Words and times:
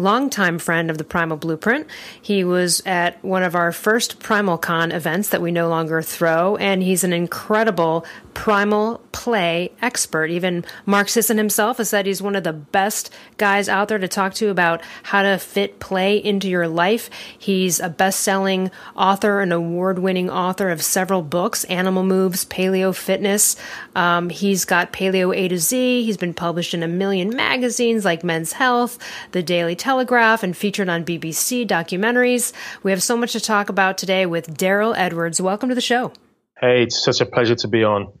longtime 0.00 0.58
friend 0.58 0.90
of 0.90 0.98
the 0.98 1.04
Primal 1.04 1.36
Blueprint. 1.36 1.86
He 2.20 2.42
was 2.42 2.82
at 2.84 3.22
one 3.24 3.42
of 3.42 3.54
our 3.54 3.70
first 3.70 4.18
Primal 4.18 4.58
Con 4.58 4.90
events 4.92 5.28
that 5.28 5.42
we 5.42 5.52
no 5.52 5.68
longer 5.68 6.02
throw, 6.02 6.56
and 6.56 6.82
he's 6.82 7.04
an 7.04 7.12
incredible 7.12 8.04
primal 8.34 9.00
play 9.12 9.70
expert. 9.82 10.30
Even 10.30 10.64
Mark 10.86 11.08
Sisson 11.08 11.36
himself 11.36 11.78
has 11.78 11.88
said 11.88 12.06
he's 12.06 12.22
one 12.22 12.36
of 12.36 12.44
the 12.44 12.52
best 12.52 13.12
guys 13.36 13.68
out 13.68 13.88
there 13.88 13.98
to 13.98 14.08
talk 14.08 14.34
to 14.34 14.48
about 14.48 14.82
how 15.02 15.22
to 15.22 15.38
fit 15.38 15.80
play 15.80 16.16
into 16.16 16.48
your 16.48 16.68
life. 16.68 17.10
He's 17.38 17.80
a 17.80 17.88
best 17.88 18.20
selling 18.20 18.70
author, 18.96 19.40
an 19.40 19.52
award 19.52 19.98
winning 19.98 20.30
author 20.30 20.70
of 20.70 20.82
several 20.82 21.22
books 21.22 21.64
Animal 21.64 22.02
Moves, 22.02 22.44
Paleo 22.44 22.94
Fitness. 22.94 23.56
Um, 23.94 24.30
he's 24.30 24.64
got 24.64 24.92
Paleo 24.92 25.36
A 25.36 25.48
to 25.48 25.58
Z. 25.58 26.04
He's 26.04 26.16
been 26.16 26.34
published 26.34 26.74
in 26.74 26.82
a 26.82 26.88
million 26.88 27.34
magazines 27.36 28.04
like 28.04 28.24
Men's 28.24 28.52
Health, 28.52 28.98
The 29.32 29.42
Daily 29.42 29.76
Telegraph, 29.76 30.42
and 30.42 30.56
featured 30.56 30.88
on 30.88 31.04
BBC 31.04 31.66
documentaries. 31.66 32.52
We 32.82 32.90
have 32.90 33.02
so 33.02 33.16
much 33.16 33.32
to 33.32 33.40
talk 33.40 33.68
about 33.68 33.98
today 33.98 34.26
with 34.26 34.56
Darryl 34.56 34.94
Edwards. 34.96 35.40
Welcome 35.40 35.68
to 35.68 35.74
the 35.74 35.80
show. 35.80 36.12
Hey, 36.60 36.82
it's 36.82 37.02
such 37.02 37.22
a 37.22 37.26
pleasure 37.26 37.54
to 37.54 37.68
be 37.68 37.84
on. 37.84 38.12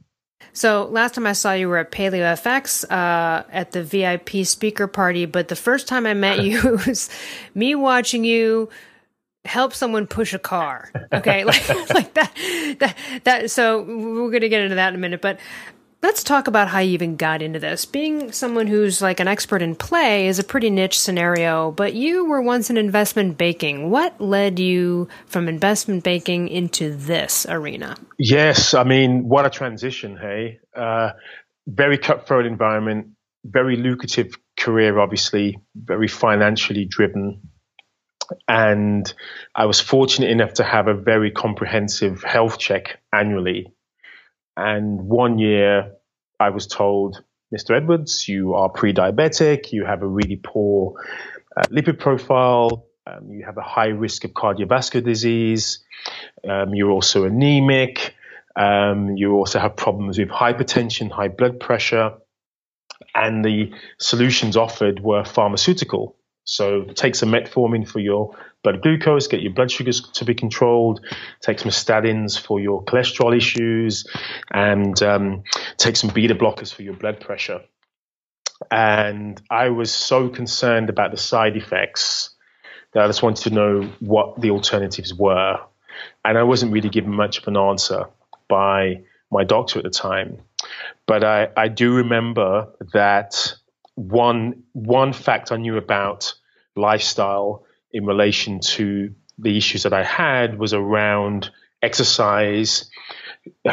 So 0.52 0.86
last 0.86 1.14
time 1.14 1.26
I 1.26 1.32
saw 1.32 1.52
you 1.52 1.68
were 1.68 1.78
at 1.78 1.90
Paleo 1.90 2.34
FX 2.34 2.84
uh, 2.90 3.44
at 3.50 3.72
the 3.72 3.82
VIP 3.82 4.44
speaker 4.46 4.86
party, 4.86 5.26
but 5.26 5.48
the 5.48 5.56
first 5.56 5.86
time 5.86 6.06
I 6.06 6.14
met 6.14 6.42
you 6.42 6.80
was 6.86 7.08
me 7.54 7.74
watching 7.74 8.24
you 8.24 8.68
help 9.44 9.72
someone 9.72 10.06
push 10.06 10.34
a 10.34 10.38
car. 10.38 10.90
Okay, 11.12 11.44
like 11.44 11.68
like 11.90 12.14
that 12.14 12.32
that 12.78 12.96
that. 13.24 13.50
So 13.50 13.82
we're 13.82 14.30
gonna 14.30 14.48
get 14.48 14.62
into 14.62 14.76
that 14.76 14.88
in 14.88 14.94
a 14.94 14.98
minute, 14.98 15.20
but 15.20 15.38
let's 16.02 16.24
talk 16.24 16.46
about 16.46 16.68
how 16.68 16.78
you 16.78 16.92
even 16.92 17.16
got 17.16 17.42
into 17.42 17.58
this. 17.58 17.84
Being 17.84 18.32
someone 18.32 18.66
who's 18.66 19.02
like 19.02 19.20
an 19.20 19.28
expert 19.28 19.62
in 19.62 19.74
play 19.74 20.26
is 20.26 20.38
a 20.38 20.44
pretty 20.44 20.70
niche 20.70 20.98
scenario, 20.98 21.70
but 21.72 21.94
you 21.94 22.24
were 22.24 22.42
once 22.42 22.70
in 22.70 22.76
investment 22.76 23.36
banking. 23.36 23.90
What 23.90 24.20
led 24.20 24.58
you 24.58 25.08
from 25.26 25.48
investment 25.48 26.04
banking 26.04 26.48
into 26.48 26.94
this 26.96 27.46
arena? 27.48 27.96
Yes, 28.18 28.74
I 28.74 28.84
mean, 28.84 29.28
what 29.28 29.46
a 29.46 29.50
transition, 29.50 30.16
hey? 30.16 30.60
Uh, 30.74 31.10
very 31.66 31.98
cutthroat 31.98 32.46
environment, 32.46 33.08
very 33.44 33.76
lucrative 33.76 34.34
career, 34.58 34.98
obviously, 34.98 35.58
very 35.74 36.08
financially 36.08 36.86
driven. 36.86 37.42
And 38.46 39.12
I 39.54 39.66
was 39.66 39.80
fortunate 39.80 40.30
enough 40.30 40.54
to 40.54 40.64
have 40.64 40.86
a 40.86 40.94
very 40.94 41.32
comprehensive 41.32 42.22
health 42.22 42.58
check 42.58 43.00
annually 43.12 43.74
and 44.56 45.00
one 45.00 45.38
year, 45.38 45.92
I 46.38 46.50
was 46.50 46.66
told, 46.66 47.22
Mr. 47.54 47.76
Edwards, 47.76 48.28
you 48.28 48.54
are 48.54 48.68
pre 48.68 48.92
diabetic, 48.92 49.72
you 49.72 49.84
have 49.84 50.02
a 50.02 50.06
really 50.06 50.36
poor 50.36 50.94
uh, 51.56 51.62
lipid 51.66 51.98
profile, 51.98 52.86
um, 53.06 53.30
you 53.30 53.44
have 53.44 53.58
a 53.58 53.62
high 53.62 53.88
risk 53.88 54.24
of 54.24 54.32
cardiovascular 54.32 55.04
disease, 55.04 55.84
um, 56.48 56.74
you're 56.74 56.90
also 56.90 57.24
anemic, 57.24 58.14
um, 58.56 59.16
you 59.16 59.32
also 59.34 59.58
have 59.58 59.76
problems 59.76 60.18
with 60.18 60.28
hypertension, 60.28 61.10
high 61.10 61.28
blood 61.28 61.60
pressure, 61.60 62.14
and 63.14 63.44
the 63.44 63.72
solutions 63.98 64.56
offered 64.56 65.00
were 65.00 65.24
pharmaceutical. 65.24 66.16
So 66.44 66.84
take 66.84 67.14
some 67.14 67.30
metformin 67.30 67.88
for 67.88 68.00
your 68.00 68.36
blood 68.62 68.82
glucose, 68.82 69.26
get 69.26 69.40
your 69.40 69.52
blood 69.52 69.70
sugars 69.70 70.00
to 70.00 70.24
be 70.24 70.34
controlled, 70.34 71.04
take 71.40 71.58
some 71.58 71.70
statins 71.70 72.38
for 72.38 72.60
your 72.60 72.84
cholesterol 72.84 73.36
issues, 73.36 74.06
and 74.50 75.02
um, 75.02 75.42
take 75.76 75.96
some 75.96 76.10
beta 76.10 76.34
blockers 76.34 76.72
for 76.72 76.82
your 76.82 76.94
blood 76.94 77.20
pressure. 77.20 77.60
And 78.70 79.40
I 79.50 79.70
was 79.70 79.92
so 79.92 80.28
concerned 80.28 80.90
about 80.90 81.10
the 81.10 81.16
side 81.16 81.56
effects 81.56 82.30
that 82.92 83.04
I 83.04 83.06
just 83.06 83.22
wanted 83.22 83.44
to 83.44 83.54
know 83.54 83.92
what 84.00 84.40
the 84.40 84.50
alternatives 84.50 85.14
were. 85.14 85.60
And 86.24 86.36
I 86.36 86.42
wasn't 86.42 86.72
really 86.72 86.88
given 86.88 87.12
much 87.12 87.38
of 87.38 87.48
an 87.48 87.56
answer 87.56 88.06
by 88.48 89.02
my 89.30 89.44
doctor 89.44 89.78
at 89.78 89.84
the 89.84 89.90
time. 89.90 90.38
But 91.06 91.24
I, 91.24 91.48
I 91.56 91.68
do 91.68 91.94
remember 91.94 92.68
that 92.92 93.54
one 93.94 94.62
one 94.72 95.12
fact 95.12 95.52
I 95.52 95.56
knew 95.56 95.76
about 95.76 96.34
lifestyle 96.76 97.64
in 97.92 98.06
relation 98.06 98.60
to 98.60 99.14
the 99.38 99.56
issues 99.56 99.84
that 99.84 99.92
I 99.92 100.04
had 100.04 100.58
was 100.58 100.74
around 100.74 101.50
exercise, 101.82 102.90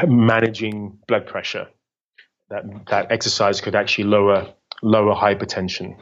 managing 0.08 1.00
blood 1.08 1.28
pressure. 1.28 1.68
That 2.50 2.64
that 2.88 3.12
exercise 3.12 3.60
could 3.60 3.76
actually 3.76 4.06
lower 4.06 4.54
lower 4.82 5.16
hypertension. 5.16 5.98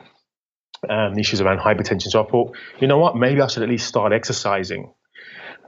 Um, 0.88 1.18
issues 1.18 1.42
around 1.42 1.60
hypertension. 1.60 2.12
So 2.12 2.24
I 2.24 2.30
thought, 2.30 2.56
you 2.80 2.88
know 2.88 3.00
what, 3.00 3.16
maybe 3.16 3.42
I 3.42 3.48
should 3.48 3.64
at 3.64 3.70
least 3.70 3.88
start 3.88 4.14
exercising. 4.14 4.94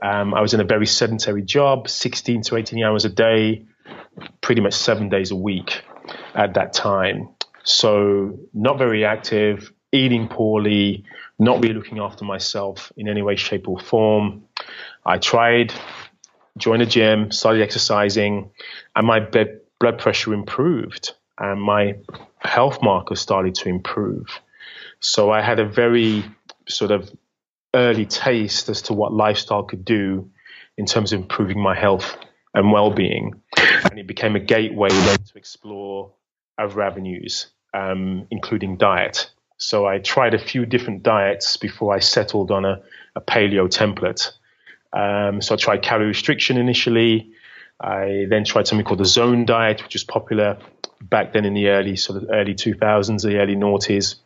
Um, 0.00 0.32
I 0.32 0.40
was 0.40 0.54
in 0.54 0.60
a 0.60 0.64
very 0.64 0.86
sedentary 0.86 1.42
job, 1.42 1.88
16 1.88 2.42
to 2.42 2.56
18 2.56 2.84
hours 2.84 3.04
a 3.04 3.08
day, 3.08 3.66
pretty 4.40 4.60
much 4.60 4.74
seven 4.74 5.08
days 5.08 5.32
a 5.32 5.36
week 5.36 5.82
at 6.34 6.54
that 6.54 6.72
time. 6.72 7.30
So 7.64 8.38
not 8.54 8.78
very 8.78 9.04
active, 9.04 9.72
eating 9.92 10.28
poorly, 10.28 11.04
not 11.38 11.62
really 11.62 11.74
looking 11.74 11.98
after 11.98 12.24
myself 12.24 12.92
in 12.96 13.08
any 13.08 13.22
way, 13.22 13.36
shape, 13.36 13.68
or 13.68 13.78
form. 13.78 14.44
I 15.04 15.18
tried, 15.18 15.72
joined 16.56 16.82
a 16.82 16.86
gym, 16.86 17.30
started 17.30 17.62
exercising, 17.62 18.50
and 18.94 19.06
my 19.06 19.20
blood 19.20 19.98
pressure 19.98 20.34
improved, 20.34 21.14
and 21.38 21.60
my 21.60 21.96
health 22.38 22.82
markers 22.82 23.20
started 23.20 23.54
to 23.56 23.68
improve. 23.68 24.40
So 25.00 25.30
I 25.30 25.40
had 25.40 25.60
a 25.60 25.64
very 25.64 26.24
sort 26.68 26.90
of 26.90 27.10
early 27.74 28.06
taste 28.06 28.68
as 28.68 28.82
to 28.82 28.92
what 28.92 29.12
lifestyle 29.12 29.62
could 29.62 29.84
do 29.84 30.30
in 30.76 30.86
terms 30.86 31.12
of 31.12 31.20
improving 31.20 31.60
my 31.60 31.78
health 31.78 32.16
and 32.54 32.72
well-being, 32.72 33.40
and 33.56 33.98
it 33.98 34.06
became 34.06 34.36
a 34.36 34.40
gateway 34.40 34.88
then 34.88 35.18
to 35.18 35.38
explore 35.38 36.12
other 36.58 36.82
avenues, 36.82 37.48
um, 37.74 38.26
including 38.30 38.76
diet. 38.76 39.30
So 39.58 39.86
I 39.86 39.98
tried 39.98 40.34
a 40.34 40.38
few 40.38 40.64
different 40.64 41.02
diets 41.02 41.56
before 41.56 41.94
I 41.94 41.98
settled 41.98 42.50
on 42.50 42.64
a, 42.64 42.80
a 43.14 43.20
paleo 43.20 43.68
template. 43.68 44.30
Um, 44.92 45.42
so 45.42 45.54
I 45.54 45.58
tried 45.58 45.82
calorie 45.82 46.06
restriction 46.06 46.56
initially. 46.56 47.32
I 47.80 48.26
then 48.30 48.44
tried 48.44 48.66
something 48.66 48.84
called 48.84 49.00
the 49.00 49.04
zone 49.04 49.44
diet, 49.44 49.82
which 49.82 49.94
was 49.94 50.04
popular 50.04 50.58
back 51.00 51.32
then 51.32 51.44
in 51.44 51.54
the 51.54 51.68
early 51.68 51.96
sort 51.96 52.22
of 52.22 52.28
early 52.32 52.54
2000s, 52.54 53.22
the 53.22 53.38
early 53.38 53.56
noughties. 53.56 54.16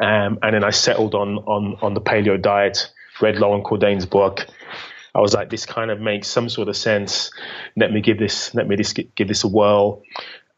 Um, 0.00 0.38
and 0.42 0.54
then 0.54 0.64
I 0.64 0.70
settled 0.70 1.14
on 1.14 1.38
on 1.38 1.76
on 1.82 1.94
the 1.94 2.00
paleo 2.00 2.40
diet. 2.40 2.90
Read 3.20 3.36
Loren 3.36 3.62
Cordain's 3.62 4.06
book. 4.06 4.46
I 5.14 5.20
was 5.20 5.34
like, 5.34 5.50
this 5.50 5.66
kind 5.66 5.90
of 5.90 6.00
makes 6.00 6.28
some 6.28 6.48
sort 6.48 6.68
of 6.68 6.76
sense. 6.76 7.30
Let 7.76 7.92
me 7.92 8.00
give 8.00 8.18
this 8.18 8.54
let 8.54 8.66
me 8.66 8.76
this, 8.76 8.92
give 8.92 9.28
this 9.28 9.44
a 9.44 9.48
whirl. 9.48 10.02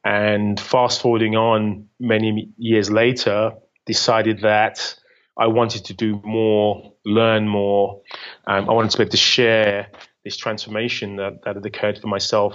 And 0.04 0.60
fast 0.60 1.00
forwarding 1.00 1.34
on 1.34 1.88
many 1.98 2.50
years 2.58 2.90
later, 2.90 3.54
decided 3.86 4.40
that 4.40 4.94
I 5.36 5.48
wanted 5.48 5.86
to 5.86 5.94
do 5.94 6.20
more, 6.24 6.92
learn 7.04 7.48
more. 7.48 8.00
Um, 8.46 8.68
I 8.68 8.72
wanted 8.72 8.92
to 8.92 8.98
be 8.98 9.02
able 9.02 9.10
to 9.10 9.16
share 9.16 9.88
this 10.24 10.36
transformation 10.36 11.16
that, 11.16 11.42
that 11.44 11.56
had 11.56 11.66
occurred 11.66 11.98
for 11.98 12.06
myself 12.06 12.54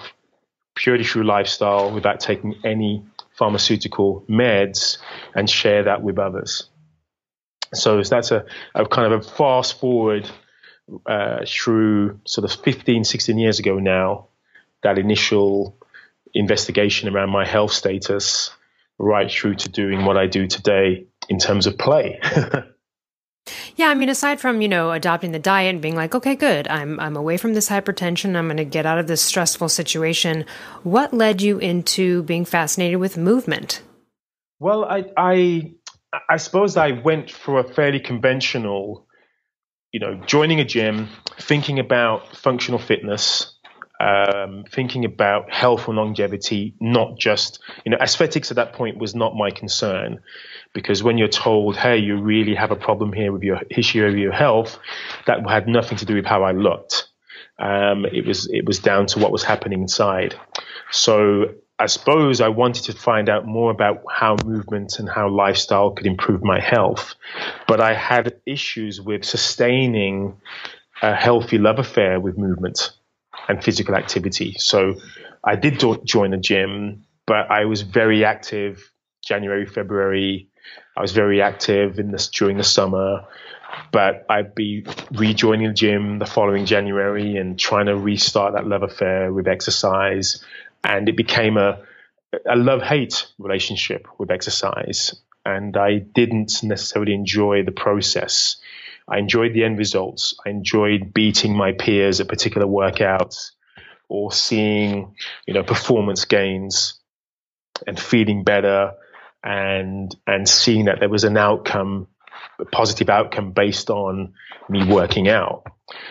purely 0.75 1.03
through 1.03 1.23
lifestyle 1.23 1.91
without 1.91 2.19
taking 2.19 2.55
any 2.63 3.03
pharmaceutical 3.37 4.23
meds 4.29 4.97
and 5.35 5.49
share 5.49 5.83
that 5.83 6.01
with 6.01 6.17
others. 6.17 6.69
So 7.73 8.01
that's 8.01 8.31
a, 8.31 8.45
a 8.73 8.85
kind 8.85 9.11
of 9.13 9.19
a 9.19 9.23
fast 9.23 9.79
forward 9.79 10.29
uh, 11.05 11.45
through 11.45 12.19
sort 12.25 12.49
of 12.49 12.63
15, 12.63 13.03
16 13.03 13.37
years 13.37 13.59
ago 13.59 13.77
now, 13.77 14.27
that 14.81 14.97
initial 14.97 15.77
investigation 16.33 17.13
around 17.13 17.29
my 17.29 17.45
health 17.45 17.71
status 17.71 18.51
right 18.97 19.29
through 19.31 19.55
to 19.55 19.69
doing 19.69 20.05
what 20.05 20.17
I 20.17 20.27
do 20.27 20.47
today 20.47 21.05
in 21.29 21.39
terms 21.39 21.65
of 21.67 21.77
play. 21.77 22.19
yeah, 23.75 23.87
I 23.87 23.93
mean, 23.93 24.09
aside 24.09 24.39
from 24.39 24.61
you 24.61 24.67
know 24.67 24.91
adopting 24.91 25.31
the 25.31 25.39
diet 25.39 25.73
and 25.73 25.81
being 25.81 25.95
like, 25.95 26.13
okay, 26.13 26.35
good, 26.35 26.67
I'm 26.67 26.99
I'm 26.99 27.15
away 27.15 27.37
from 27.37 27.53
this 27.53 27.69
hypertension, 27.69 28.35
I'm 28.35 28.47
going 28.47 28.57
to 28.57 28.65
get 28.65 28.85
out 28.85 28.99
of 28.99 29.07
this 29.07 29.21
stressful 29.21 29.69
situation. 29.69 30.45
What 30.83 31.13
led 31.13 31.41
you 31.41 31.57
into 31.59 32.23
being 32.23 32.45
fascinated 32.45 32.99
with 32.99 33.17
movement? 33.17 33.81
Well, 34.59 34.83
I 34.83 35.05
I 35.15 35.71
I 36.29 36.37
suppose 36.37 36.75
I 36.75 36.91
went 36.91 37.31
for 37.31 37.59
a 37.59 37.63
fairly 37.63 37.99
conventional 37.99 39.07
you 39.91 39.99
know, 39.99 40.15
joining 40.25 40.59
a 40.59 40.65
gym, 40.65 41.09
thinking 41.39 41.79
about 41.79 42.35
functional 42.35 42.79
fitness, 42.79 43.57
um, 43.99 44.63
thinking 44.71 45.03
about 45.03 45.51
health 45.51 45.87
and 45.87 45.97
longevity, 45.97 46.73
not 46.79 47.17
just, 47.17 47.59
you 47.85 47.91
know, 47.91 47.97
aesthetics 47.97 48.49
at 48.49 48.55
that 48.55 48.73
point 48.73 48.97
was 48.97 49.13
not 49.13 49.35
my 49.35 49.51
concern. 49.51 50.19
Because 50.73 51.03
when 51.03 51.17
you're 51.17 51.27
told, 51.27 51.75
hey, 51.75 51.97
you 51.97 52.21
really 52.21 52.55
have 52.55 52.71
a 52.71 52.75
problem 52.75 53.11
here 53.11 53.31
with 53.31 53.43
your 53.43 53.61
issue 53.69 54.05
of 54.05 54.17
your 54.17 54.31
health, 54.31 54.79
that 55.25 55.47
had 55.49 55.67
nothing 55.67 55.97
to 55.97 56.05
do 56.05 56.15
with 56.15 56.25
how 56.25 56.43
I 56.43 56.51
looked. 56.51 57.07
Um, 57.57 58.05
it 58.05 58.25
was 58.25 58.47
it 58.51 58.65
was 58.65 58.79
down 58.79 59.07
to 59.07 59.19
what 59.19 59.31
was 59.31 59.43
happening 59.43 59.81
inside. 59.81 60.35
So 60.91 61.55
I 61.77 61.87
suppose 61.87 62.39
I 62.39 62.47
wanted 62.47 62.85
to 62.85 62.93
find 62.93 63.27
out 63.27 63.45
more 63.45 63.71
about 63.71 64.03
how 64.09 64.37
movement 64.45 64.99
and 64.99 65.09
how 65.09 65.29
lifestyle 65.29 65.91
could 65.91 66.05
improve 66.05 66.41
my 66.41 66.61
health. 66.61 67.15
But 67.67 67.81
I 67.81 67.93
had 67.93 68.39
issues 68.45 69.01
with 69.01 69.25
sustaining 69.25 70.37
a 71.01 71.13
healthy 71.13 71.57
love 71.57 71.79
affair 71.79 72.19
with 72.19 72.37
movement 72.37 72.91
and 73.49 73.63
physical 73.63 73.95
activity. 73.95 74.55
So 74.57 74.95
I 75.43 75.57
did 75.57 75.79
do- 75.79 76.01
join 76.05 76.33
a 76.33 76.37
gym, 76.37 77.03
but 77.25 77.51
I 77.51 77.65
was 77.65 77.81
very 77.81 78.23
active 78.23 78.89
January, 79.25 79.65
February. 79.65 80.47
I 80.95 81.01
was 81.01 81.11
very 81.11 81.41
active 81.41 81.99
in 81.99 82.11
this 82.11 82.29
during 82.29 82.57
the 82.57 82.63
summer, 82.63 83.25
but 83.91 84.25
I'd 84.29 84.55
be 84.55 84.85
rejoining 85.11 85.67
the 85.67 85.73
gym 85.73 86.19
the 86.19 86.25
following 86.25 86.65
January 86.65 87.35
and 87.35 87.59
trying 87.59 87.87
to 87.87 87.97
restart 87.97 88.53
that 88.53 88.65
love 88.67 88.83
affair 88.83 89.33
with 89.33 89.47
exercise 89.47 90.43
and 90.83 91.09
it 91.09 91.17
became 91.17 91.57
a 91.57 91.79
a 92.47 92.55
love 92.55 92.81
hate 92.81 93.25
relationship 93.37 94.07
with 94.17 94.31
exercise. 94.31 95.15
And 95.45 95.75
I 95.75 95.99
didn't 95.99 96.61
necessarily 96.63 97.13
enjoy 97.13 97.63
the 97.63 97.71
process. 97.71 98.57
I 99.09 99.17
enjoyed 99.17 99.53
the 99.53 99.63
end 99.63 99.77
results. 99.77 100.35
I 100.45 100.49
enjoyed 100.49 101.13
beating 101.13 101.55
my 101.55 101.71
peers 101.73 102.19
at 102.19 102.27
particular 102.27 102.67
workouts 102.67 103.51
or 104.07 104.31
seeing, 104.31 105.15
you 105.47 105.53
know, 105.53 105.63
performance 105.63 106.25
gains 106.25 106.99
and 107.87 107.99
feeling 107.99 108.43
better 108.43 108.93
and 109.43 110.15
and 110.27 110.47
seeing 110.47 110.85
that 110.85 110.99
there 110.99 111.09
was 111.09 111.23
an 111.23 111.37
outcome, 111.37 112.07
a 112.59 112.65
positive 112.65 113.09
outcome 113.09 113.51
based 113.51 113.89
on 113.89 114.33
me 114.69 114.85
working 114.85 115.27
out. 115.27 115.63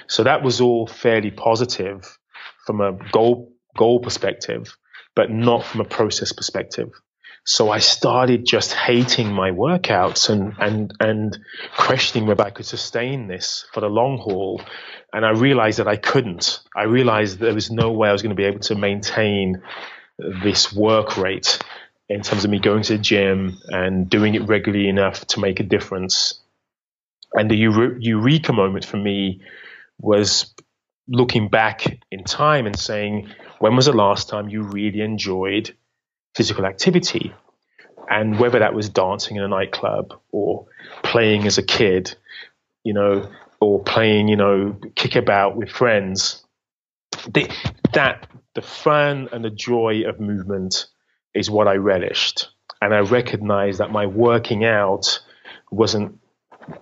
So 0.09 0.25
that 0.25 0.43
was 0.43 0.61
all 0.61 0.87
fairly 0.87 1.31
positive 1.31 2.19
from 2.67 2.81
a 2.81 2.93
goal 3.13 3.53
goal 3.77 4.01
perspective, 4.01 4.77
but 5.15 5.31
not 5.31 5.65
from 5.65 5.81
a 5.81 5.85
process 5.85 6.33
perspective. 6.33 6.91
So 7.51 7.71
I 7.71 7.79
started 7.79 8.45
just 8.45 8.75
hating 8.75 9.33
my 9.33 9.53
workouts 9.53 10.29
and, 10.29 10.55
and, 10.61 10.93
and 11.01 11.39
questioning 11.79 12.29
whether 12.29 12.45
I 12.45 12.51
could 12.51 12.67
sustain 12.67 13.27
this 13.27 13.65
for 13.73 13.81
the 13.81 13.89
long 13.89 14.19
haul. 14.19 14.61
And 15.15 15.25
I 15.25 15.31
realized 15.31 15.79
that 15.79 15.89
I 15.89 15.97
couldn't. 15.97 16.61
I 16.77 16.83
realized 16.83 17.39
there 17.39 17.55
was 17.55 17.71
no 17.71 17.91
way 17.91 18.11
I 18.11 18.13
was 18.13 18.21
going 18.21 18.37
to 18.37 18.41
be 18.41 18.45
able 18.45 18.59
to 18.59 18.75
maintain 18.75 19.63
this 20.19 20.75
work 20.75 21.17
rate 21.17 21.59
in 22.11 22.21
terms 22.21 22.45
of 22.45 22.51
me 22.51 22.59
going 22.59 22.83
to 22.83 22.99
the 22.99 23.03
gym 23.03 23.57
and 23.69 24.11
doing 24.11 24.35
it 24.35 24.47
regularly 24.47 24.87
enough 24.87 25.27
to 25.29 25.41
make 25.41 25.59
a 25.59 25.65
difference. 25.65 26.39
And 27.33 27.51
the 27.51 27.57
eureka 27.57 28.53
moment 28.53 28.85
for 28.85 28.99
me 28.99 29.41
was 29.99 30.55
looking 31.09 31.49
back 31.49 31.99
in 32.11 32.25
time 32.25 32.67
and 32.67 32.79
saying, 32.79 33.31
when 33.59 33.75
was 33.75 33.87
the 33.87 33.95
last 33.95 34.29
time 34.29 34.51
you 34.51 34.65
really 34.65 35.01
enjoyed 35.01 35.75
physical 36.35 36.67
activity? 36.67 37.35
And 38.11 38.39
whether 38.39 38.61
that 38.61 38.75
was 38.75 38.89
dancing 38.89 39.37
in 39.37 39.43
a 39.43 39.49
nightclub 39.49 40.15
or 40.33 40.67
playing 41.03 41.47
as 41.47 41.59
a 41.59 41.63
kid, 41.63 42.15
you 42.85 42.95
know, 42.95 43.29
or 43.61 43.83
playing, 43.83 44.29
you 44.29 44.37
know, 44.37 44.77
kickabout 44.95 45.57
with 45.57 45.69
friends, 45.71 46.43
the, 47.29 47.53
that 47.93 48.29
the 48.55 48.63
fun 48.63 49.29
and 49.33 49.45
the 49.45 49.51
joy 49.51 50.03
of 50.09 50.21
movement 50.21 50.87
is 51.35 51.51
what 51.51 51.69
I 51.69 51.75
relished. 51.75 52.49
And 52.81 52.95
I 52.95 53.01
recognized 53.01 53.81
that 53.81 53.91
my 53.91 54.07
working 54.07 54.65
out 54.65 55.21
wasn't 55.71 56.19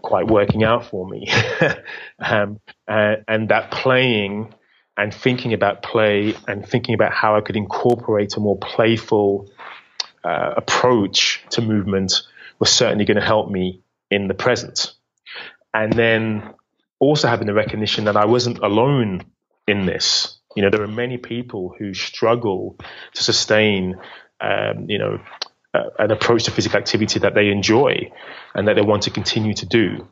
quite 0.02 0.26
working 0.26 0.64
out 0.64 0.86
for 0.86 1.08
me. 1.08 1.28
um, 2.18 2.60
uh, 2.86 3.16
and 3.26 3.48
that 3.48 3.70
playing 3.70 4.54
and 4.96 5.12
thinking 5.12 5.52
about 5.52 5.82
play 5.82 6.34
and 6.48 6.66
thinking 6.66 6.94
about 6.94 7.12
how 7.12 7.36
I 7.36 7.40
could 7.40 7.56
incorporate 7.56 8.36
a 8.36 8.40
more 8.40 8.58
playful 8.58 9.50
uh, 10.24 10.54
approach 10.56 11.44
to 11.50 11.62
movement 11.62 12.22
was 12.58 12.70
certainly 12.70 13.04
going 13.04 13.18
to 13.18 13.24
help 13.24 13.50
me 13.50 13.82
in 14.10 14.28
the 14.28 14.34
present. 14.34 14.94
And 15.74 15.92
then 15.92 16.54
also 16.98 17.28
having 17.28 17.46
the 17.46 17.54
recognition 17.54 18.04
that 18.04 18.16
I 18.16 18.24
wasn't 18.24 18.58
alone 18.58 19.24
in 19.66 19.86
this. 19.86 20.38
You 20.54 20.62
know, 20.62 20.70
there 20.70 20.82
are 20.82 20.88
many 20.88 21.18
people 21.18 21.74
who 21.78 21.92
struggle 21.92 22.78
to 23.14 23.22
sustain, 23.22 23.96
um, 24.40 24.86
you 24.88 24.98
know, 24.98 25.20
an 25.98 26.10
approach 26.10 26.44
to 26.44 26.50
physical 26.50 26.78
activity 26.78 27.18
that 27.20 27.34
they 27.34 27.48
enjoy 27.48 28.10
and 28.54 28.66
that 28.66 28.74
they 28.74 28.82
want 28.82 29.02
to 29.02 29.10
continue 29.10 29.52
to 29.54 29.66
do. 29.66 30.08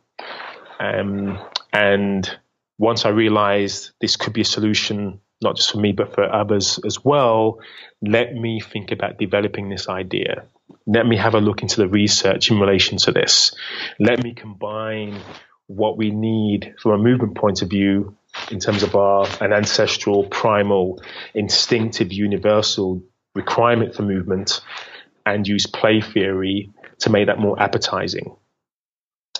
Um, 0.79 1.39
and 1.73 2.39
once 2.79 3.05
I 3.05 3.11
realized 3.11 3.93
this 4.01 4.17
could 4.17 4.33
be 4.33 4.41
a 4.41 4.45
solution, 4.45 5.21
not 5.41 5.57
just 5.57 5.73
for 5.73 5.79
me, 5.79 5.93
but 5.93 6.15
for 6.15 6.25
others 6.25 6.79
as 6.85 7.05
well, 7.05 7.61
let 8.03 8.35
me 8.35 8.61
think 8.61 8.91
about 8.91 9.19
developing 9.19 9.69
this 9.69 9.89
idea. 9.89 10.45
Let 10.87 11.07
me 11.07 11.17
have 11.17 11.35
a 11.35 11.41
look 11.41 11.63
into 11.63 11.77
the 11.77 11.89
research 11.89 12.51
in 12.51 12.59
relation 12.59 12.99
to 12.99 13.13
this. 13.13 13.55
Let 14.01 14.23
me 14.23 14.35
combine 14.35 15.21
what 15.67 15.97
we 15.97 16.11
need 16.11 16.75
from 16.81 16.93
a 16.93 16.99
movement 16.99 17.37
point 17.37 17.63
of 17.63 17.71
view 17.71 18.17
in 18.51 18.59
terms 18.59 18.83
of 18.83 18.95
our 18.95 19.27
an 19.41 19.53
ancestral, 19.53 20.25
primal, 20.25 21.01
instinctive, 21.35 22.13
universal 22.13 23.03
requirement 23.35 23.95
for 23.95 24.03
movement 24.03 24.61
and 25.27 25.47
use 25.47 25.67
play 25.67 26.01
theory 26.01 26.71
to 26.99 27.11
make 27.11 27.27
that 27.27 27.39
more 27.39 27.61
appetizing. 27.61 28.37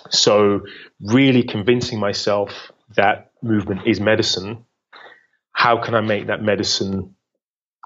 So 0.09 0.61
really 0.99 1.43
convincing 1.43 1.99
myself 1.99 2.71
that 2.95 3.31
movement 3.41 3.81
is 3.85 3.99
medicine. 3.99 4.65
How 5.51 5.81
can 5.81 5.95
I 5.95 6.01
make 6.01 6.27
that 6.27 6.41
medicine 6.41 7.15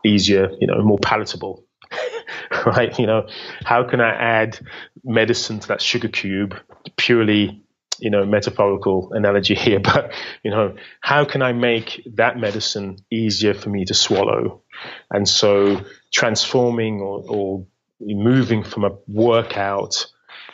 easier, 0.05 0.49
you 0.59 0.67
know, 0.67 0.81
more 0.83 0.99
palatable? 0.99 1.65
right? 2.65 2.97
You 2.99 3.07
know, 3.07 3.27
how 3.63 3.83
can 3.83 4.01
I 4.01 4.13
add 4.13 4.59
medicine 5.03 5.59
to 5.59 5.67
that 5.69 5.81
sugar 5.81 6.07
cube? 6.07 6.55
Purely, 6.97 7.63
you 7.99 8.09
know, 8.09 8.25
metaphorical 8.25 9.11
analogy 9.13 9.55
here, 9.65 9.79
but 9.79 10.13
you 10.43 10.51
know, 10.51 10.75
how 11.01 11.25
can 11.25 11.41
I 11.41 11.53
make 11.53 12.07
that 12.15 12.37
medicine 12.37 12.97
easier 13.11 13.53
for 13.53 13.69
me 13.69 13.85
to 13.85 13.93
swallow? 13.93 14.63
And 15.11 15.27
so 15.27 15.81
transforming 16.11 17.01
or, 17.01 17.23
or 17.27 17.65
moving 17.99 18.63
from 18.63 18.85
a 18.85 18.91
workout 19.07 20.05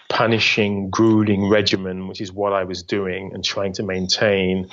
punishing, 0.09 0.89
grueling 0.89 1.49
regimen, 1.49 2.07
which 2.07 2.21
is 2.21 2.31
what 2.31 2.53
I 2.53 2.63
was 2.63 2.83
doing 2.83 3.31
and 3.33 3.43
trying 3.43 3.73
to 3.73 3.83
maintain, 3.83 4.69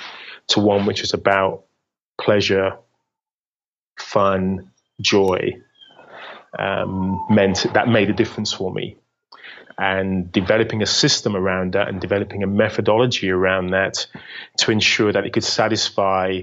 to 0.47 0.59
one 0.59 0.85
which 0.85 1.01
was 1.01 1.13
about 1.13 1.65
pleasure, 2.19 2.77
fun, 3.97 4.71
joy, 5.01 5.57
um, 6.57 7.25
meant 7.29 7.65
that 7.73 7.87
made 7.87 8.09
a 8.09 8.13
difference 8.13 8.53
for 8.53 8.71
me. 8.71 8.95
And 9.77 10.31
developing 10.31 10.83
a 10.83 10.85
system 10.85 11.35
around 11.35 11.73
that 11.73 11.87
and 11.87 11.99
developing 11.99 12.43
a 12.43 12.47
methodology 12.47 13.31
around 13.31 13.71
that 13.71 14.05
to 14.57 14.71
ensure 14.71 15.11
that 15.11 15.25
it 15.25 15.33
could 15.33 15.43
satisfy 15.43 16.41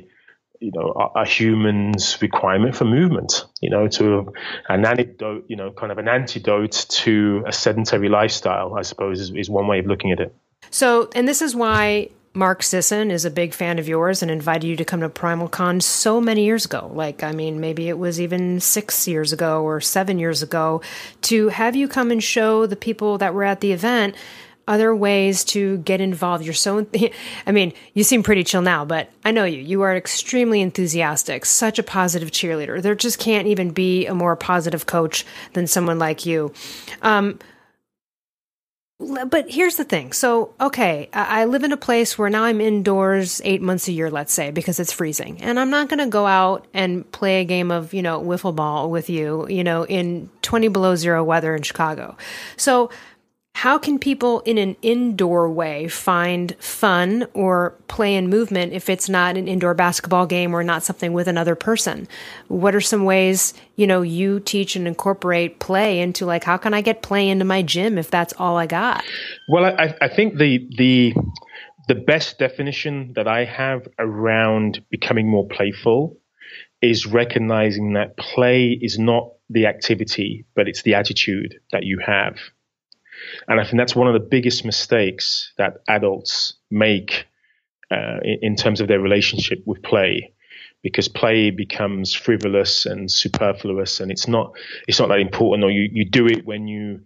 you 0.61 0.71
know 0.73 0.93
a, 0.95 1.21
a, 1.21 1.27
human's 1.27 2.21
requirement 2.23 2.77
for 2.77 2.85
movement 2.85 3.47
you 3.61 3.71
know 3.71 3.89
to 3.89 4.33
an 4.69 4.87
antidote 4.87 5.45
you 5.49 5.57
know 5.57 5.73
kind 5.73 5.91
of 5.91 5.99
an 5.99 6.09
antidote 6.09 6.87
to 6.89 7.43
a 7.47 7.53
sedentary 7.53 8.09
lifestyle 8.09 8.75
i 8.79 8.83
suppose 8.83 9.21
is, 9.21 9.33
is 9.35 9.51
one 9.51 9.67
way 9.67 9.79
of 9.79 9.87
looking 9.87 10.13
at 10.13 10.21
it 10.21 10.35
so 10.71 11.09
and 11.15 11.27
this 11.27 11.43
is 11.43 11.57
why 11.57 12.09
Mark 12.33 12.63
Sisson 12.63 13.11
is 13.11 13.25
a 13.25 13.31
big 13.31 13.53
fan 13.53 13.81
of 13.81 13.89
yours 13.89 14.23
and 14.23 14.31
invited 14.31 14.65
you 14.65 14.77
to 14.77 14.85
come 14.85 15.01
to 15.01 15.09
PrimalCon 15.09 15.83
so 15.83 16.21
many 16.21 16.45
years 16.45 16.65
ago. 16.65 16.89
Like, 16.95 17.25
I 17.25 17.33
mean, 17.33 17.59
maybe 17.59 17.89
it 17.89 17.99
was 17.99 18.21
even 18.21 18.61
six 18.61 19.09
years 19.09 19.33
ago 19.33 19.65
or 19.65 19.81
seven 19.81 20.21
years 20.21 20.41
ago 20.41 20.81
to 21.23 21.49
have 21.49 21.75
you 21.75 21.89
come 21.89 22.13
and 22.13 22.23
show 22.23 22.67
the 22.67 22.77
people 22.77 23.19
that 23.19 23.35
were 23.35 23.43
at 23.43 23.61
the 23.61 23.73
event 23.73 24.15
other 24.71 24.95
ways 24.95 25.43
to 25.45 25.79
get 25.79 26.01
involved. 26.01 26.45
You're 26.45 26.55
so, 26.55 26.87
I 27.47 27.53
mean, 27.53 27.73
you 27.93 28.05
seem 28.05 28.23
pretty 28.23 28.45
chill 28.45 28.63
now, 28.63 28.85
but 28.85 29.11
I 29.25 29.33
know 29.33 29.45
you. 29.45 29.61
You 29.61 29.83
are 29.83 29.97
extremely 29.97 30.61
enthusiastic, 30.61 31.45
such 31.45 31.79
a 31.79 31.83
positive 31.83 32.31
cheerleader. 32.31 32.81
There 32.81 32.95
just 32.95 33.19
can't 33.19 33.49
even 33.49 33.71
be 33.71 34.07
a 34.07 34.15
more 34.15 34.37
positive 34.37 34.87
coach 34.87 35.27
than 35.55 35.67
someone 35.67 35.99
like 35.99 36.25
you. 36.25 36.55
Um, 37.03 37.41
but 39.27 39.51
here's 39.51 39.77
the 39.77 39.85
thing. 39.85 40.13
So, 40.13 40.55
okay, 40.61 41.09
I 41.15 41.47
live 41.47 41.65
in 41.65 41.73
a 41.73 41.77
place 41.79 42.19
where 42.19 42.29
now 42.29 42.45
I'm 42.45 42.61
indoors 42.61 43.41
eight 43.45 43.63
months 43.63 43.89
a 43.89 43.93
year, 43.93 44.11
let's 44.11 44.33
say, 44.33 44.51
because 44.51 44.79
it's 44.79 44.93
freezing. 44.93 45.41
And 45.41 45.59
I'm 45.59 45.71
not 45.71 45.89
going 45.89 46.01
to 46.01 46.07
go 46.07 46.27
out 46.27 46.67
and 46.75 47.11
play 47.11 47.41
a 47.41 47.45
game 47.45 47.71
of, 47.71 47.95
you 47.95 48.03
know, 48.03 48.21
wiffle 48.21 48.55
ball 48.55 48.91
with 48.91 49.09
you, 49.09 49.49
you 49.49 49.65
know, 49.65 49.87
in 49.87 50.29
20 50.43 50.69
below 50.69 50.97
zero 50.97 51.25
weather 51.25 51.57
in 51.57 51.63
Chicago. 51.63 52.15
So, 52.59 52.91
how 53.61 53.77
can 53.77 53.99
people 53.99 54.41
in 54.41 54.57
an 54.57 54.75
indoor 54.81 55.51
way 55.51 55.87
find 55.87 56.57
fun 56.61 57.27
or 57.35 57.75
play 57.89 58.17
and 58.17 58.31
movement 58.31 58.73
if 58.73 58.89
it's 58.89 59.07
not 59.07 59.37
an 59.37 59.47
indoor 59.49 59.75
basketball 59.75 60.25
game 60.25 60.55
or 60.55 60.65
not 60.65 60.83
something 60.83 61.13
with 61.13 61.29
another 61.29 61.55
person? 61.55 62.09
What 62.49 62.75
are 62.75 62.81
some 62.81 63.05
ways, 63.05 63.53
you 63.77 63.87
know, 63.87 64.01
you 64.01 64.41
teach 64.41 64.77
and 64.77 64.89
incorporate 64.89 65.59
play 65.59 66.01
into 66.01 66.25
like 66.25 66.43
how 66.43 66.57
can 66.57 66.73
I 66.73 66.81
get 66.81 67.03
play 67.03 67.29
into 67.29 67.45
my 67.45 67.61
gym 67.61 67.99
if 67.99 68.11
that's 68.11 68.33
all 68.39 68.57
I 68.57 68.65
got? 68.65 69.05
Well, 69.47 69.67
I, 69.67 69.95
I 70.01 70.09
think 70.09 70.39
the 70.39 70.67
the 70.79 71.13
the 71.87 71.97
best 71.97 72.39
definition 72.39 73.13
that 73.17 73.29
I 73.29 73.45
have 73.45 73.87
around 73.99 74.83
becoming 74.91 75.29
more 75.29 75.47
playful 75.47 76.17
is 76.81 77.05
recognizing 77.05 77.93
that 77.93 78.17
play 78.17 78.71
is 78.71 78.99
not 78.99 79.33
the 79.51 79.67
activity, 79.67 80.47
but 80.55 80.67
it's 80.67 80.81
the 80.81 80.95
attitude 80.95 81.57
that 81.73 81.85
you 81.85 81.99
have. 81.99 82.37
And 83.51 83.61
I 83.61 83.65
think 83.65 83.79
that's 83.79 83.97
one 83.97 84.07
of 84.07 84.15
the 84.15 84.21
biggest 84.27 84.65
mistakes 84.65 85.53
that 85.59 85.79
adults 85.89 86.55
make 86.71 87.27
uh, 87.91 88.21
in, 88.23 88.39
in 88.43 88.57
terms 88.57 88.81
of 88.81 88.87
their 88.87 89.01
relationship 89.01 89.59
with 89.67 89.83
play 89.83 90.33
because 90.83 91.09
play 91.09 91.51
becomes 91.51 92.15
frivolous 92.15 92.87
and 92.87 93.11
superfluous 93.11 93.99
and 93.99 94.13
it's 94.13 94.29
not 94.29 94.53
it's 94.87 95.01
not 95.01 95.09
that 95.09 95.19
important 95.19 95.65
or 95.65 95.71
you, 95.71 95.89
you 95.93 96.09
do 96.09 96.27
it 96.27 96.47
when 96.47 96.69
you 96.69 97.01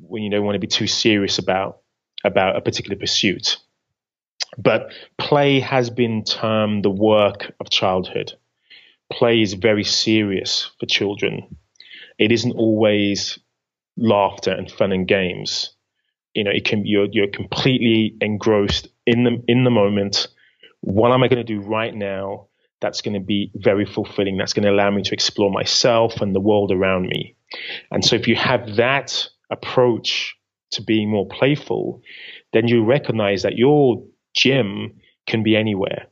when 0.00 0.24
you 0.24 0.30
don't 0.30 0.44
want 0.44 0.56
to 0.56 0.60
be 0.60 0.66
too 0.66 0.88
serious 0.88 1.38
about 1.38 1.78
about 2.24 2.56
a 2.56 2.60
particular 2.60 2.96
pursuit. 2.96 3.58
But 4.58 4.92
play 5.18 5.60
has 5.60 5.88
been 5.88 6.24
termed 6.24 6.84
the 6.84 6.90
work 6.90 7.52
of 7.60 7.70
childhood. 7.70 8.32
Play 9.12 9.40
is 9.40 9.54
very 9.54 9.84
serious 9.84 10.68
for 10.80 10.86
children. 10.86 11.56
It 12.18 12.32
isn't 12.32 12.56
always 12.56 13.38
laughter 13.96 14.50
and 14.50 14.68
fun 14.70 14.90
and 14.90 15.06
games. 15.06 15.75
You 16.36 16.44
know, 16.44 16.50
it 16.50 16.66
can 16.66 16.84
you're 16.84 17.08
you're 17.10 17.28
completely 17.28 18.14
engrossed 18.20 18.88
in 19.06 19.24
the 19.24 19.42
in 19.48 19.64
the 19.64 19.70
moment. 19.70 20.28
What 20.82 21.10
am 21.10 21.22
I 21.22 21.28
going 21.28 21.44
to 21.44 21.54
do 21.54 21.60
right 21.60 21.94
now? 21.94 22.48
That's 22.82 23.00
going 23.00 23.14
to 23.14 23.24
be 23.24 23.50
very 23.54 23.86
fulfilling. 23.86 24.36
That's 24.36 24.52
going 24.52 24.64
to 24.64 24.70
allow 24.70 24.90
me 24.90 25.02
to 25.02 25.14
explore 25.14 25.50
myself 25.50 26.20
and 26.20 26.34
the 26.34 26.40
world 26.40 26.70
around 26.70 27.06
me. 27.06 27.34
And 27.90 28.04
so, 28.04 28.16
if 28.16 28.28
you 28.28 28.36
have 28.36 28.76
that 28.76 29.26
approach 29.50 30.36
to 30.72 30.82
being 30.82 31.10
more 31.10 31.26
playful, 31.26 32.02
then 32.52 32.68
you 32.68 32.84
recognize 32.84 33.42
that 33.42 33.56
your 33.56 34.04
gym 34.36 35.00
can 35.26 35.42
be 35.42 35.56
anywhere. 35.56 36.06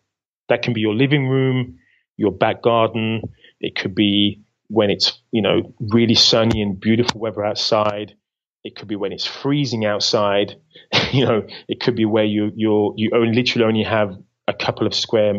That 0.49 0.62
can 0.62 0.73
be 0.73 0.81
your 0.81 0.95
living 0.95 1.28
room, 1.28 1.78
your 2.16 2.33
back 2.33 2.62
garden. 2.62 3.21
It 3.61 3.76
could 3.76 3.95
be 3.95 4.43
when 4.69 4.90
it's 4.90 5.21
you 5.33 5.43
know 5.43 5.75
really 5.81 6.14
sunny 6.14 6.62
and 6.62 6.81
beautiful 6.81 7.21
weather 7.21 7.45
outside. 7.45 8.16
It 8.64 8.76
could 8.76 8.88
be 8.88 8.97
when 8.97 9.12
it's 9.12 9.26
freezing 9.26 9.85
outside. 9.85 10.56
you 11.12 11.26
know, 11.26 11.47
it 11.68 11.80
could 11.80 11.94
be 11.97 12.06
where 12.06 12.25
you 12.25 12.50
you 12.56 12.94
you 12.97 13.11
only 13.14 13.35
literally 13.35 13.66
only 13.66 13.83
have 13.85 14.16
a 14.49 14.54
couple 14.54 14.87
of 14.87 14.94
square 14.94 15.35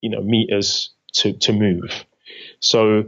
you 0.00 0.10
know 0.10 0.22
meters 0.22 0.90
to 1.14 1.32
to 1.38 1.52
move. 1.52 2.04
So 2.60 3.04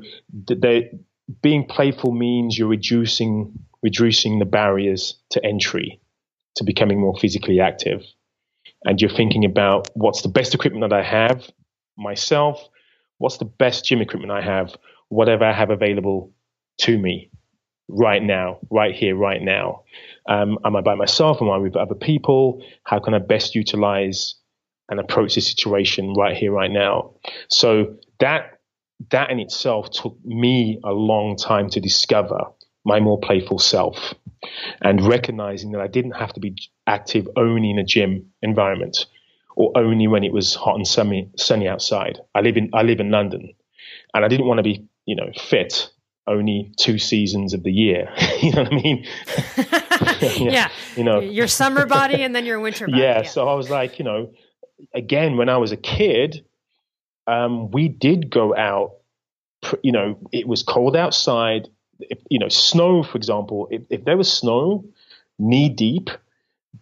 being 1.42 1.66
playful 1.66 2.12
means 2.12 2.56
you're 2.56 2.68
reducing 2.68 3.52
reducing 3.82 4.38
the 4.38 4.44
barriers 4.44 5.16
to 5.30 5.44
entry 5.44 6.00
to 6.56 6.64
becoming 6.64 7.00
more 7.00 7.16
physically 7.18 7.60
active. 7.60 8.02
And 8.84 9.00
you're 9.00 9.10
thinking 9.10 9.44
about 9.44 9.88
what's 9.94 10.22
the 10.22 10.28
best 10.28 10.54
equipment 10.54 10.88
that 10.88 10.96
I 10.96 11.02
have 11.02 11.50
myself, 11.98 12.68
what's 13.18 13.38
the 13.38 13.44
best 13.44 13.84
gym 13.84 14.00
equipment 14.00 14.30
I 14.32 14.42
have, 14.42 14.74
whatever 15.08 15.44
I 15.44 15.52
have 15.52 15.70
available 15.70 16.32
to 16.82 16.96
me 16.98 17.30
right 17.88 18.22
now, 18.22 18.58
right 18.70 18.94
here, 18.94 19.16
right 19.16 19.40
now. 19.40 19.82
Um, 20.28 20.58
am 20.64 20.76
I 20.76 20.80
by 20.80 20.94
myself? 20.94 21.40
Am 21.40 21.50
I 21.50 21.58
with 21.58 21.76
other 21.76 21.94
people? 21.94 22.64
How 22.84 22.98
can 22.98 23.14
I 23.14 23.18
best 23.18 23.54
utilize 23.54 24.34
and 24.88 25.00
approach 25.00 25.34
the 25.34 25.40
situation 25.40 26.14
right 26.14 26.36
here, 26.36 26.52
right 26.52 26.70
now? 26.70 27.14
So 27.48 27.96
that 28.20 28.58
that 29.10 29.30
in 29.30 29.38
itself 29.38 29.90
took 29.90 30.16
me 30.24 30.80
a 30.82 30.90
long 30.90 31.36
time 31.36 31.68
to 31.68 31.80
discover 31.80 32.40
my 32.84 32.98
more 32.98 33.20
playful 33.20 33.58
self 33.58 34.14
and 34.80 35.06
recognizing 35.06 35.72
that 35.72 35.82
I 35.82 35.86
didn't 35.86 36.12
have 36.12 36.32
to 36.32 36.40
be 36.40 36.56
active 36.86 37.28
only 37.36 37.70
in 37.70 37.78
a 37.78 37.84
gym 37.84 38.30
environment 38.42 39.06
or 39.54 39.72
only 39.76 40.06
when 40.06 40.24
it 40.24 40.32
was 40.32 40.54
hot 40.54 40.76
and 40.76 40.86
sunny, 40.86 41.30
sunny 41.36 41.68
outside. 41.68 42.20
I 42.34 42.40
live 42.40 42.56
in 42.56 42.70
I 42.72 42.82
live 42.82 43.00
in 43.00 43.10
London, 43.10 43.52
and 44.14 44.24
I 44.24 44.28
didn't 44.28 44.46
want 44.46 44.58
to 44.58 44.62
be 44.62 44.88
you 45.06 45.14
know, 45.14 45.30
fit 45.38 45.90
only 46.26 46.72
two 46.78 46.98
seasons 46.98 47.54
of 47.54 47.62
the 47.62 47.72
year. 47.72 48.12
you 48.42 48.52
know 48.52 48.62
what 48.62 48.72
I 48.72 48.76
mean? 48.76 49.06
yeah. 49.56 50.50
yeah. 50.50 50.68
You 50.96 51.04
know, 51.04 51.20
your 51.20 51.48
summer 51.48 51.86
body 51.86 52.22
and 52.22 52.34
then 52.34 52.44
your 52.44 52.60
winter 52.60 52.86
body. 52.86 53.00
Yeah, 53.00 53.22
yeah, 53.22 53.28
So 53.28 53.48
I 53.48 53.54
was 53.54 53.70
like, 53.70 53.98
you 53.98 54.04
know, 54.04 54.32
again, 54.94 55.36
when 55.36 55.48
I 55.48 55.56
was 55.56 55.72
a 55.72 55.76
kid, 55.76 56.44
um, 57.26 57.70
we 57.70 57.88
did 57.88 58.30
go 58.30 58.54
out. 58.56 58.96
You 59.82 59.92
know, 59.92 60.18
it 60.32 60.46
was 60.46 60.62
cold 60.62 60.96
outside. 60.96 61.68
If, 61.98 62.18
you 62.28 62.38
know, 62.38 62.48
snow, 62.48 63.02
for 63.02 63.16
example. 63.16 63.68
If, 63.70 63.82
if 63.90 64.04
there 64.04 64.16
was 64.16 64.30
snow, 64.30 64.84
knee 65.38 65.68
deep, 65.68 66.10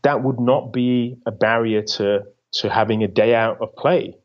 that 0.03 0.23
would 0.23 0.41
not 0.41 0.73
be 0.73 1.17
a 1.27 1.31
barrier 1.31 1.83
to 1.83 2.25
to 2.53 2.71
having 2.71 3.03
a 3.03 3.09
day 3.09 3.35
out 3.35 3.61
of 3.61 3.75
play. 3.77 4.17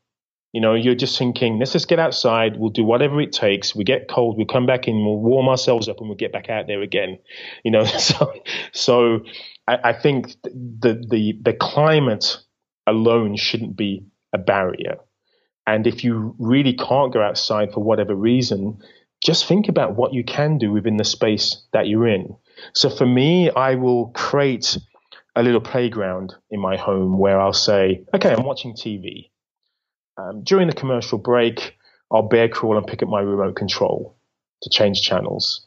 You 0.51 0.61
know, 0.61 0.73
you're 0.73 0.95
just 0.95 1.17
thinking, 1.17 1.59
let's 1.59 1.73
just 1.73 1.87
get 1.87 1.99
outside. 1.99 2.57
We'll 2.57 2.71
do 2.71 2.83
whatever 2.83 3.21
it 3.21 3.31
takes. 3.31 3.75
We 3.75 3.83
get 3.83 4.07
cold. 4.09 4.35
We'll 4.35 4.47
come 4.47 4.65
back 4.65 4.87
in. 4.87 5.05
We'll 5.05 5.19
warm 5.19 5.47
ourselves 5.47 5.87
up, 5.87 5.99
and 5.99 6.09
we'll 6.09 6.17
get 6.17 6.31
back 6.31 6.49
out 6.49 6.67
there 6.67 6.81
again. 6.81 7.19
You 7.63 7.71
know, 7.71 7.83
so 8.09 8.33
so 8.71 9.19
I, 9.67 9.77
I 9.89 9.93
think 9.93 10.35
the 10.43 11.03
the 11.07 11.37
the 11.41 11.53
climate 11.53 12.37
alone 12.87 13.35
shouldn't 13.35 13.75
be 13.75 14.05
a 14.33 14.37
barrier. 14.37 14.97
And 15.67 15.85
if 15.85 16.03
you 16.03 16.35
really 16.39 16.73
can't 16.73 17.13
go 17.13 17.21
outside 17.21 17.73
for 17.73 17.83
whatever 17.83 18.15
reason, 18.15 18.79
just 19.23 19.45
think 19.45 19.67
about 19.67 19.95
what 19.95 20.13
you 20.13 20.23
can 20.23 20.57
do 20.57 20.71
within 20.71 20.97
the 20.97 21.03
space 21.03 21.61
that 21.73 21.87
you're 21.87 22.07
in. 22.07 22.35
So 22.73 22.89
for 22.89 23.05
me, 23.05 23.51
I 23.51 23.75
will 23.75 24.07
create 24.07 24.77
a 25.35 25.43
little 25.43 25.61
playground 25.61 26.33
in 26.49 26.59
my 26.59 26.75
home 26.75 27.19
where 27.19 27.39
I'll 27.39 27.53
say, 27.53 28.03
okay, 28.13 28.33
I'm 28.33 28.45
watching 28.45 28.73
TV. 28.73 29.29
Um, 30.19 30.43
during 30.43 30.67
the 30.67 30.73
commercial 30.73 31.17
break, 31.17 31.77
I'll 32.11 32.27
bear 32.27 32.49
crawl 32.49 32.77
and 32.77 32.85
pick 32.85 33.01
up 33.01 33.09
my 33.09 33.21
remote 33.21 33.55
control 33.55 34.17
to 34.63 34.69
change 34.69 35.01
channels. 35.01 35.65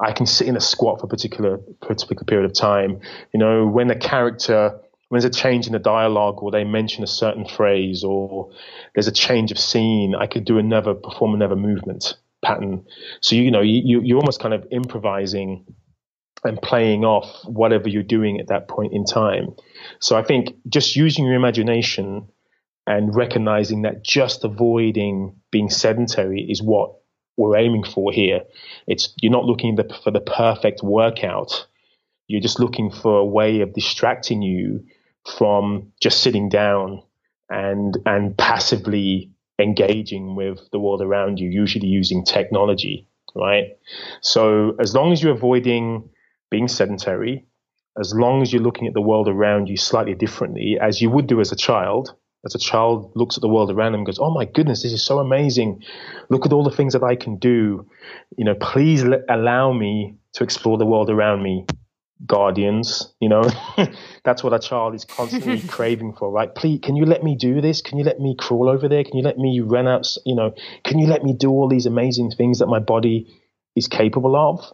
I 0.00 0.12
can 0.12 0.26
sit 0.26 0.48
in 0.48 0.56
a 0.56 0.60
squat 0.60 1.00
for 1.00 1.06
a 1.06 1.08
particular 1.08 1.58
particular 1.80 2.24
period 2.24 2.50
of 2.50 2.54
time. 2.54 3.00
You 3.32 3.40
know, 3.40 3.66
when 3.66 3.90
a 3.90 3.98
character 3.98 4.78
when 5.08 5.20
there's 5.20 5.36
a 5.36 5.40
change 5.40 5.66
in 5.66 5.72
the 5.72 5.78
dialogue 5.78 6.42
or 6.42 6.50
they 6.50 6.64
mention 6.64 7.04
a 7.04 7.06
certain 7.06 7.46
phrase 7.46 8.02
or 8.02 8.50
there's 8.94 9.06
a 9.06 9.12
change 9.12 9.52
of 9.52 9.58
scene, 9.58 10.14
I 10.14 10.26
could 10.26 10.44
do 10.44 10.58
another 10.58 10.94
perform 10.94 11.34
another 11.34 11.56
movement 11.56 12.16
pattern. 12.44 12.84
So 13.20 13.36
you 13.36 13.50
know, 13.50 13.60
you 13.60 14.00
you're 14.02 14.18
almost 14.18 14.40
kind 14.40 14.52
of 14.52 14.66
improvising 14.70 15.64
and 16.42 16.60
playing 16.60 17.04
off 17.04 17.26
whatever 17.46 17.88
you're 17.88 18.02
doing 18.02 18.38
at 18.38 18.48
that 18.48 18.68
point 18.68 18.92
in 18.92 19.04
time. 19.04 19.54
So 20.00 20.16
I 20.16 20.22
think 20.22 20.56
just 20.68 20.94
using 20.94 21.24
your 21.24 21.34
imagination 21.34 22.28
and 22.86 23.14
recognizing 23.14 23.82
that 23.82 24.04
just 24.04 24.44
avoiding 24.44 25.36
being 25.50 25.70
sedentary 25.70 26.46
is 26.48 26.62
what 26.62 26.94
we're 27.36 27.56
aiming 27.56 27.84
for 27.84 28.12
here. 28.12 28.42
It's 28.86 29.12
you're 29.16 29.32
not 29.32 29.44
looking 29.44 29.76
for 30.02 30.10
the 30.10 30.20
perfect 30.20 30.82
workout. 30.82 31.66
You're 32.26 32.40
just 32.40 32.60
looking 32.60 32.90
for 32.90 33.18
a 33.18 33.24
way 33.24 33.60
of 33.60 33.72
distracting 33.72 34.42
you 34.42 34.84
from 35.36 35.92
just 36.00 36.22
sitting 36.22 36.48
down 36.48 37.02
and 37.48 37.96
and 38.06 38.36
passively 38.36 39.32
engaging 39.58 40.36
with 40.36 40.58
the 40.72 40.78
world 40.78 41.00
around 41.00 41.38
you, 41.38 41.48
usually 41.48 41.86
using 41.88 42.24
technology, 42.24 43.08
right? 43.34 43.76
So 44.20 44.76
as 44.80 44.94
long 44.94 45.12
as 45.12 45.22
you're 45.22 45.32
avoiding 45.34 46.08
being 46.50 46.68
sedentary, 46.68 47.46
as 47.98 48.12
long 48.14 48.42
as 48.42 48.52
you're 48.52 48.62
looking 48.62 48.88
at 48.88 48.94
the 48.94 49.00
world 49.00 49.28
around 49.28 49.68
you 49.68 49.76
slightly 49.76 50.14
differently, 50.14 50.78
as 50.80 51.00
you 51.00 51.10
would 51.10 51.26
do 51.26 51.40
as 51.40 51.52
a 51.52 51.56
child, 51.56 52.14
as 52.44 52.54
a 52.54 52.58
child 52.58 53.12
looks 53.14 53.36
at 53.36 53.40
the 53.40 53.48
world 53.48 53.70
around 53.70 53.94
him 53.94 54.00
and 54.00 54.06
goes, 54.06 54.18
"Oh 54.18 54.30
my 54.30 54.44
goodness, 54.44 54.82
this 54.82 54.92
is 54.92 55.04
so 55.04 55.18
amazing! 55.18 55.82
Look 56.28 56.46
at 56.46 56.52
all 56.52 56.64
the 56.64 56.70
things 56.70 56.92
that 56.92 57.02
I 57.02 57.16
can 57.16 57.36
do. 57.36 57.86
You 58.36 58.44
know, 58.44 58.54
please 58.54 59.04
let, 59.04 59.22
allow 59.28 59.72
me 59.72 60.16
to 60.34 60.44
explore 60.44 60.78
the 60.78 60.86
world 60.86 61.10
around 61.10 61.42
me." 61.42 61.66
Guardians, 62.26 63.12
you 63.20 63.28
know, 63.28 63.42
that's 64.24 64.42
what 64.42 64.54
a 64.54 64.58
child 64.58 64.94
is 64.94 65.04
constantly 65.04 65.60
craving 65.68 66.14
for, 66.14 66.30
right? 66.30 66.54
Please, 66.54 66.80
can 66.82 66.96
you 66.96 67.04
let 67.04 67.24
me 67.24 67.34
do 67.36 67.60
this? 67.60 67.82
Can 67.82 67.98
you 67.98 68.04
let 68.04 68.20
me 68.20 68.36
crawl 68.38 68.68
over 68.68 68.88
there? 68.88 69.02
Can 69.04 69.16
you 69.16 69.22
let 69.22 69.36
me 69.36 69.60
run 69.60 69.88
out? 69.88 70.06
You 70.24 70.36
know, 70.36 70.54
can 70.84 70.98
you 71.00 71.06
let 71.08 71.24
me 71.24 71.34
do 71.34 71.50
all 71.50 71.68
these 71.68 71.86
amazing 71.86 72.30
things 72.30 72.60
that 72.60 72.66
my 72.66 72.78
body 72.78 73.26
is 73.74 73.88
capable 73.88 74.36
of? 74.36 74.64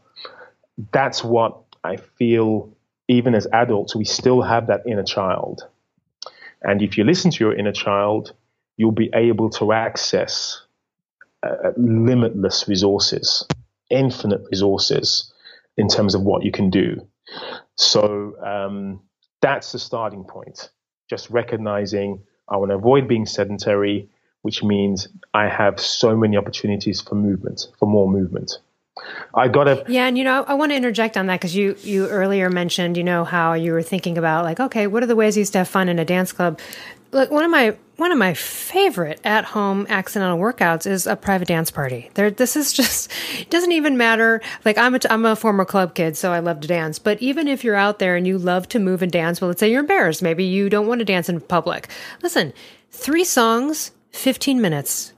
That's 0.93 1.25
what 1.25 1.63
I 1.83 1.97
feel. 1.97 2.77
Even 3.09 3.35
as 3.35 3.49
adults, 3.53 3.97
we 3.97 4.05
still 4.05 4.43
have 4.43 4.69
that 4.69 4.83
inner 4.87 5.03
child 5.03 5.65
and 6.63 6.83
if 6.83 6.99
you 6.99 7.05
listen 7.05 7.31
to 7.31 7.45
your 7.45 7.55
inner 7.55 7.73
child, 7.73 8.33
you'll 8.77 8.93
be 8.93 9.11
able 9.15 9.51
to 9.51 9.73
access 9.73 10.63
uh, 11.43 11.73
limitless 11.77 12.69
resources, 12.69 13.47
infinite 13.91 14.43
resources 14.51 15.33
in 15.77 15.89
terms 15.89 16.15
of 16.15 16.23
what 16.23 16.45
you 16.45 16.53
can 16.53 16.71
do. 16.71 17.07
So 17.77 18.37
um, 18.45 19.01
that's 19.41 19.73
the 19.73 19.79
starting 19.79 20.25
point. 20.25 20.71
Just 21.09 21.31
recognizing 21.31 22.23
I 22.49 22.57
want 22.57 22.71
to 22.71 22.77
avoid 22.77 23.09
being 23.09 23.27
sedentary, 23.27 24.09
which 24.43 24.63
means 24.63 25.09
I 25.33 25.49
have 25.49 25.81
so 25.81 26.17
many 26.17 26.37
opportunities 26.37 27.01
for 27.01 27.15
movement, 27.15 27.69
for 27.79 27.87
more 27.87 28.11
movement. 28.11 28.59
I 29.35 29.49
got 29.49 29.65
to. 29.65 29.85
Yeah, 29.89 30.07
and 30.07 30.19
you 30.19 30.25
know, 30.25 30.45
I 30.47 30.55
want 30.55 30.73
to 30.73 30.77
interject 30.77 31.17
on 31.17 31.27
that 31.27 31.41
because 31.41 31.55
you 31.55 31.77
you 31.83 32.09
earlier 32.09 32.51
mentioned, 32.51 32.97
you 32.97 33.05
know, 33.05 33.25
how 33.25 33.53
you 33.53 33.73
were 33.73 33.83
thinking 33.83 34.19
about 34.19 34.45
like, 34.45 34.61
okay, 34.61 34.87
what 34.87 35.03
are 35.03 35.07
the 35.07 35.17
ways 35.17 35.37
you 35.37 35.41
used 35.41 35.53
to 35.53 35.59
have 35.59 35.69
fun 35.69 35.89
in 35.89 35.99
a 35.99 36.05
dance 36.05 36.33
club? 36.33 36.59
Look, 37.13 37.31
one 37.31 37.45
of 37.45 37.51
my 37.51 37.77
one 37.97 38.13
of 38.13 38.19
my 38.19 38.35
favorite 38.35 39.21
at 39.25 39.45
home 39.45 39.87
accidental 39.89 40.39
workouts 40.39 40.87
is 40.87 41.07
a 41.07 41.17
private 41.17 41.49
dance 41.49 41.71
party. 41.71 42.11
There, 42.15 42.31
this 42.31 42.57
is 42.57 42.73
just 42.81 43.11
it 43.39 43.51
doesn't 43.51 43.73
even 43.73 43.97
matter. 43.97 44.41
Like 44.65 44.79
I'm 44.79 44.95
a 44.95 45.01
I'm 45.09 45.25
a 45.25 45.37
former 45.37 45.65
club 45.65 45.95
kid, 45.95 46.17
so 46.17 46.33
I 46.33 46.41
love 46.41 46.61
to 46.61 46.69
dance. 46.69 46.99
But 46.99 47.21
even 47.23 47.47
if 47.47 47.63
you're 47.63 47.77
out 47.77 47.99
there 47.99 48.17
and 48.17 48.27
you 48.27 48.39
love 48.39 48.69
to 48.71 48.79
move 48.79 49.03
and 49.03 49.13
dance, 49.13 49.41
well, 49.41 49.49
let's 49.49 49.61
say 49.61 49.71
you're 49.71 49.81
embarrassed, 49.81 50.23
maybe 50.23 50.45
you 50.45 50.69
don't 50.69 50.87
want 50.87 51.01
to 51.01 51.05
dance 51.05 51.29
in 51.29 51.41
public. 51.41 51.89
Listen, 52.23 52.53
three 52.91 53.25
songs, 53.25 53.93
fifteen 54.11 54.61
minutes 54.61 55.13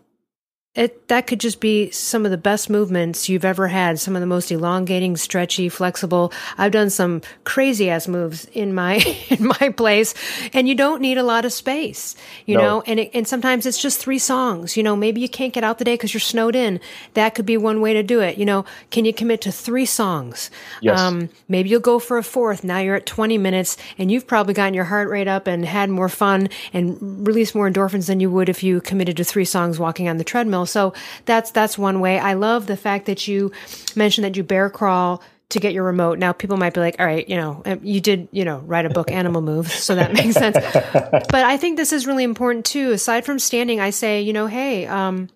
it 0.74 1.08
that 1.08 1.26
could 1.26 1.38
just 1.38 1.60
be 1.60 1.90
some 1.90 2.24
of 2.24 2.30
the 2.30 2.38
best 2.38 2.70
movements 2.70 3.28
you've 3.28 3.44
ever 3.44 3.68
had 3.68 4.00
some 4.00 4.16
of 4.16 4.20
the 4.20 4.26
most 4.26 4.50
elongating 4.50 5.18
stretchy 5.18 5.68
flexible. 5.68 6.32
I've 6.56 6.72
done 6.72 6.88
some 6.88 7.20
crazy 7.44 7.90
ass 7.90 8.08
moves 8.08 8.46
in 8.46 8.72
my 8.72 8.94
in 9.28 9.44
my 9.44 9.68
place 9.68 10.14
and 10.54 10.66
you 10.66 10.74
don't 10.74 11.02
need 11.02 11.18
a 11.18 11.22
lot 11.22 11.44
of 11.44 11.52
space 11.52 12.16
you 12.46 12.56
no. 12.56 12.62
know? 12.62 12.82
And 12.86 13.00
it, 13.00 13.10
and 13.12 13.28
sometimes 13.28 13.66
it's 13.66 13.76
just 13.76 14.00
three 14.00 14.18
songs 14.18 14.74
you 14.74 14.82
know? 14.82 14.96
Maybe 14.96 15.20
you 15.20 15.28
can't 15.28 15.52
get 15.52 15.62
out 15.62 15.76
the 15.76 15.84
day 15.84 15.92
because 15.92 16.14
you're 16.14 16.22
snowed 16.22 16.56
in. 16.56 16.80
That 17.12 17.34
could 17.34 17.44
be 17.44 17.58
one 17.58 17.82
way 17.82 17.92
to 17.92 18.02
do 18.02 18.20
it 18.20 18.38
you 18.38 18.46
know? 18.46 18.64
Can 18.90 19.04
you 19.04 19.12
commit 19.12 19.42
to 19.42 19.52
three 19.52 19.84
songs? 19.84 20.50
Yes. 20.80 20.98
Um, 20.98 21.28
maybe 21.48 21.68
you'll 21.68 21.80
go 21.80 21.98
for 21.98 22.16
a 22.16 22.22
fourth. 22.22 22.64
Now 22.64 22.78
you're 22.78 22.96
at 22.96 23.04
20 23.04 23.36
minutes 23.36 23.76
and 23.98 24.10
you've 24.10 24.26
probably 24.26 24.54
gotten 24.54 24.72
your 24.72 24.84
heart 24.84 25.10
rate 25.10 25.28
up 25.28 25.46
and 25.46 25.66
had 25.66 25.90
more 25.90 26.08
fun 26.08 26.48
and 26.72 27.26
released 27.26 27.54
more 27.54 27.70
endorphins 27.70 28.06
than 28.06 28.20
you 28.20 28.30
would 28.30 28.48
if 28.48 28.62
you 28.62 28.80
committed 28.80 29.18
to 29.18 29.24
three 29.24 29.44
songs 29.44 29.78
walking 29.78 30.08
on 30.08 30.16
the 30.16 30.24
treadmill 30.24 30.61
so 30.66 30.94
that's 31.24 31.50
that's 31.50 31.76
one 31.78 32.00
way. 32.00 32.18
I 32.18 32.34
love 32.34 32.66
the 32.66 32.76
fact 32.76 33.06
that 33.06 33.26
you 33.28 33.52
mentioned 33.96 34.24
that 34.24 34.36
you 34.36 34.42
bear 34.42 34.70
crawl 34.70 35.22
to 35.50 35.60
get 35.60 35.72
your 35.74 35.84
remote. 35.84 36.18
Now 36.18 36.32
people 36.32 36.56
might 36.56 36.74
be 36.74 36.80
like, 36.80 36.96
all 36.98 37.06
right, 37.06 37.28
you 37.28 37.36
know, 37.36 37.62
um, 37.66 37.80
you 37.82 38.00
did, 38.00 38.28
you 38.32 38.44
know, 38.44 38.58
write 38.60 38.86
a 38.86 38.90
book, 38.90 39.10
Animal 39.10 39.42
Moves, 39.42 39.74
so 39.84 39.94
that 39.94 40.12
makes 40.12 40.34
sense. 40.34 40.56
but 40.56 41.34
I 41.34 41.56
think 41.56 41.76
this 41.76 41.92
is 41.92 42.06
really 42.06 42.24
important 42.24 42.64
too. 42.64 42.92
Aside 42.92 43.24
from 43.24 43.38
standing, 43.38 43.80
I 43.80 43.90
say, 43.90 44.22
you 44.22 44.32
know, 44.32 44.46
hey, 44.46 44.86
um, 44.86 45.28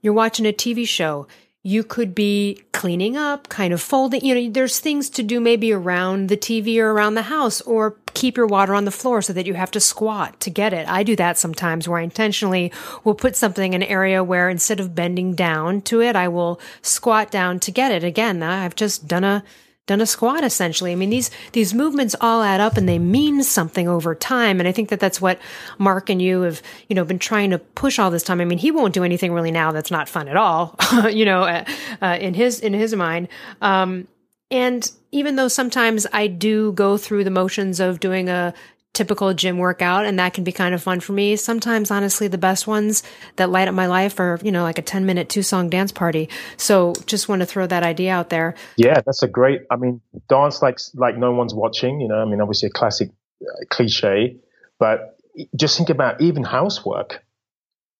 you're 0.00 0.14
watching 0.14 0.46
a 0.46 0.52
TV 0.52 0.86
show 0.86 1.26
you 1.66 1.82
could 1.82 2.14
be 2.14 2.62
cleaning 2.72 3.16
up, 3.16 3.48
kind 3.48 3.72
of 3.72 3.80
folding, 3.80 4.22
you 4.22 4.34
know, 4.34 4.50
there's 4.50 4.78
things 4.78 5.08
to 5.08 5.22
do 5.22 5.40
maybe 5.40 5.72
around 5.72 6.28
the 6.28 6.36
TV 6.36 6.76
or 6.76 6.92
around 6.92 7.14
the 7.14 7.22
house 7.22 7.62
or 7.62 7.96
keep 8.12 8.36
your 8.36 8.46
water 8.46 8.74
on 8.74 8.84
the 8.84 8.90
floor 8.90 9.22
so 9.22 9.32
that 9.32 9.46
you 9.46 9.54
have 9.54 9.70
to 9.70 9.80
squat 9.80 10.38
to 10.40 10.50
get 10.50 10.74
it. 10.74 10.86
I 10.86 11.02
do 11.02 11.16
that 11.16 11.38
sometimes 11.38 11.88
where 11.88 11.98
I 11.98 12.02
intentionally 12.02 12.70
will 13.02 13.14
put 13.14 13.34
something 13.34 13.72
in 13.72 13.82
an 13.82 13.88
area 13.88 14.22
where 14.22 14.50
instead 14.50 14.78
of 14.78 14.94
bending 14.94 15.34
down 15.34 15.80
to 15.82 16.02
it, 16.02 16.14
I 16.14 16.28
will 16.28 16.60
squat 16.82 17.30
down 17.30 17.60
to 17.60 17.70
get 17.70 17.90
it. 17.90 18.04
Again, 18.04 18.42
I've 18.42 18.76
just 18.76 19.08
done 19.08 19.24
a 19.24 19.42
done 19.86 20.00
a 20.00 20.06
squat 20.06 20.44
essentially. 20.44 20.92
I 20.92 20.94
mean, 20.94 21.10
these, 21.10 21.30
these 21.52 21.74
movements 21.74 22.14
all 22.20 22.42
add 22.42 22.60
up 22.60 22.76
and 22.76 22.88
they 22.88 22.98
mean 22.98 23.42
something 23.42 23.88
over 23.88 24.14
time. 24.14 24.58
And 24.58 24.68
I 24.68 24.72
think 24.72 24.88
that 24.88 25.00
that's 25.00 25.20
what 25.20 25.38
Mark 25.78 26.08
and 26.08 26.20
you 26.22 26.42
have, 26.42 26.62
you 26.88 26.96
know, 26.96 27.04
been 27.04 27.18
trying 27.18 27.50
to 27.50 27.58
push 27.58 27.98
all 27.98 28.10
this 28.10 28.22
time. 28.22 28.40
I 28.40 28.44
mean, 28.44 28.58
he 28.58 28.70
won't 28.70 28.94
do 28.94 29.04
anything 29.04 29.32
really 29.32 29.50
now 29.50 29.72
that's 29.72 29.90
not 29.90 30.08
fun 30.08 30.28
at 30.28 30.36
all, 30.36 30.76
you 31.10 31.24
know, 31.24 31.42
uh, 31.42 31.64
uh, 32.00 32.18
in 32.20 32.34
his, 32.34 32.60
in 32.60 32.72
his 32.72 32.94
mind. 32.94 33.28
Um, 33.60 34.08
and 34.50 34.90
even 35.10 35.36
though 35.36 35.48
sometimes 35.48 36.06
I 36.12 36.26
do 36.28 36.72
go 36.72 36.96
through 36.96 37.24
the 37.24 37.30
motions 37.30 37.80
of 37.80 38.00
doing 38.00 38.28
a 38.28 38.54
typical 38.94 39.34
gym 39.34 39.58
workout 39.58 40.06
and 40.06 40.18
that 40.18 40.32
can 40.32 40.44
be 40.44 40.52
kind 40.52 40.74
of 40.74 40.82
fun 40.82 41.00
for 41.00 41.12
me. 41.12 41.36
Sometimes 41.36 41.90
honestly 41.90 42.28
the 42.28 42.38
best 42.38 42.66
ones 42.66 43.02
that 43.36 43.50
light 43.50 43.68
up 43.68 43.74
my 43.74 43.86
life 43.86 44.18
are, 44.18 44.38
you 44.42 44.52
know, 44.52 44.62
like 44.62 44.78
a 44.78 44.82
10 44.82 45.04
minute 45.04 45.28
two 45.28 45.42
song 45.42 45.68
dance 45.68 45.92
party. 45.92 46.28
So 46.56 46.94
just 47.06 47.28
want 47.28 47.40
to 47.40 47.46
throw 47.46 47.66
that 47.66 47.82
idea 47.82 48.12
out 48.12 48.30
there. 48.30 48.54
Yeah, 48.76 49.00
that's 49.04 49.22
a 49.22 49.28
great 49.28 49.62
I 49.70 49.76
mean 49.76 50.00
dance 50.28 50.62
like 50.62 50.78
like 50.94 51.18
no 51.18 51.32
one's 51.32 51.54
watching, 51.54 52.00
you 52.00 52.08
know, 52.08 52.22
I 52.22 52.24
mean 52.24 52.40
obviously 52.40 52.68
a 52.68 52.72
classic 52.72 53.10
uh, 53.42 53.64
cliche, 53.68 54.36
but 54.78 55.18
just 55.56 55.76
think 55.76 55.90
about 55.90 56.20
even 56.20 56.44
housework. 56.44 57.22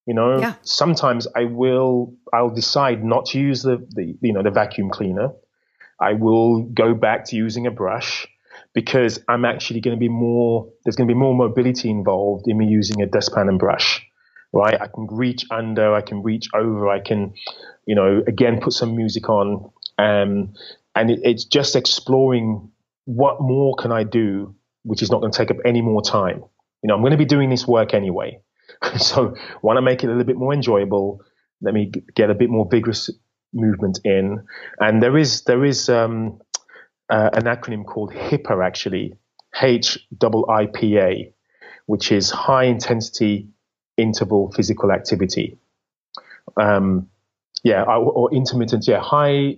You 0.06 0.14
know, 0.14 0.38
yeah. 0.38 0.54
sometimes 0.62 1.26
I 1.34 1.44
will 1.44 2.14
I'll 2.32 2.50
decide 2.50 3.02
not 3.02 3.26
to 3.26 3.40
use 3.40 3.62
the, 3.62 3.84
the 3.90 4.16
you 4.20 4.32
know 4.32 4.42
the 4.42 4.50
vacuum 4.50 4.90
cleaner. 4.90 5.32
I 5.98 6.12
will 6.12 6.62
go 6.62 6.94
back 6.94 7.26
to 7.26 7.36
using 7.36 7.66
a 7.66 7.70
brush 7.70 8.26
because 8.74 9.20
I'm 9.28 9.44
actually 9.44 9.80
going 9.80 9.96
to 9.96 10.00
be 10.00 10.08
more, 10.08 10.68
there's 10.84 10.96
going 10.96 11.08
to 11.08 11.14
be 11.14 11.18
more 11.18 11.34
mobility 11.34 11.88
involved 11.88 12.46
in 12.48 12.58
me 12.58 12.66
using 12.66 13.00
a 13.00 13.06
dustpan 13.06 13.48
and 13.48 13.58
brush, 13.58 14.04
right? 14.52 14.78
I 14.78 14.88
can 14.88 15.06
reach 15.10 15.46
under, 15.50 15.94
I 15.94 16.00
can 16.00 16.22
reach 16.22 16.48
over, 16.54 16.88
I 16.88 17.00
can, 17.00 17.34
you 17.86 17.94
know, 17.94 18.22
again, 18.26 18.60
put 18.60 18.72
some 18.72 18.96
music 18.96 19.28
on. 19.28 19.70
Um, 19.96 20.54
and 20.96 21.10
it, 21.10 21.20
it's 21.22 21.44
just 21.44 21.76
exploring 21.76 22.70
what 23.04 23.40
more 23.40 23.76
can 23.76 23.92
I 23.92 24.02
do, 24.02 24.54
which 24.82 25.02
is 25.02 25.10
not 25.10 25.20
going 25.20 25.32
to 25.32 25.38
take 25.38 25.52
up 25.52 25.58
any 25.64 25.80
more 25.80 26.02
time. 26.02 26.42
You 26.82 26.88
know, 26.88 26.94
I'm 26.94 27.00
going 27.00 27.12
to 27.12 27.16
be 27.16 27.24
doing 27.24 27.50
this 27.50 27.66
work 27.66 27.94
anyway. 27.94 28.40
so 28.98 29.34
want 29.62 29.76
to 29.76 29.82
make 29.82 30.02
it 30.02 30.08
a 30.08 30.10
little 30.10 30.24
bit 30.24 30.36
more 30.36 30.52
enjoyable. 30.52 31.20
Let 31.62 31.74
me 31.74 31.92
get 32.14 32.28
a 32.28 32.34
bit 32.34 32.50
more 32.50 32.66
vigorous 32.68 33.08
movement 33.52 34.00
in. 34.04 34.44
And 34.80 35.00
there 35.00 35.16
is, 35.16 35.42
there 35.42 35.64
is, 35.64 35.88
um, 35.88 36.40
uh, 37.10 37.30
an 37.32 37.44
acronym 37.44 37.84
called 37.84 38.12
HIPA, 38.12 38.64
actually, 38.64 39.14
H 39.60 39.98
I 40.48 40.66
P 40.66 40.98
A, 40.98 41.32
which 41.86 42.10
is 42.10 42.30
High 42.30 42.64
Intensity 42.64 43.48
Interval 43.96 44.52
Physical 44.52 44.90
Activity. 44.90 45.58
Um, 46.60 47.08
yeah, 47.62 47.82
or, 47.82 48.12
or, 48.12 48.34
intermittent, 48.34 48.86
yeah, 48.86 49.00
high 49.00 49.56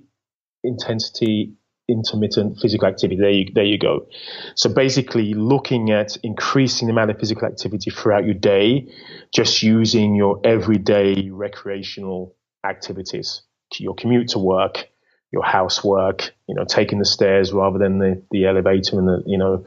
intensity 0.63 1.55
intermittent 1.89 2.59
physical 2.61 2.89
activity. 2.89 3.21
There 3.21 3.31
you, 3.31 3.47
there 3.55 3.65
you 3.65 3.79
go. 3.79 4.07
So 4.55 4.73
basically, 4.73 5.35
looking 5.35 5.91
at 5.91 6.17
increasing 6.23 6.89
the 6.89 6.93
amount 6.93 7.11
of 7.11 7.19
physical 7.19 7.47
activity 7.47 7.91
throughout 7.91 8.25
your 8.25 8.35
day, 8.35 8.89
just 9.33 9.63
using 9.63 10.15
your 10.15 10.41
everyday 10.45 11.31
recreational 11.31 12.35
activities, 12.65 13.43
your 13.79 13.95
commute 13.95 14.29
to 14.31 14.39
work, 14.39 14.89
your 15.33 15.45
housework, 15.45 16.31
you 16.47 16.55
know, 16.55 16.65
taking 16.65 16.99
the 16.99 17.05
stairs 17.05 17.53
rather 17.53 17.79
than 17.79 17.99
the, 17.99 18.23
the 18.31 18.47
elevator 18.47 18.99
and 18.99 19.09
the, 19.09 19.23
you 19.27 19.39
know, 19.39 19.65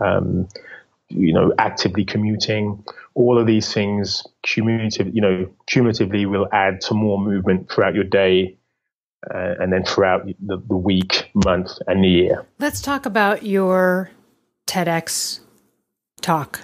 um, 0.00 0.48
you 1.08 1.32
know, 1.32 1.52
actively 1.58 2.04
commuting. 2.04 2.82
All 3.14 3.38
of 3.38 3.46
these 3.46 3.72
things 3.72 4.24
cumulative, 4.42 5.14
you 5.14 5.20
know, 5.20 5.48
cumulatively 5.66 6.26
will 6.26 6.48
add 6.52 6.80
to 6.82 6.94
more 6.94 7.18
movement 7.18 7.70
throughout 7.70 7.94
your 7.94 8.04
day 8.04 8.56
uh, 9.32 9.54
and 9.60 9.72
then 9.72 9.84
throughout 9.84 10.26
the, 10.26 10.62
the 10.66 10.76
week, 10.76 11.30
month, 11.34 11.72
and 11.86 12.02
the 12.02 12.08
year. 12.08 12.46
Let's 12.58 12.80
talk 12.80 13.04
about 13.04 13.42
your 13.42 14.10
TEDx 14.66 15.40
talk 16.20 16.60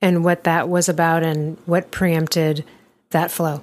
and 0.00 0.24
what 0.24 0.44
that 0.44 0.68
was 0.68 0.88
about 0.88 1.22
and 1.22 1.58
what 1.66 1.90
preempted 1.90 2.64
that 3.10 3.30
flow. 3.30 3.60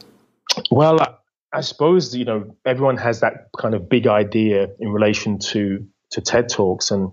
Well, 0.71 1.18
I 1.51 1.62
suppose 1.62 2.15
you 2.15 2.25
know 2.25 2.55
everyone 2.65 2.97
has 2.97 3.21
that 3.21 3.49
kind 3.59 3.73
of 3.73 3.89
big 3.89 4.07
idea 4.07 4.67
in 4.79 4.89
relation 4.89 5.39
to 5.39 5.85
to 6.12 6.21
TED 6.21 6.49
talks, 6.49 6.91
and 6.91 7.12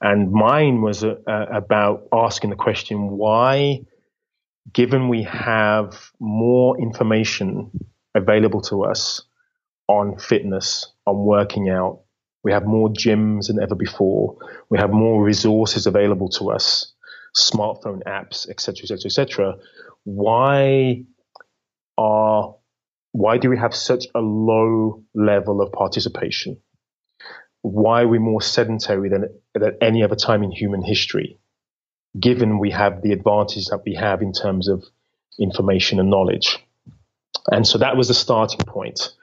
and 0.00 0.30
mine 0.30 0.82
was 0.82 1.04
uh, 1.04 1.18
about 1.26 2.08
asking 2.12 2.50
the 2.50 2.56
question 2.56 3.16
why, 3.16 3.80
given 4.72 5.08
we 5.08 5.22
have 5.24 6.10
more 6.20 6.78
information 6.78 7.70
available 8.14 8.62
to 8.62 8.84
us 8.84 9.22
on 9.88 10.18
fitness, 10.18 10.92
on 11.06 11.24
working 11.24 11.68
out, 11.68 12.00
we 12.42 12.52
have 12.52 12.64
more 12.64 12.88
gyms 12.88 13.48
than 13.48 13.62
ever 13.62 13.74
before, 13.74 14.36
we 14.70 14.78
have 14.78 14.90
more 14.90 15.22
resources 15.22 15.86
available 15.86 16.28
to 16.28 16.50
us, 16.50 16.92
smartphone 17.36 18.02
apps, 18.04 18.48
etc., 18.48 18.82
etc., 18.82 19.06
etc. 19.06 19.54
Why 20.04 21.04
are 21.98 22.54
why 23.16 23.38
do 23.38 23.48
we 23.48 23.56
have 23.56 23.74
such 23.74 24.04
a 24.14 24.20
low 24.20 25.02
level 25.14 25.62
of 25.62 25.72
participation? 25.72 26.58
Why 27.62 28.02
are 28.02 28.08
we 28.08 28.18
more 28.18 28.42
sedentary 28.42 29.08
than 29.08 29.24
at 29.54 29.62
any 29.80 30.02
other 30.02 30.16
time 30.16 30.42
in 30.42 30.50
human 30.50 30.82
history, 30.82 31.38
given 32.20 32.58
we 32.58 32.70
have 32.72 33.00
the 33.00 33.12
advantages 33.12 33.68
that 33.70 33.82
we 33.86 33.94
have 33.94 34.20
in 34.20 34.32
terms 34.32 34.68
of 34.68 34.84
information 35.40 35.98
and 35.98 36.10
knowledge? 36.10 36.58
And 37.50 37.66
so 37.66 37.78
that 37.78 37.96
was 37.96 38.08
the 38.08 38.14
starting 38.14 38.60
point. 38.66 39.14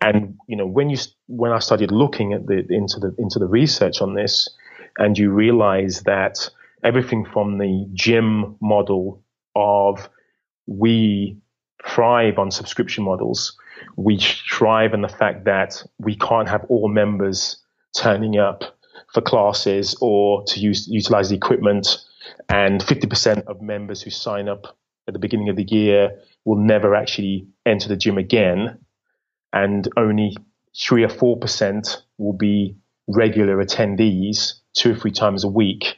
And 0.00 0.38
you 0.48 0.56
know, 0.56 0.66
when 0.66 0.88
you 0.88 0.96
when 1.26 1.52
I 1.52 1.58
started 1.58 1.92
looking 1.92 2.32
at 2.32 2.46
the 2.46 2.64
into 2.70 2.98
the 2.98 3.14
into 3.18 3.38
the 3.38 3.46
research 3.46 4.00
on 4.00 4.14
this, 4.14 4.48
and 4.96 5.18
you 5.18 5.30
realize 5.30 6.00
that 6.04 6.48
everything 6.82 7.26
from 7.30 7.58
the 7.58 7.86
gym 7.92 8.56
model 8.62 9.22
of 9.54 10.08
we 10.66 11.36
thrive 11.88 12.38
on 12.38 12.50
subscription 12.50 13.04
models. 13.04 13.56
We 13.96 14.18
thrive 14.18 14.94
on 14.94 15.02
the 15.02 15.08
fact 15.08 15.44
that 15.44 15.82
we 15.98 16.16
can't 16.16 16.48
have 16.48 16.64
all 16.68 16.88
members 16.88 17.56
turning 17.96 18.38
up 18.38 18.76
for 19.12 19.20
classes 19.20 19.96
or 20.00 20.44
to 20.46 20.60
use 20.60 20.88
utilize 20.88 21.30
the 21.30 21.36
equipment. 21.36 21.98
And 22.48 22.80
50% 22.80 23.44
of 23.44 23.60
members 23.62 24.02
who 24.02 24.10
sign 24.10 24.48
up 24.48 24.76
at 25.06 25.12
the 25.12 25.20
beginning 25.20 25.48
of 25.48 25.56
the 25.56 25.64
year 25.64 26.18
will 26.44 26.56
never 26.56 26.94
actually 26.94 27.46
enter 27.66 27.88
the 27.88 27.96
gym 27.96 28.18
again. 28.18 28.78
And 29.52 29.88
only 29.96 30.36
three 30.76 31.04
or 31.04 31.08
4% 31.08 31.96
will 32.18 32.32
be 32.32 32.76
regular 33.06 33.62
attendees 33.64 34.54
two 34.74 34.92
or 34.92 34.96
three 34.96 35.12
times 35.12 35.44
a 35.44 35.48
week. 35.48 35.96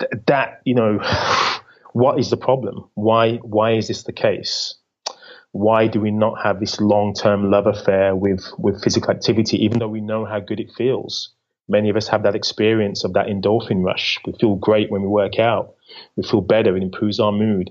Th- 0.00 0.12
that, 0.26 0.62
you 0.64 0.74
know, 0.74 0.98
what 1.96 2.18
is 2.18 2.28
the 2.28 2.36
problem? 2.36 2.90
Why, 2.92 3.36
why 3.36 3.72
is 3.72 3.88
this 3.88 4.02
the 4.02 4.12
case? 4.12 4.74
Why 5.52 5.86
do 5.86 5.98
we 5.98 6.10
not 6.10 6.34
have 6.44 6.60
this 6.60 6.78
long-term 6.78 7.50
love 7.50 7.66
affair 7.66 8.14
with, 8.14 8.44
with 8.58 8.84
physical 8.84 9.10
activity, 9.10 9.64
even 9.64 9.78
though 9.78 9.88
we 9.88 10.02
know 10.02 10.26
how 10.26 10.40
good 10.40 10.60
it 10.60 10.70
feels? 10.76 11.30
Many 11.68 11.88
of 11.88 11.96
us 11.96 12.06
have 12.08 12.22
that 12.24 12.34
experience 12.34 13.02
of 13.02 13.14
that 13.14 13.28
endorphin 13.28 13.82
rush. 13.82 14.18
We 14.26 14.34
feel 14.38 14.56
great 14.56 14.90
when 14.90 15.00
we 15.00 15.08
work 15.08 15.38
out. 15.38 15.74
We 16.16 16.22
feel 16.22 16.42
better. 16.42 16.76
It 16.76 16.82
improves 16.82 17.18
our 17.18 17.32
mood. 17.32 17.70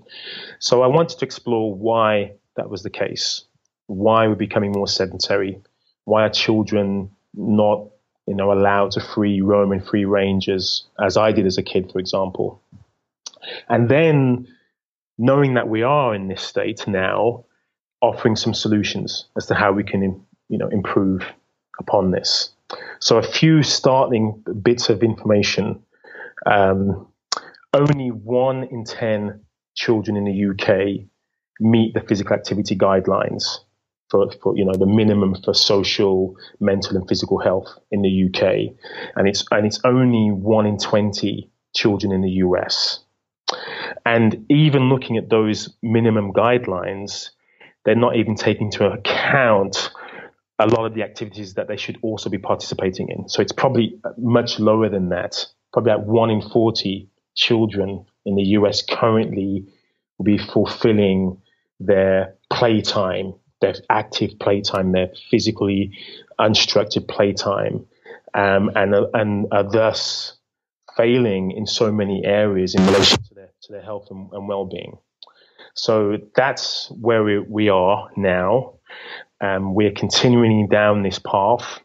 So 0.57 0.81
I 0.81 0.87
wanted 0.87 1.19
to 1.19 1.25
explore 1.25 1.75
why 1.75 2.31
that 2.55 2.67
was 2.67 2.81
the 2.81 2.89
case. 2.89 3.43
Why 3.85 4.27
we're 4.27 4.33
becoming 4.33 4.71
more 4.71 4.87
sedentary. 4.87 5.61
Why 6.05 6.23
are 6.23 6.31
children 6.31 7.11
not, 7.35 7.89
you 8.25 8.33
know, 8.33 8.51
allowed 8.51 8.89
to 8.93 9.01
free 9.01 9.41
roam 9.41 9.71
and 9.71 9.85
free 9.85 10.05
range 10.05 10.49
as, 10.49 10.81
as 10.99 11.15
I 11.15 11.31
did 11.31 11.45
as 11.45 11.59
a 11.59 11.63
kid, 11.63 11.91
for 11.91 11.99
example. 11.99 12.59
And 13.69 13.89
then 13.89 14.47
knowing 15.17 15.53
that 15.55 15.67
we 15.67 15.83
are 15.83 16.13
in 16.15 16.27
this 16.27 16.41
state 16.41 16.87
now, 16.87 17.45
offering 18.01 18.35
some 18.35 18.53
solutions 18.53 19.25
as 19.37 19.45
to 19.47 19.55
how 19.55 19.71
we 19.71 19.83
can, 19.83 20.23
you 20.49 20.57
know, 20.57 20.67
improve 20.67 21.23
upon 21.79 22.11
this. 22.11 22.49
So 22.99 23.17
a 23.17 23.23
few 23.23 23.63
starting 23.63 24.43
bits 24.61 24.89
of 24.89 25.03
information. 25.03 25.83
Um, 26.45 27.07
only 27.73 28.09
one 28.09 28.63
in 28.63 28.83
10 28.85 29.41
children 29.75 30.17
in 30.17 30.25
the 30.25 30.49
UK 30.51 31.07
meet 31.59 31.93
the 31.93 32.01
physical 32.01 32.35
activity 32.35 32.75
guidelines 32.75 33.59
for, 34.09 34.31
for, 34.41 34.55
you 34.55 34.65
know 34.65 34.73
the 34.73 34.85
minimum 34.85 35.35
for 35.43 35.53
social, 35.53 36.35
mental, 36.59 36.95
and 36.95 37.07
physical 37.07 37.39
health 37.39 37.67
in 37.91 38.01
the 38.01 38.25
UK, 38.25 38.75
and 39.15 39.27
it's 39.27 39.43
and 39.51 39.65
it's 39.65 39.79
only 39.83 40.31
one 40.31 40.65
in 40.65 40.77
20 40.77 41.49
children 41.75 42.11
in 42.11 42.21
the 42.21 42.29
US. 42.29 42.99
And 44.05 44.45
even 44.49 44.89
looking 44.89 45.17
at 45.17 45.29
those 45.29 45.75
minimum 45.81 46.31
guidelines, 46.31 47.29
they're 47.83 47.95
not 47.95 48.15
even 48.15 48.35
taking 48.35 48.67
into 48.67 48.85
account 48.85 49.89
a 50.59 50.67
lot 50.67 50.85
of 50.85 50.93
the 50.93 51.03
activities 51.03 51.55
that 51.55 51.67
they 51.67 51.75
should 51.75 51.97
also 52.01 52.29
be 52.29 52.37
participating 52.37 53.09
in. 53.09 53.27
So 53.27 53.41
it's 53.41 53.51
probably 53.51 53.99
much 54.17 54.59
lower 54.59 54.89
than 54.89 55.09
that. 55.09 55.45
Probably 55.73 55.91
about 55.91 56.05
one 56.05 56.29
in 56.29 56.41
40 56.41 57.09
children 57.35 58.05
in 58.25 58.35
the 58.35 58.43
US 58.43 58.81
currently 58.81 59.65
will 60.17 60.25
be 60.25 60.37
fulfilling 60.37 61.41
their 61.79 62.35
playtime, 62.51 63.33
their 63.59 63.75
active 63.89 64.39
playtime, 64.39 64.91
their 64.91 65.09
physically 65.29 65.91
unstructured 66.39 67.07
playtime, 67.07 67.85
um, 68.33 68.71
and, 68.75 68.95
and 69.13 69.47
are 69.51 69.69
thus 69.69 70.37
failing 70.95 71.51
in 71.51 71.65
so 71.65 71.91
many 71.91 72.23
areas 72.23 72.75
in 72.75 72.85
relation 72.85 73.21
to 73.23 73.33
their, 73.33 73.44
to 73.65 73.71
their 73.71 73.81
health 73.81 74.07
and, 74.09 74.31
and 74.31 74.47
well-being. 74.47 74.97
So 75.73 76.17
that's 76.35 76.89
where 76.89 77.23
we, 77.23 77.39
we 77.39 77.69
are 77.69 78.09
now. 78.15 78.75
Um, 79.41 79.73
we're 79.73 79.91
continuing 79.91 80.67
down 80.67 81.03
this 81.03 81.19
path. 81.19 81.79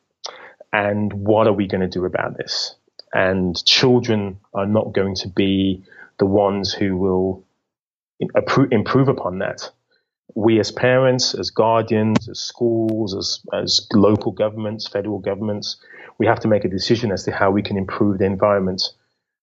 And 0.73 1.13
what 1.13 1.47
are 1.49 1.53
we 1.53 1.67
going 1.67 1.81
to 1.81 1.89
do 1.89 2.05
about 2.05 2.37
this? 2.37 2.77
And 3.13 3.63
children 3.65 4.39
are 4.55 4.67
not 4.67 4.93
going 4.93 5.17
to 5.17 5.29
be 5.29 5.83
the 6.19 6.27
ones 6.27 6.73
who 6.73 6.97
will 6.97 7.45
improve 8.71 9.09
upon 9.09 9.39
that. 9.39 9.69
We 10.37 10.61
as 10.61 10.71
parents, 10.71 11.35
as 11.35 11.51
guardians, 11.51 12.29
as 12.29 12.39
schools, 12.39 13.17
as, 13.17 13.41
as 13.53 13.89
local 13.93 14.31
governments, 14.31 14.87
federal 14.87 15.19
governments, 15.19 15.77
we 16.19 16.27
have 16.27 16.39
to 16.41 16.49
make 16.49 16.65
a 16.65 16.69
decision 16.69 17.11
as 17.11 17.25
to 17.25 17.33
how 17.33 17.51
we 17.51 17.63
can 17.63 17.77
improve 17.77 18.19
the 18.19 18.27
environment 18.27 18.83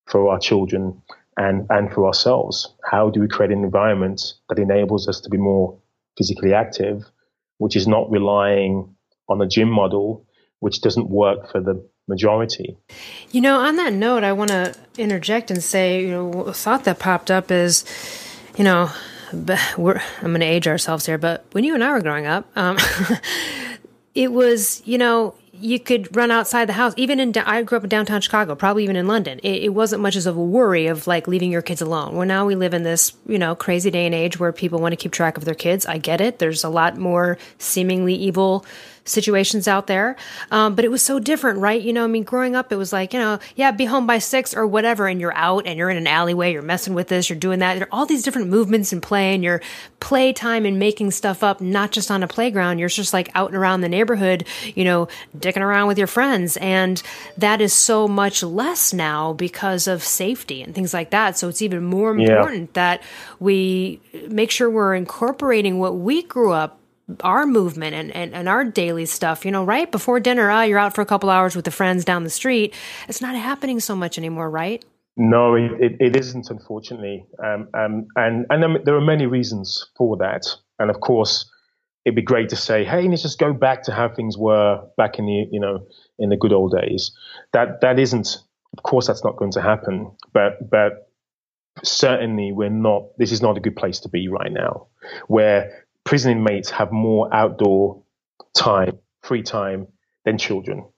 for 0.06 0.30
our 0.30 0.38
children 0.38 1.02
and, 1.38 1.66
and 1.70 1.90
for 1.90 2.06
ourselves. 2.06 2.74
How 2.84 3.08
do 3.08 3.20
we 3.20 3.28
create 3.28 3.52
an 3.52 3.64
environment 3.64 4.34
that 4.50 4.58
enables 4.58 5.08
us 5.08 5.20
to 5.22 5.30
be 5.30 5.38
more 5.38 5.78
physically 6.16 6.52
active 6.52 7.04
which 7.58 7.76
is 7.76 7.86
not 7.86 8.10
relying 8.10 8.94
on 9.28 9.40
a 9.42 9.46
gym 9.46 9.68
model, 9.68 10.24
which 10.60 10.80
doesn't 10.80 11.10
work 11.10 11.50
for 11.50 11.60
the 11.60 11.84
majority. 12.08 12.76
You 13.30 13.42
know, 13.42 13.60
on 13.60 13.76
that 13.76 13.92
note, 13.92 14.24
I 14.24 14.32
want 14.32 14.50
to 14.50 14.74
interject 14.96 15.50
and 15.50 15.62
say, 15.62 16.00
you 16.02 16.10
know, 16.10 16.30
a 16.44 16.54
thought 16.54 16.84
that 16.84 16.98
popped 16.98 17.30
up 17.30 17.50
is, 17.50 17.84
you 18.56 18.64
know, 18.64 18.90
we're, 19.76 20.00
I'm 20.22 20.28
going 20.28 20.40
to 20.40 20.46
age 20.46 20.66
ourselves 20.66 21.04
here, 21.04 21.18
but 21.18 21.44
when 21.52 21.64
you 21.64 21.74
and 21.74 21.84
I 21.84 21.92
were 21.92 22.00
growing 22.00 22.26
up, 22.26 22.46
um, 22.56 22.78
it 24.14 24.32
was, 24.32 24.80
you 24.86 24.96
know, 24.96 25.34
you 25.60 25.78
could 25.78 26.14
run 26.16 26.30
outside 26.30 26.68
the 26.68 26.72
house. 26.72 26.94
Even 26.96 27.20
in, 27.20 27.36
I 27.36 27.62
grew 27.62 27.78
up 27.78 27.84
in 27.84 27.88
downtown 27.88 28.20
Chicago, 28.20 28.54
probably 28.54 28.84
even 28.84 28.96
in 28.96 29.06
London. 29.06 29.38
It, 29.42 29.64
it, 29.64 29.68
wasn't 29.70 30.02
much 30.02 30.16
as 30.16 30.26
of 30.26 30.36
a 30.36 30.42
worry 30.42 30.86
of 30.86 31.06
like 31.06 31.28
leaving 31.28 31.50
your 31.50 31.62
kids 31.62 31.80
alone. 31.80 32.14
Well, 32.14 32.26
now 32.26 32.46
we 32.46 32.54
live 32.54 32.74
in 32.74 32.82
this, 32.82 33.12
you 33.26 33.38
know, 33.38 33.54
crazy 33.54 33.90
day 33.90 34.06
and 34.06 34.14
age 34.14 34.38
where 34.38 34.52
people 34.52 34.80
want 34.80 34.92
to 34.92 34.96
keep 34.96 35.12
track 35.12 35.36
of 35.36 35.44
their 35.44 35.54
kids. 35.54 35.86
I 35.86 35.98
get 35.98 36.20
it. 36.20 36.38
There's 36.38 36.64
a 36.64 36.68
lot 36.68 36.96
more 36.96 37.38
seemingly 37.58 38.14
evil 38.14 38.64
situations 39.08 39.66
out 39.66 39.86
there. 39.86 40.16
Um, 40.50 40.74
but 40.74 40.84
it 40.84 40.90
was 40.90 41.02
so 41.02 41.18
different, 41.18 41.58
right? 41.58 41.80
You 41.80 41.92
know, 41.92 42.04
I 42.04 42.06
mean, 42.06 42.24
growing 42.24 42.54
up, 42.54 42.72
it 42.72 42.76
was 42.76 42.92
like, 42.92 43.12
you 43.12 43.18
know, 43.18 43.38
yeah, 43.56 43.70
be 43.70 43.84
home 43.84 44.06
by 44.06 44.18
six 44.18 44.54
or 44.54 44.66
whatever, 44.66 45.06
and 45.06 45.20
you're 45.20 45.34
out 45.34 45.66
and 45.66 45.78
you're 45.78 45.90
in 45.90 45.96
an 45.96 46.06
alleyway, 46.06 46.52
you're 46.52 46.62
messing 46.62 46.94
with 46.94 47.08
this, 47.08 47.28
you're 47.28 47.38
doing 47.38 47.60
that. 47.60 47.74
There 47.74 47.84
are 47.84 47.92
all 47.92 48.06
these 48.06 48.22
different 48.22 48.48
movements 48.48 48.92
and 48.92 49.02
play, 49.02 49.34
and 49.34 49.42
your 49.42 49.60
playtime 50.00 50.64
and 50.66 50.78
making 50.78 51.10
stuff 51.10 51.42
up, 51.42 51.60
not 51.60 51.90
just 51.90 52.10
on 52.10 52.22
a 52.22 52.28
playground. 52.28 52.78
You're 52.78 52.88
just 52.88 53.12
like 53.12 53.30
out 53.34 53.48
and 53.48 53.56
around 53.56 53.80
the 53.80 53.88
neighborhood, 53.88 54.46
you 54.74 54.84
know, 54.84 55.08
dicking 55.36 55.62
around 55.62 55.88
with 55.88 55.98
your 55.98 56.06
friends. 56.06 56.56
And 56.58 57.02
that 57.36 57.60
is 57.60 57.72
so 57.72 58.06
much 58.06 58.42
less 58.42 58.92
now 58.92 59.32
because 59.32 59.86
of 59.86 60.02
safety 60.02 60.62
and 60.62 60.74
things 60.74 60.94
like 60.94 61.10
that. 61.10 61.38
So 61.38 61.48
it's 61.48 61.62
even 61.62 61.84
more 61.84 62.10
important 62.10 62.70
yeah. 62.70 62.74
that 62.74 63.02
we 63.40 64.00
make 64.28 64.50
sure 64.50 64.68
we're 64.70 64.94
incorporating 64.94 65.78
what 65.78 65.96
we 65.96 66.22
grew 66.22 66.52
up 66.52 66.78
our 67.20 67.46
movement 67.46 67.94
and, 67.94 68.14
and, 68.14 68.34
and 68.34 68.48
our 68.48 68.64
daily 68.64 69.06
stuff, 69.06 69.44
you 69.44 69.50
know, 69.50 69.64
right 69.64 69.90
before 69.90 70.20
dinner, 70.20 70.50
ah, 70.50 70.62
you're 70.62 70.78
out 70.78 70.94
for 70.94 71.00
a 71.00 71.06
couple 71.06 71.30
hours 71.30 71.56
with 71.56 71.64
the 71.64 71.70
friends 71.70 72.04
down 72.04 72.24
the 72.24 72.30
street. 72.30 72.74
It's 73.08 73.20
not 73.20 73.34
happening 73.34 73.80
so 73.80 73.96
much 73.96 74.18
anymore, 74.18 74.50
right? 74.50 74.84
No, 75.16 75.54
it, 75.56 75.72
it, 75.80 75.96
it 76.00 76.16
isn't, 76.16 76.48
unfortunately. 76.50 77.26
Um, 77.44 77.68
um, 77.74 78.06
and 78.14 78.46
and 78.50 78.78
there 78.84 78.94
are 78.94 79.00
many 79.00 79.26
reasons 79.26 79.90
for 79.96 80.16
that. 80.18 80.46
And 80.78 80.90
of 80.90 81.00
course, 81.00 81.50
it'd 82.04 82.14
be 82.14 82.22
great 82.22 82.50
to 82.50 82.56
say, 82.56 82.84
hey, 82.84 83.08
let's 83.08 83.22
just 83.22 83.38
go 83.38 83.52
back 83.52 83.82
to 83.84 83.92
how 83.92 84.08
things 84.08 84.38
were 84.38 84.80
back 84.96 85.18
in 85.18 85.26
the, 85.26 85.46
you 85.50 85.58
know, 85.58 85.86
in 86.20 86.28
the 86.28 86.36
good 86.36 86.52
old 86.52 86.72
days. 86.72 87.10
That 87.52 87.80
that 87.80 87.98
isn't, 87.98 88.38
of 88.76 88.82
course, 88.84 89.08
that's 89.08 89.24
not 89.24 89.36
going 89.36 89.50
to 89.52 89.60
happen. 89.60 90.12
But 90.32 90.70
but 90.70 91.10
certainly, 91.82 92.52
we're 92.52 92.70
not. 92.70 93.18
This 93.18 93.32
is 93.32 93.42
not 93.42 93.56
a 93.56 93.60
good 93.60 93.74
place 93.74 93.98
to 94.00 94.08
be 94.08 94.28
right 94.28 94.52
now, 94.52 94.86
where 95.26 95.84
prison 96.08 96.32
inmates 96.32 96.70
have 96.70 96.90
more 96.90 97.28
outdoor 97.34 98.02
time, 98.56 98.98
free 99.20 99.42
time 99.42 99.86
than 100.24 100.38
children. 100.38 100.88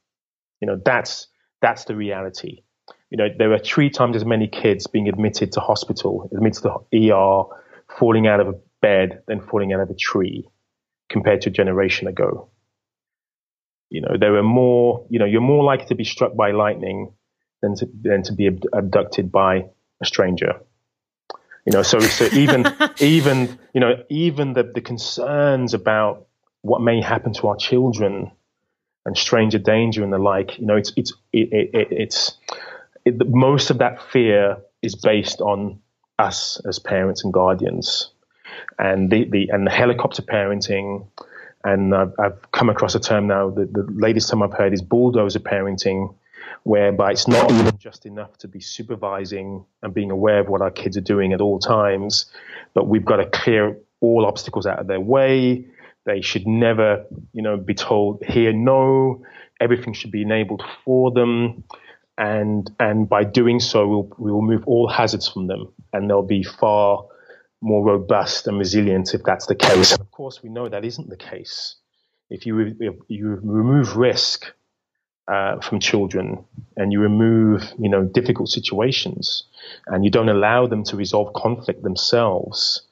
You 0.60 0.68
know, 0.68 0.80
that's 0.84 1.26
that's 1.60 1.84
the 1.86 1.96
reality. 1.96 2.62
You 3.10 3.18
know, 3.18 3.26
there 3.36 3.52
are 3.52 3.58
three 3.58 3.90
times 3.90 4.14
as 4.14 4.24
many 4.24 4.46
kids 4.46 4.86
being 4.86 5.08
admitted 5.08 5.50
to 5.52 5.60
hospital, 5.60 6.30
admitted 6.32 6.62
to 6.62 6.76
the 6.92 7.10
ER, 7.10 7.42
falling 7.98 8.28
out 8.28 8.38
of 8.38 8.46
a 8.46 8.54
bed 8.80 9.22
than 9.26 9.40
falling 9.40 9.72
out 9.72 9.80
of 9.80 9.90
a 9.90 9.94
tree 9.94 10.48
compared 11.08 11.40
to 11.40 11.48
a 11.50 11.52
generation 11.52 12.06
ago. 12.06 12.48
You 13.88 14.02
know, 14.02 14.16
there 14.16 14.36
are 14.36 14.44
more, 14.44 15.06
you 15.10 15.18
know, 15.18 15.24
you're 15.24 15.40
more 15.40 15.64
likely 15.64 15.86
to 15.86 15.96
be 15.96 16.04
struck 16.04 16.36
by 16.36 16.52
lightning 16.52 17.12
than 17.62 17.74
to, 17.74 17.88
than 18.00 18.22
to 18.22 18.32
be 18.32 18.48
abducted 18.72 19.32
by 19.32 19.64
a 20.00 20.06
stranger. 20.06 20.60
You 21.66 21.72
know, 21.72 21.82
so 21.82 22.00
so 22.00 22.24
even 22.26 22.66
even 23.00 23.58
you 23.74 23.80
know 23.80 24.02
even 24.08 24.54
the 24.54 24.62
the 24.62 24.80
concerns 24.80 25.74
about 25.74 26.26
what 26.62 26.80
may 26.80 27.00
happen 27.00 27.32
to 27.34 27.48
our 27.48 27.56
children 27.56 28.30
and 29.06 29.16
stranger 29.16 29.58
danger 29.58 30.02
and 30.02 30.12
the 30.12 30.18
like. 30.18 30.58
You 30.58 30.66
know, 30.66 30.76
it's 30.76 30.92
it's 30.96 31.12
it, 31.32 31.52
it, 31.52 31.88
it's 31.90 32.36
it, 33.04 33.28
most 33.28 33.70
of 33.70 33.78
that 33.78 34.02
fear 34.10 34.58
is 34.82 34.94
based 34.94 35.40
on 35.40 35.80
us 36.18 36.60
as 36.66 36.78
parents 36.78 37.24
and 37.24 37.32
guardians, 37.32 38.10
and 38.78 39.10
the, 39.10 39.24
the 39.24 39.48
and 39.50 39.66
the 39.66 39.70
helicopter 39.70 40.22
parenting. 40.22 41.06
And 41.62 41.94
I've, 41.94 42.14
I've 42.18 42.52
come 42.52 42.70
across 42.70 42.94
a 42.94 43.00
term 43.00 43.26
now. 43.26 43.50
The, 43.50 43.66
the 43.66 43.86
latest 43.90 44.30
term 44.30 44.42
I've 44.42 44.54
heard 44.54 44.72
is 44.72 44.80
bulldozer 44.80 45.40
parenting, 45.40 46.14
whereby 46.64 47.12
it's 47.12 47.28
not 47.28 47.50
even 47.50 47.76
just 47.78 48.06
enough 48.06 48.36
to 48.38 48.48
be 48.48 48.60
supervising 48.60 49.64
and 49.82 49.94
being 49.94 50.10
aware 50.10 50.40
of 50.40 50.48
what 50.48 50.62
our 50.62 50.70
kids 50.70 50.96
are 50.96 51.02
doing 51.02 51.32
at 51.32 51.40
all 51.40 51.58
times, 51.58 52.26
but 52.74 52.86
we've 52.88 53.04
got 53.04 53.16
to 53.16 53.26
clear 53.26 53.76
all 54.00 54.26
obstacles 54.26 54.66
out 54.66 54.78
of 54.78 54.86
their 54.86 55.00
way. 55.00 55.66
They 56.06 56.22
should 56.22 56.46
never, 56.46 57.04
you 57.32 57.42
know, 57.42 57.56
be 57.58 57.74
told 57.74 58.24
here 58.24 58.52
no. 58.52 59.24
Everything 59.60 59.92
should 59.94 60.10
be 60.10 60.22
enabled 60.22 60.62
for 60.84 61.10
them. 61.12 61.64
and 62.18 62.70
and 62.78 63.08
by 63.08 63.24
doing 63.24 63.60
so, 63.60 63.86
we'll 63.88 64.08
we 64.18 64.32
will 64.32 64.42
move 64.42 64.62
all 64.66 64.88
hazards 64.88 65.28
from 65.28 65.46
them, 65.46 65.72
and 65.92 66.08
they'll 66.08 66.22
be 66.22 66.42
far 66.42 67.04
more 67.62 67.84
robust 67.84 68.46
and 68.46 68.58
resilient 68.58 69.14
if 69.14 69.22
that's 69.22 69.46
the 69.46 69.54
case. 69.54 69.92
And 69.92 70.00
of 70.00 70.10
course, 70.10 70.42
we 70.42 70.50
know 70.50 70.68
that 70.68 70.84
isn't 70.84 71.08
the 71.08 71.16
case. 71.16 71.76
If 72.30 72.46
you 72.46 72.76
if 72.80 72.94
you 73.08 73.40
remove 73.42 73.96
risk 73.96 74.46
uh, 75.30 75.60
from 75.60 75.78
children 75.80 76.44
and 76.76 76.92
you 76.92 77.00
remove 77.00 77.62
you 77.78 77.88
know 77.88 78.04
difficult 78.04 78.48
situations 78.48 79.44
and 79.86 80.04
you 80.04 80.10
don't 80.10 80.28
allow 80.28 80.66
them 80.66 80.82
to 80.84 80.96
resolve 80.96 81.32
conflict 81.34 81.82
themselves, 81.82 82.82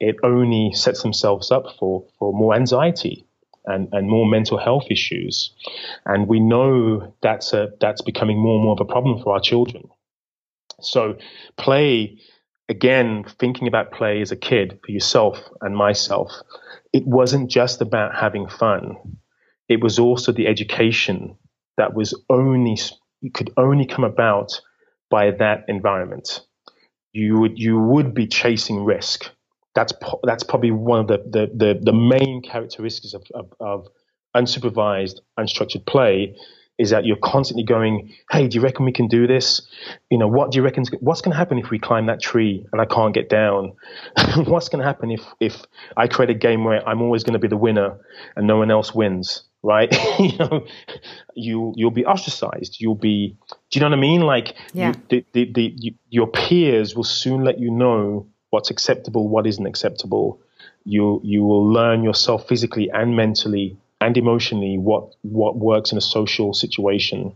it 0.00 0.16
only 0.22 0.72
sets 0.72 1.02
themselves 1.02 1.50
up 1.50 1.64
for 1.78 2.04
for 2.18 2.32
more 2.32 2.54
anxiety 2.54 3.26
and, 3.64 3.88
and 3.92 4.08
more 4.08 4.26
mental 4.26 4.58
health 4.58 4.84
issues. 4.90 5.52
And 6.04 6.26
we 6.26 6.40
know 6.40 7.14
that's 7.22 7.52
a, 7.52 7.70
that's 7.80 8.02
becoming 8.02 8.38
more 8.38 8.56
and 8.56 8.64
more 8.64 8.72
of 8.72 8.80
a 8.80 8.84
problem 8.84 9.22
for 9.22 9.34
our 9.34 9.40
children. 9.40 9.88
So 10.80 11.16
play 11.56 12.18
again, 12.68 13.24
thinking 13.38 13.68
about 13.68 13.92
play 13.92 14.20
as 14.20 14.32
a 14.32 14.36
kid 14.36 14.80
for 14.84 14.90
yourself 14.92 15.38
and 15.60 15.76
myself, 15.76 16.32
it 16.92 17.06
wasn't 17.06 17.50
just 17.50 17.80
about 17.80 18.14
having 18.14 18.48
fun. 18.48 18.96
It 19.68 19.82
was 19.82 19.98
also 19.98 20.32
the 20.32 20.46
education 20.46 21.36
that 21.78 21.94
was 21.94 22.14
only 22.30 22.76
could 23.34 23.52
only 23.56 23.86
come 23.86 24.04
about 24.04 24.60
by 25.10 25.32
that 25.32 25.64
environment. 25.68 26.42
You 27.12 27.40
would 27.40 27.58
you 27.58 27.78
would 27.80 28.14
be 28.14 28.28
chasing 28.28 28.84
risk. 28.84 29.30
That's 29.74 29.92
that's 30.24 30.44
probably 30.44 30.72
one 30.72 31.00
of 31.00 31.08
the 31.08 31.18
the 31.18 31.50
the, 31.54 31.80
the 31.82 31.94
main 31.94 32.42
characteristics 32.42 33.14
of, 33.14 33.24
of, 33.34 33.52
of 33.60 33.88
unsupervised, 34.36 35.20
unstructured 35.38 35.86
play 35.86 36.36
is 36.78 36.90
that 36.90 37.04
you're 37.06 37.18
constantly 37.18 37.64
going, 37.64 38.14
hey, 38.30 38.48
do 38.48 38.56
you 38.56 38.62
reckon 38.62 38.86
we 38.86 38.92
can 38.92 39.08
do 39.08 39.26
this? 39.26 39.62
You 40.10 40.18
know, 40.18 40.28
what 40.28 40.52
do 40.52 40.56
you 40.58 40.64
reckon? 40.64 40.84
What's 41.00 41.20
going 41.20 41.32
to 41.32 41.38
happen 41.38 41.58
if 41.58 41.70
we 41.70 41.78
climb 41.78 42.06
that 42.06 42.22
tree 42.22 42.66
and 42.72 42.80
I 42.80 42.86
can't 42.86 43.14
get 43.14 43.28
down? 43.28 43.74
what's 44.46 44.70
going 44.70 44.80
to 44.80 44.86
happen 44.86 45.10
if 45.10 45.22
if 45.40 45.62
I 45.96 46.08
create 46.08 46.30
a 46.30 46.34
game 46.34 46.64
where 46.64 46.88
I'm 46.88 47.02
always 47.02 47.24
going 47.24 47.34
to 47.34 47.40
be 47.40 47.48
the 47.48 47.58
winner 47.58 47.98
and 48.36 48.46
no 48.46 48.58
one 48.58 48.70
else 48.70 48.94
wins? 48.94 49.44
Right? 49.62 49.92
you 50.18 50.36
know, 50.38 50.66
you 51.34 51.72
you'll 51.76 51.90
be 51.90 52.04
ostracized. 52.04 52.80
You'll 52.80 52.94
be. 52.94 53.36
Do 53.70 53.78
you 53.78 53.80
know 53.80 53.90
what 53.90 53.98
I 53.98 54.00
mean? 54.00 54.22
Like, 54.22 54.54
yeah. 54.72 54.88
you, 54.88 54.94
the, 55.08 55.26
the, 55.32 55.52
the, 55.52 55.74
you, 55.78 55.94
your 56.10 56.26
peers 56.26 56.94
will 56.94 57.04
soon 57.04 57.44
let 57.44 57.58
you 57.58 57.70
know 57.70 58.26
what's 58.50 58.70
acceptable, 58.70 59.28
what 59.28 59.46
isn't 59.46 59.66
acceptable. 59.66 60.40
You 60.84 61.20
you 61.22 61.42
will 61.42 61.66
learn 61.66 62.02
yourself 62.02 62.48
physically 62.48 62.90
and 62.90 63.16
mentally 63.16 63.76
and 64.00 64.16
emotionally 64.16 64.78
what 64.78 65.14
what 65.22 65.56
works 65.56 65.92
in 65.92 65.98
a 65.98 66.02
social 66.02 66.52
situation. 66.52 67.34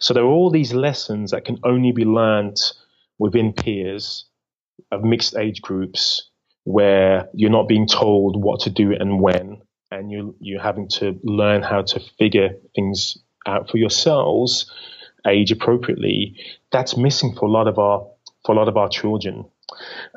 So 0.00 0.12
there 0.12 0.24
are 0.24 0.26
all 0.26 0.50
these 0.50 0.74
lessons 0.74 1.30
that 1.30 1.44
can 1.44 1.58
only 1.62 1.92
be 1.92 2.04
learned 2.04 2.56
within 3.18 3.52
peers 3.52 4.24
of 4.90 5.04
mixed 5.04 5.36
age 5.36 5.62
groups 5.62 6.28
where 6.64 7.28
you're 7.32 7.50
not 7.50 7.68
being 7.68 7.86
told 7.86 8.42
what 8.42 8.60
to 8.60 8.70
do 8.70 8.92
and 8.92 9.20
when 9.20 9.62
and 9.90 10.10
you 10.10 10.34
you're 10.40 10.62
having 10.62 10.88
to 10.88 11.18
learn 11.22 11.62
how 11.62 11.82
to 11.82 12.00
figure 12.18 12.50
things 12.74 13.18
out 13.46 13.70
for 13.70 13.76
yourselves 13.76 14.70
age 15.26 15.50
appropriately 15.50 16.36
that's 16.70 16.96
missing 16.96 17.34
for 17.34 17.46
a 17.46 17.50
lot 17.50 17.68
of 17.68 17.78
our 17.78 18.06
for 18.44 18.54
a 18.54 18.58
lot 18.58 18.68
of 18.68 18.76
our 18.76 18.88
children 18.88 19.44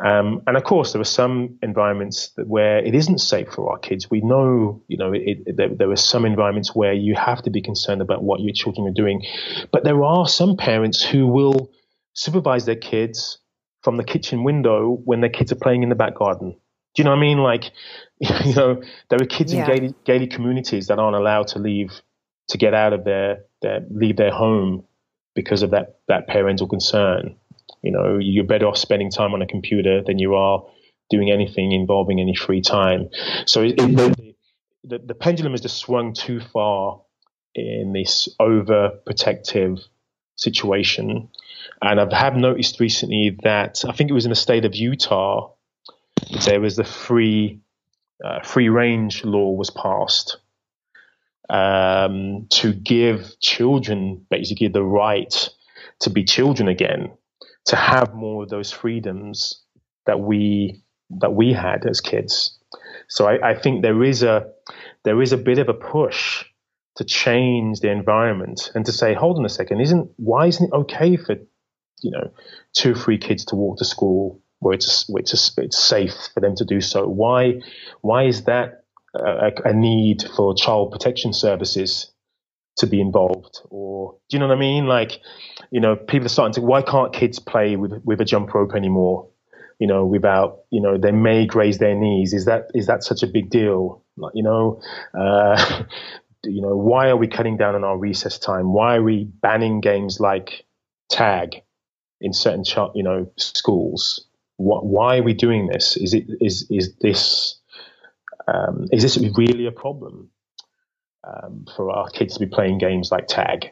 um, 0.04 0.42
and 0.48 0.58
of 0.58 0.64
course, 0.64 0.94
there 0.94 1.02
are 1.02 1.06
some 1.06 1.58
environments 1.62 2.32
where 2.46 2.80
it 2.80 2.96
isn't 2.96 3.20
safe 3.20 3.50
for 3.50 3.72
our 3.72 3.78
kids. 3.78 4.10
We 4.10 4.22
know, 4.22 4.82
you 4.88 4.98
know, 4.98 5.14
it, 5.14 5.44
it, 5.46 5.58
there, 5.58 5.70
there, 5.70 5.92
are 5.92 5.96
some 5.96 6.26
environments 6.26 6.76
where 6.76 6.94
you 6.94 7.16
have 7.16 7.42
to 7.44 7.50
be 7.50 7.62
concerned 7.62 8.02
about 8.02 8.24
what 8.24 8.40
your 8.40 8.54
children 8.54 8.88
are 8.88 8.94
doing. 8.94 9.24
But 9.72 9.84
there 9.84 10.04
are 10.04 10.28
some 10.28 10.58
parents 10.58 11.04
who 11.04 11.28
will 11.28 11.72
supervise 12.14 12.66
their 12.66 12.76
kids 12.76 13.40
from 13.82 13.98
the 13.98 14.04
kitchen 14.04 14.44
window 14.44 15.02
when 15.06 15.22
their 15.22 15.30
kids 15.30 15.52
are 15.52 15.58
playing 15.58 15.84
in 15.84 15.90
the 15.90 15.96
back 15.96 16.16
garden. 16.16 16.56
Do 16.96 17.02
you 17.02 17.04
know 17.06 17.12
what 17.12 17.18
I 17.18 17.22
mean? 17.22 17.38
Like, 17.40 17.72
you 18.20 18.56
know, 18.56 18.82
there 19.10 19.20
are 19.22 19.26
kids 19.26 19.54
yeah. 19.54 19.70
in 19.72 19.96
gated, 20.06 20.32
communities 20.32 20.88
that 20.88 21.00
aren't 21.00 21.16
allowed 21.16 21.48
to 21.50 21.60
leave, 21.60 21.92
to 22.50 22.58
get 22.58 22.74
out 22.74 22.94
of 22.94 23.04
their, 23.04 23.46
their 23.62 23.82
leave 23.90 24.18
their 24.18 24.32
home 24.32 24.86
because 25.36 25.64
of 25.64 25.72
that, 25.72 26.00
that 26.08 26.28
parental 26.28 26.68
concern. 26.68 27.36
You 27.82 27.92
know, 27.92 28.18
you're 28.20 28.46
better 28.46 28.68
off 28.68 28.78
spending 28.78 29.12
time 29.12 29.34
on 29.34 29.42
a 29.42 29.48
computer 29.48 30.02
than 30.06 30.20
you 30.20 30.36
are 30.36 30.64
doing 31.10 31.32
anything 31.32 31.72
involving 31.72 32.20
any 32.20 32.36
free 32.36 32.62
time. 32.62 33.10
So 33.46 33.62
it, 33.62 33.76
it, 33.78 33.96
the, 33.96 34.36
the, 34.84 35.00
the 35.00 35.16
pendulum 35.16 35.54
has 35.54 35.62
just 35.62 35.78
swung 35.78 36.14
too 36.14 36.40
far 36.40 37.02
in 37.56 37.94
this 37.94 38.30
overprotective 38.40 39.80
situation. 40.36 41.30
And 41.82 42.00
I 42.00 42.18
have 42.18 42.36
noticed 42.36 42.80
recently 42.80 43.38
that 43.44 43.84
I 43.88 43.92
think 43.92 44.10
it 44.10 44.14
was 44.14 44.26
in 44.26 44.30
the 44.30 44.36
state 44.36 44.66
of 44.66 44.76
Utah, 44.76 45.52
there 46.46 46.62
was 46.62 46.76
the 46.76 46.84
free 46.84 47.60
uh, 48.24 48.42
free 48.42 48.70
range 48.70 49.24
law 49.26 49.52
was 49.52 49.70
passed 49.70 50.38
um, 51.50 52.48
to 52.50 52.74
give 52.74 53.40
children 53.42 54.26
basically 54.30 54.68
the 54.68 54.84
right 54.84 55.50
to 56.00 56.10
be 56.10 56.24
children 56.24 56.68
again 56.68 57.12
to 57.66 57.76
have 57.76 58.14
more 58.14 58.44
of 58.44 58.50
those 58.50 58.72
freedoms 58.72 59.62
that 60.06 60.20
we 60.20 60.82
that 61.10 61.34
we 61.34 61.54
had 61.54 61.86
as 61.86 62.02
kids. 62.02 62.58
So 63.08 63.28
I, 63.28 63.52
I 63.52 63.56
think 63.56 63.82
there 63.82 64.04
is 64.04 64.24
a 64.24 64.48
there 65.04 65.22
is 65.22 65.34
a 65.34 65.38
bit 65.38 65.60
of 65.60 65.70
a 65.70 65.74
push 65.74 66.46
to 66.96 67.04
change 67.04 67.80
the 67.80 67.90
environment 67.90 68.72
and 68.76 68.86
to 68.86 68.92
say, 68.92 69.14
hold 69.14 69.38
on 69.38 69.46
a 69.46 69.50
second, 69.50 69.82
isn't 69.82 70.12
why 70.18 70.48
isn't 70.48 70.68
it 70.68 70.74
okay 70.74 71.18
for 71.18 71.36
you 72.02 72.12
know 72.12 72.32
two 72.74 72.92
or 72.92 72.96
three 72.96 73.18
kids 73.18 73.46
to 73.46 73.56
walk 73.56 73.78
to 73.78 73.86
school 73.86 74.42
where 74.63 74.73
it's 74.73 75.08
where 75.10 75.21
it's 75.21 75.58
it's 75.58 75.78
safe 75.78 76.15
for 76.34 76.39
them 76.39 76.56
to 76.56 76.65
do 76.65 76.82
so? 76.82 77.08
Why 77.08 77.62
why 78.02 78.23
is 78.23 78.43
that 78.45 78.84
a, 79.15 79.52
a 79.65 79.73
need 79.73 80.23
for 80.36 80.56
child 80.56 80.91
protection 80.91 81.34
services 81.34 82.12
to 82.78 82.88
be 82.88 82.99
involved 82.99 83.62
or 83.69 83.93
do 84.30 84.36
you 84.36 84.39
know 84.39 84.47
what 84.47 84.58
I 84.58 84.60
mean? 84.60 84.88
Like, 84.88 85.19
you 85.71 85.80
know, 85.80 85.95
people 85.95 86.26
are 86.26 86.30
starting 86.30 86.54
to 86.56 86.62
why 86.62 86.82
can't 86.82 87.13
kids 87.13 87.39
play 87.39 87.76
with 87.76 88.02
with 88.04 88.21
a 88.21 88.26
jump 88.26 88.54
rope 88.54 88.73
anymore? 88.76 89.30
You 89.80 89.88
know, 89.88 90.06
without 90.06 90.62
you 90.71 90.82
know, 90.82 90.97
they 90.97 91.12
may 91.12 91.45
graze 91.45 91.78
their 91.78 91.95
knees. 91.95 92.34
Is 92.34 92.45
that 92.45 92.69
is 92.73 92.88
that 92.88 93.04
such 93.04 93.23
a 93.23 93.28
big 93.28 93.49
deal? 93.49 94.04
Like, 94.17 94.34
you 94.36 94.43
know, 94.43 94.82
uh, 95.17 95.84
you 96.43 96.62
know, 96.62 96.76
why 96.76 97.10
are 97.10 97.17
we 97.17 97.28
cutting 97.28 97.58
down 97.58 97.76
on 97.76 97.84
our 97.84 97.97
recess 97.97 98.38
time? 98.38 98.73
Why 98.73 98.95
are 98.97 99.04
we 99.04 99.26
banning 99.26 99.82
games 99.82 100.19
like 100.19 100.65
tag 101.10 101.62
in 102.21 102.34
certain 102.34 102.63
you 102.95 103.04
know 103.04 103.32
schools? 103.38 104.28
What, 104.58 104.86
why 104.86 105.18
are 105.18 105.24
we 105.24 105.34
doing 105.34 105.68
this? 105.68 105.98
Is 105.98 106.13
it 106.13 106.26
is 106.39 106.68
is 106.70 106.96
this 107.02 107.60
um, 108.48 108.88
is 108.92 109.02
this 109.02 109.18
really 109.36 109.66
a 109.66 109.72
problem? 109.72 110.30
um, 111.24 111.66
for 111.76 111.92
our 111.92 112.10
kids 112.10 112.36
to 112.36 112.39
be 112.39 112.46
playing 112.46 112.78
games 112.78 113.12
like 113.12 113.28
tag. 113.28 113.72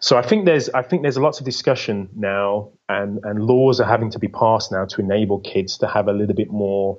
So 0.00 0.16
I 0.16 0.22
think 0.22 0.46
there's 0.46 0.68
I 0.70 0.82
think 0.82 1.02
there's 1.02 1.18
lots 1.18 1.40
of 1.40 1.44
discussion 1.44 2.08
now, 2.16 2.70
and 2.88 3.20
and 3.24 3.44
laws 3.44 3.80
are 3.80 3.88
having 3.88 4.10
to 4.12 4.18
be 4.18 4.28
passed 4.28 4.72
now 4.72 4.86
to 4.86 5.00
enable 5.00 5.40
kids 5.40 5.78
to 5.78 5.86
have 5.86 6.08
a 6.08 6.12
little 6.12 6.34
bit 6.34 6.50
more 6.50 6.98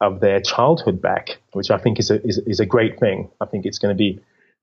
of 0.00 0.20
their 0.20 0.40
childhood 0.40 1.00
back, 1.00 1.38
which 1.52 1.70
I 1.70 1.78
think 1.78 1.98
is 1.98 2.10
a 2.10 2.24
is, 2.26 2.38
is 2.38 2.60
a 2.60 2.66
great 2.66 3.00
thing. 3.00 3.30
I 3.40 3.46
think 3.46 3.64
it's 3.64 3.78
going 3.78 3.96
to 3.96 3.98
be 3.98 4.20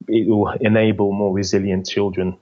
it 0.07 0.27
will 0.27 0.51
enable 0.61 1.11
more 1.13 1.33
resilient 1.33 1.87
children 1.87 2.37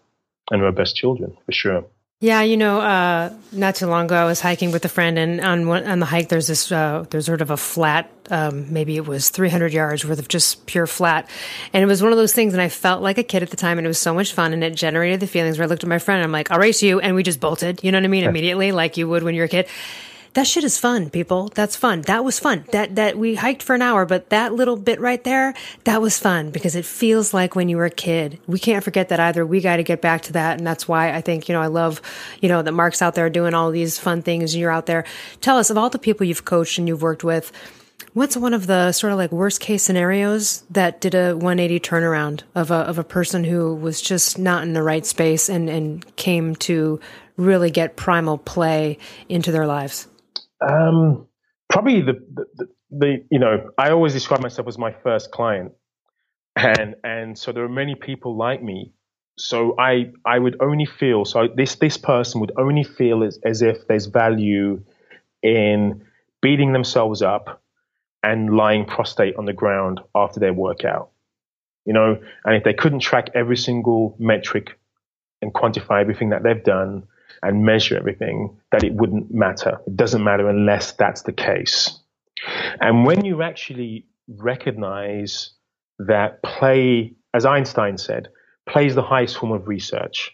and 0.52 0.62
robust 0.62 0.96
children 0.98 1.38
for 1.46 1.52
sure. 1.54 1.86
Yeah, 2.24 2.42
you 2.42 2.56
know, 2.56 2.80
uh, 2.80 3.34
not 3.52 3.76
too 3.76 3.86
long 3.86 4.06
ago, 4.06 4.16
I 4.16 4.24
was 4.24 4.40
hiking 4.40 4.72
with 4.72 4.86
a 4.86 4.88
friend, 4.88 5.20
and 5.20 5.42
on 5.42 5.68
one, 5.68 5.86
on 5.86 6.00
the 6.00 6.06
hike, 6.06 6.30
there's 6.30 6.48
this 6.48 6.72
uh, 6.72 7.04
there's 7.10 7.26
sort 7.26 7.42
of 7.42 7.52
a 7.52 7.58
flat, 7.58 8.10
um, 8.32 8.72
maybe 8.72 8.96
it 8.96 9.06
was 9.06 9.30
300 9.30 9.74
yards 9.74 10.06
worth 10.06 10.20
of 10.20 10.30
just 10.30 10.66
pure 10.66 10.88
flat, 10.88 11.30
and 11.74 11.84
it 11.84 11.86
was 11.86 12.02
one 12.02 12.14
of 12.14 12.18
those 12.18 12.32
things, 12.32 12.54
and 12.54 12.62
I 12.62 12.70
felt 12.70 13.02
like 13.02 13.18
a 13.18 13.24
kid 13.24 13.44
at 13.44 13.50
the 13.50 13.58
time, 13.58 13.78
and 13.78 13.86
it 13.86 13.90
was 13.90 14.00
so 14.00 14.14
much 14.14 14.32
fun, 14.32 14.54
and 14.54 14.64
it 14.64 14.74
generated 14.74 15.20
the 15.20 15.28
feelings 15.28 15.58
where 15.58 15.66
I 15.66 15.68
looked 15.68 15.84
at 15.84 15.90
my 15.90 16.00
friend, 16.00 16.20
and 16.20 16.24
I'm 16.24 16.32
like, 16.32 16.50
I'll 16.50 16.60
race 16.60 16.82
you, 16.82 17.02
and 17.02 17.14
we 17.14 17.24
just 17.24 17.42
bolted, 17.42 17.84
you 17.84 17.92
know 17.92 17.98
what 17.98 18.06
I 18.06 18.08
mean, 18.08 18.24
immediately, 18.24 18.72
like 18.72 18.96
you 18.96 19.10
would 19.10 19.24
when 19.24 19.36
you're 19.36 19.48
a 19.48 19.50
kid 19.50 19.68
that 20.34 20.48
shit 20.48 20.64
is 20.64 20.78
fun, 20.80 21.10
people. 21.10 21.50
That's 21.54 21.76
fun. 21.76 22.02
That 22.04 22.24
was 22.24 22.40
fun. 22.40 22.66
That, 22.72 22.96
that 22.96 23.18
we 23.18 23.36
hiked 23.36 23.62
for 23.62 23.76
an 23.76 23.82
hour, 23.82 24.06
but 24.06 24.30
that 24.30 24.54
little 24.54 24.76
bit 24.76 25.00
right 25.00 25.24
there, 25.24 25.54
that 25.84 26.02
was 26.02 26.18
fun 26.18 26.50
because 26.50 26.76
it 26.76 26.86
feels 26.86 27.34
like 27.34 27.56
when 27.56 27.70
you 27.70 27.78
were 27.78 27.86
a 27.86 27.92
kid. 27.92 28.40
We 28.48 28.58
can't 28.58 28.84
forget 28.84 29.10
that 29.10 29.20
either. 29.20 29.46
We 29.46 29.62
got 29.62 29.78
to 29.78 29.84
get 29.84 30.02
back 30.02 30.24
to 30.24 30.34
that. 30.34 30.58
And 30.58 30.66
that's 30.66 30.88
why 30.88 31.14
I 31.14 31.22
think, 31.22 31.48
you 31.48 31.54
know, 31.54 31.62
I 31.62 31.68
love, 31.68 32.02
you 32.42 32.50
know, 32.50 32.62
that 32.62 32.72
Mark's 32.72 33.02
out 33.02 33.14
there 33.14 33.30
doing 33.30 33.54
all 33.54 33.70
these 33.70 34.00
fun 34.00 34.24
things 34.24 34.54
and 34.54 34.62
you're 34.62 34.72
out 34.72 34.88
there. 34.88 35.06
Tell 35.42 35.58
us 35.58 35.70
of 35.70 35.78
all 35.78 35.90
the 35.90 36.00
people 36.00 36.26
you've 36.26 36.46
coached 36.46 36.80
and 36.80 36.88
you've 36.88 37.04
worked 37.04 37.24
with, 37.24 37.52
What's 38.14 38.38
one 38.38 38.54
of 38.54 38.68
the 38.68 38.92
sort 38.92 39.12
of 39.12 39.18
like 39.18 39.32
worst 39.32 39.60
case 39.60 39.82
scenarios 39.82 40.64
that 40.70 41.02
did 41.02 41.16
a 41.16 41.34
180 41.34 41.80
turnaround 41.80 42.42
of 42.54 42.70
a 42.70 42.76
of 42.76 43.00
a 43.00 43.04
person 43.04 43.44
who 43.44 43.74
was 43.74 44.02
just 44.02 44.38
not 44.38 44.62
in 44.62 44.74
the 44.74 44.84
right 44.84 45.04
space 45.04 45.50
and 45.50 45.68
and 45.68 46.16
came 46.16 46.56
to 46.58 47.00
really 47.38 47.72
get 47.72 47.96
primal 47.96 48.38
play 48.38 49.00
into 49.30 49.52
their 49.52 49.66
lives? 49.66 50.08
Um, 50.68 51.28
probably 51.70 52.02
the, 52.02 52.14
the, 52.34 52.68
the, 52.92 53.26
you 53.30 53.40
know, 53.40 53.72
I 53.78 53.92
always 53.92 54.14
describe 54.14 54.42
myself 54.42 54.68
as 54.68 54.78
my 54.78 54.92
first 54.92 55.32
client. 55.32 55.74
And, 56.56 56.96
and 57.04 57.38
so 57.38 57.52
there 57.52 57.64
are 57.64 57.70
many 57.70 57.96
people 57.96 58.38
like 58.38 58.62
me 58.62 58.94
so 59.38 59.76
I 59.80 60.12
I 60.26 60.38
would 60.38 60.58
only 60.62 60.86
feel 60.86 61.26
so 61.26 61.48
this 61.48 61.76
this 61.76 61.98
person 61.98 62.40
would 62.42 62.52
only 62.58 62.84
feel 62.84 63.24
as, 63.24 63.40
as 63.44 63.62
if 63.62 63.88
there's 63.88 64.06
value 64.06 64.84
in 65.42 66.06
beating 66.42 66.74
themselves 66.74 67.22
up 67.22 67.62
and 68.22 68.56
lying 68.56 68.86
prostrate 68.86 69.36
on 69.36 69.46
the 69.46 69.54
ground 69.54 70.00
after 70.16 70.40
their 70.40 70.54
workout. 70.54 71.10
You 71.86 71.94
know, 71.94 72.22
and 72.46 72.56
if 72.56 72.64
they 72.64 72.74
couldn't 72.74 73.00
track 73.00 73.30
every 73.34 73.58
single 73.58 74.16
metric 74.20 74.80
and 75.42 75.54
quantify 75.54 76.00
everything 76.00 76.30
that 76.30 76.44
they've 76.44 76.64
done 76.64 77.04
and 77.44 77.64
measure 77.66 77.98
everything, 77.98 78.58
that 78.72 78.84
it 78.84 78.94
wouldn't 78.94 79.34
matter. 79.34 79.80
It 79.88 79.96
doesn't 79.96 80.24
matter 80.24 80.50
unless 80.50 80.94
that's 80.94 81.24
the 81.24 81.34
case. 81.34 82.00
And 82.82 83.06
when 83.06 83.26
you 83.26 83.42
actually 83.42 84.06
recognize 84.28 85.52
that 86.00 86.42
play, 86.44 87.14
as 87.34 87.46
Einstein 87.46 87.98
said, 87.98 88.30
play 88.68 88.88
is 88.88 88.96
the 88.96 89.04
highest 89.04 89.38
form 89.38 89.52
of 89.52 89.68
research. 89.68 90.32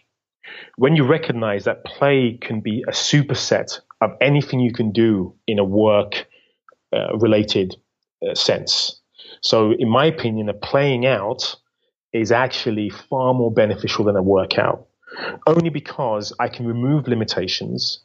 When 0.76 0.96
you 0.96 1.04
recognize 1.04 1.64
that 1.64 1.84
play 1.84 2.38
can 2.40 2.60
be 2.60 2.84
a 2.88 2.92
superset 2.92 3.80
of 4.00 4.12
anything 4.20 4.60
you 4.60 4.72
can 4.72 4.92
do 4.92 5.34
in 5.46 5.58
a 5.58 5.64
work 5.64 6.26
uh, 6.92 7.16
related 7.18 7.76
uh, 8.28 8.34
sense. 8.34 9.00
So, 9.42 9.72
in 9.72 9.88
my 9.88 10.06
opinion, 10.06 10.48
a 10.48 10.54
playing 10.54 11.06
out 11.06 11.56
is 12.12 12.32
actually 12.32 12.90
far 12.90 13.32
more 13.32 13.52
beneficial 13.52 14.04
than 14.04 14.16
a 14.16 14.22
workout, 14.22 14.86
only 15.46 15.70
because 15.70 16.32
I 16.38 16.48
can 16.48 16.66
remove 16.66 17.08
limitations. 17.08 18.00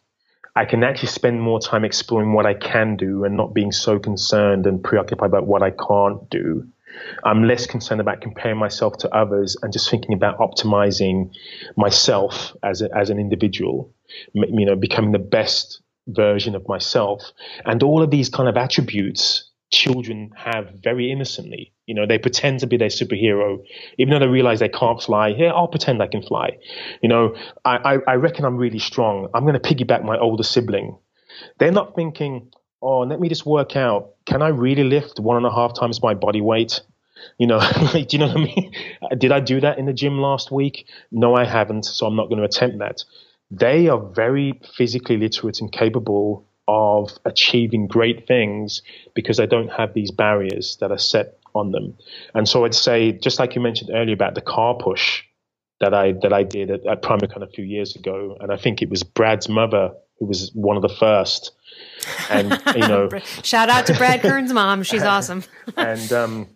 I 0.55 0.65
can 0.65 0.83
actually 0.83 1.09
spend 1.09 1.41
more 1.41 1.59
time 1.59 1.83
exploring 1.83 2.33
what 2.33 2.45
I 2.45 2.53
can 2.53 2.95
do 2.95 3.25
and 3.25 3.35
not 3.35 3.53
being 3.53 3.71
so 3.71 3.99
concerned 3.99 4.65
and 4.65 4.83
preoccupied 4.83 5.29
about 5.29 5.47
what 5.47 5.61
I 5.61 5.71
can't 5.71 6.29
do. 6.29 6.65
I'm 7.25 7.43
less 7.43 7.67
concerned 7.67 7.99
about 7.99 8.21
comparing 8.21 8.57
myself 8.57 8.97
to 8.99 9.13
others 9.13 9.57
and 9.61 9.73
just 9.73 9.89
thinking 9.89 10.13
about 10.13 10.39
optimizing 10.39 11.31
myself 11.75 12.55
as 12.63 12.81
a, 12.81 12.89
as 12.95 13.09
an 13.09 13.19
individual, 13.19 13.93
you 14.33 14.65
know, 14.65 14.77
becoming 14.77 15.11
the 15.11 15.19
best 15.19 15.81
version 16.07 16.55
of 16.55 16.67
myself. 16.69 17.21
And 17.65 17.83
all 17.83 18.01
of 18.01 18.11
these 18.11 18.29
kind 18.29 18.47
of 18.47 18.55
attributes 18.55 19.49
children 19.71 20.31
have 20.37 20.69
very 20.81 21.11
innocently. 21.11 21.73
You 21.85 21.93
know, 21.93 22.07
they 22.07 22.17
pretend 22.17 22.61
to 22.61 22.67
be 22.67 22.77
their 22.77 22.89
superhero, 22.89 23.63
even 23.97 24.11
though 24.11 24.19
they 24.19 24.27
realize 24.27 24.59
they 24.59 24.69
can't 24.69 25.01
fly. 25.01 25.33
Here, 25.33 25.51
I'll 25.53 25.67
pretend 25.67 26.01
I 26.01 26.07
can 26.07 26.23
fly. 26.23 26.57
You 27.01 27.09
know, 27.09 27.35
I, 27.63 27.77
I, 27.77 27.97
I 28.07 28.13
reckon 28.15 28.43
I'm 28.43 28.57
really 28.57 28.79
strong. 28.79 29.29
I'm 29.35 29.43
going 29.45 29.59
to 29.59 29.59
piggyback 29.59 30.03
my 30.03 30.17
older 30.17 30.43
sibling. 30.43 30.97
They're 31.59 31.71
not 31.71 31.95
thinking, 31.95 32.51
oh, 32.81 33.01
let 33.01 33.19
me 33.19 33.29
just 33.29 33.45
work 33.45 33.75
out. 33.75 34.13
Can 34.25 34.41
I 34.41 34.47
really 34.47 34.83
lift 34.83 35.19
one 35.19 35.37
and 35.37 35.45
a 35.45 35.51
half 35.51 35.77
times 35.77 36.01
my 36.01 36.15
body 36.15 36.41
weight? 36.41 36.81
You 37.37 37.47
know, 37.47 37.59
do 37.93 38.05
you 38.09 38.17
know 38.17 38.27
what 38.27 38.37
I 38.37 38.43
mean? 38.43 38.71
Did 39.17 39.31
I 39.31 39.39
do 39.39 39.61
that 39.61 39.77
in 39.77 39.85
the 39.85 39.93
gym 39.93 40.19
last 40.19 40.51
week? 40.51 40.87
No, 41.11 41.35
I 41.35 41.45
haven't. 41.45 41.85
So 41.85 42.07
I'm 42.07 42.15
not 42.15 42.29
going 42.29 42.39
to 42.39 42.45
attempt 42.45 42.79
that. 42.79 43.03
They 43.51 43.89
are 43.89 43.99
very 43.99 44.59
physically 44.75 45.17
literate 45.17 45.61
and 45.61 45.71
capable 45.71 46.47
of 46.67 47.11
achieving 47.25 47.87
great 47.87 48.27
things 48.27 48.81
because 49.13 49.37
they 49.37 49.45
don't 49.45 49.69
have 49.69 49.93
these 49.93 50.09
barriers 50.09 50.77
that 50.79 50.91
are 50.91 50.97
set 50.97 51.37
on 51.55 51.71
them. 51.71 51.95
And 52.33 52.47
so 52.47 52.65
I'd 52.65 52.75
say, 52.75 53.11
just 53.11 53.39
like 53.39 53.55
you 53.55 53.61
mentioned 53.61 53.91
earlier 53.93 54.13
about 54.13 54.35
the 54.35 54.41
car 54.41 54.75
push 54.75 55.23
that 55.81 55.93
I 55.93 56.13
that 56.23 56.33
I 56.33 56.43
did 56.43 56.71
at, 56.71 56.85
at 56.85 57.01
PrimalCon 57.01 57.41
a 57.41 57.47
few 57.47 57.65
years 57.65 57.95
ago, 57.95 58.37
and 58.39 58.51
I 58.51 58.57
think 58.57 58.81
it 58.81 58.89
was 58.89 59.03
Brad's 59.03 59.49
mother 59.49 59.91
who 60.19 60.25
was 60.25 60.51
one 60.53 60.75
of 60.75 60.81
the 60.81 60.89
first. 60.89 61.51
And 62.29 62.61
you 62.75 62.87
know, 62.87 63.09
shout 63.43 63.69
out 63.69 63.85
to 63.87 63.93
Brad 63.93 64.21
Kearns' 64.21 64.53
mom; 64.53 64.83
she's 64.83 65.03
awesome. 65.13 65.43
and 65.75 66.11
um, 66.13 66.47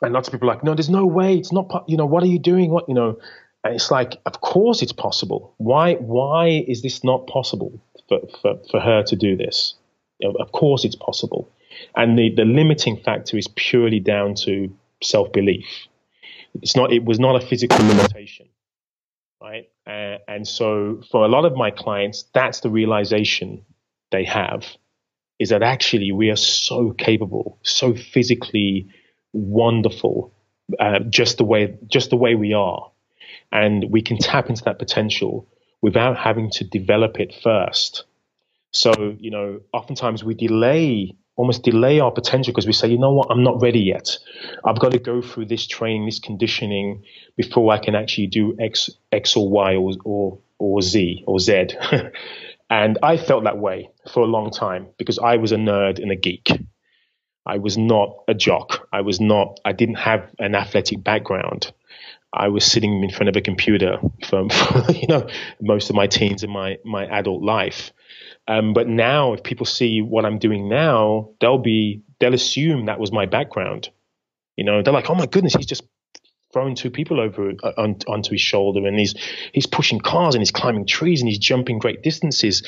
and 0.00 0.12
lots 0.12 0.28
of 0.28 0.32
people 0.32 0.48
are 0.48 0.54
like, 0.54 0.64
no, 0.64 0.74
there's 0.74 0.90
no 0.90 1.06
way. 1.06 1.36
It's 1.36 1.52
not. 1.52 1.84
You 1.88 1.96
know, 1.96 2.06
what 2.06 2.22
are 2.22 2.26
you 2.26 2.38
doing? 2.38 2.70
What 2.70 2.88
you 2.88 2.94
know? 2.94 3.18
And 3.64 3.74
it's 3.74 3.90
like, 3.90 4.20
of 4.24 4.40
course 4.40 4.82
it's 4.82 4.92
possible. 4.92 5.54
Why 5.58 5.94
why 5.94 6.64
is 6.66 6.82
this 6.82 7.02
not 7.02 7.26
possible 7.26 7.80
for, 8.08 8.20
for, 8.40 8.58
for 8.70 8.80
her 8.80 9.02
to 9.02 9.16
do 9.16 9.36
this? 9.36 9.74
You 10.20 10.28
know, 10.28 10.34
of 10.38 10.52
course 10.52 10.84
it's 10.84 10.96
possible. 10.96 11.50
And 11.96 12.18
the, 12.18 12.34
the 12.34 12.44
limiting 12.44 12.98
factor 12.98 13.36
is 13.36 13.48
purely 13.56 14.00
down 14.00 14.34
to 14.46 14.72
self 15.02 15.32
belief. 15.32 15.66
It's 16.62 16.76
not 16.76 16.92
it 16.92 17.04
was 17.04 17.18
not 17.18 17.42
a 17.42 17.46
physical 17.46 17.84
limitation. 17.86 18.48
Right? 19.40 19.68
Uh, 19.86 20.18
and 20.26 20.46
so 20.46 21.02
for 21.10 21.24
a 21.24 21.28
lot 21.28 21.44
of 21.44 21.54
my 21.54 21.70
clients, 21.70 22.24
that's 22.34 22.60
the 22.60 22.70
realization 22.70 23.64
they 24.10 24.24
have 24.24 24.66
is 25.38 25.50
that 25.50 25.62
actually 25.62 26.10
we 26.10 26.30
are 26.30 26.36
so 26.36 26.90
capable, 26.90 27.58
so 27.62 27.94
physically 27.94 28.88
wonderful, 29.32 30.32
uh, 30.80 30.98
just 31.08 31.38
the 31.38 31.44
way 31.44 31.78
just 31.86 32.10
the 32.10 32.16
way 32.16 32.34
we 32.34 32.52
are 32.52 32.90
and 33.52 33.86
we 33.90 34.02
can 34.02 34.18
tap 34.18 34.48
into 34.48 34.62
that 34.64 34.78
potential 34.78 35.46
without 35.80 36.16
having 36.18 36.50
to 36.50 36.64
develop 36.64 37.20
it 37.20 37.34
first. 37.42 38.04
So, 38.72 39.16
you 39.18 39.30
know, 39.30 39.60
oftentimes 39.72 40.22
we 40.24 40.34
delay, 40.34 41.16
almost 41.38 41.64
delay 41.64 42.00
our 42.00 42.12
potential 42.12 42.52
because 42.52 42.66
we 42.68 42.74
say, 42.74 42.88
you 42.88 42.98
know 42.98 43.12
what, 43.14 43.28
I'm 43.30 43.44
not 43.44 43.62
ready 43.62 43.80
yet. 43.80 44.18
I've 44.64 44.80
got 44.80 44.92
to 44.92 45.00
go 45.00 45.22
through 45.22 45.46
this 45.46 45.66
training, 45.68 46.06
this 46.06 46.20
conditioning 46.20 47.04
before 47.36 47.72
I 47.72 47.78
can 47.80 47.96
actually 47.96 48.28
do 48.28 48.56
X, 48.60 48.90
X 49.12 49.36
or 49.36 49.50
Y 49.50 49.76
or, 49.76 49.94
or, 50.04 50.40
or 50.60 50.82
Z 50.82 51.24
or 51.28 51.40
Z. 51.40 51.68
and 52.70 52.98
I 53.02 53.18
felt 53.18 53.44
that 53.44 53.58
way 53.58 53.90
for 54.12 54.22
a 54.24 54.26
long 54.28 54.52
time 54.52 54.88
because 54.98 55.20
I 55.20 55.38
was 55.38 55.52
a 55.52 55.56
nerd 55.58 56.00
and 56.02 56.12
a 56.12 56.16
geek. 56.16 56.50
I 57.46 57.58
was 57.58 57.78
not 57.78 58.16
a 58.28 58.34
jock. 58.34 58.88
I 58.92 59.02
was 59.02 59.20
not, 59.20 59.60
I 59.64 59.72
didn't 59.72 59.96
have 59.96 60.30
an 60.40 60.54
athletic 60.56 61.04
background. 61.04 61.72
I 62.32 62.48
was 62.48 62.64
sitting 62.64 63.02
in 63.04 63.10
front 63.10 63.28
of 63.30 63.36
a 63.36 63.42
computer 63.42 63.98
for, 64.28 64.48
for 64.50 64.92
you 64.92 65.08
know 65.08 65.28
most 65.60 65.90
of 65.90 65.96
my 65.96 66.06
teens 66.08 66.42
and 66.44 66.52
my 66.52 66.78
my 66.84 67.06
adult 67.06 67.42
life. 67.42 67.92
Um, 68.48 68.72
but 68.72 68.88
now, 68.88 69.34
if 69.34 69.42
people 69.42 69.66
see 69.66 70.00
what 70.00 70.24
I'm 70.24 70.38
doing 70.38 70.68
now, 70.68 71.30
they'll 71.40 71.58
be 71.58 72.02
they'll 72.18 72.34
assume 72.34 72.86
that 72.86 72.98
was 72.98 73.12
my 73.12 73.26
background. 73.26 73.90
You 74.56 74.64
know, 74.64 74.82
they're 74.82 74.92
like, 74.92 75.10
"Oh 75.10 75.14
my 75.14 75.26
goodness, 75.26 75.54
he's 75.54 75.66
just 75.66 75.84
throwing 76.50 76.74
two 76.74 76.90
people 76.90 77.20
over 77.20 77.52
uh, 77.62 77.72
on, 77.76 77.98
onto 78.08 78.30
his 78.32 78.40
shoulder, 78.40 78.86
and 78.86 78.98
he's 78.98 79.14
he's 79.52 79.66
pushing 79.66 80.00
cars, 80.00 80.34
and 80.34 80.40
he's 80.40 80.50
climbing 80.50 80.86
trees, 80.86 81.20
and 81.20 81.28
he's 81.28 81.38
jumping 81.38 81.78
great 81.78 82.02
distances, 82.02 82.66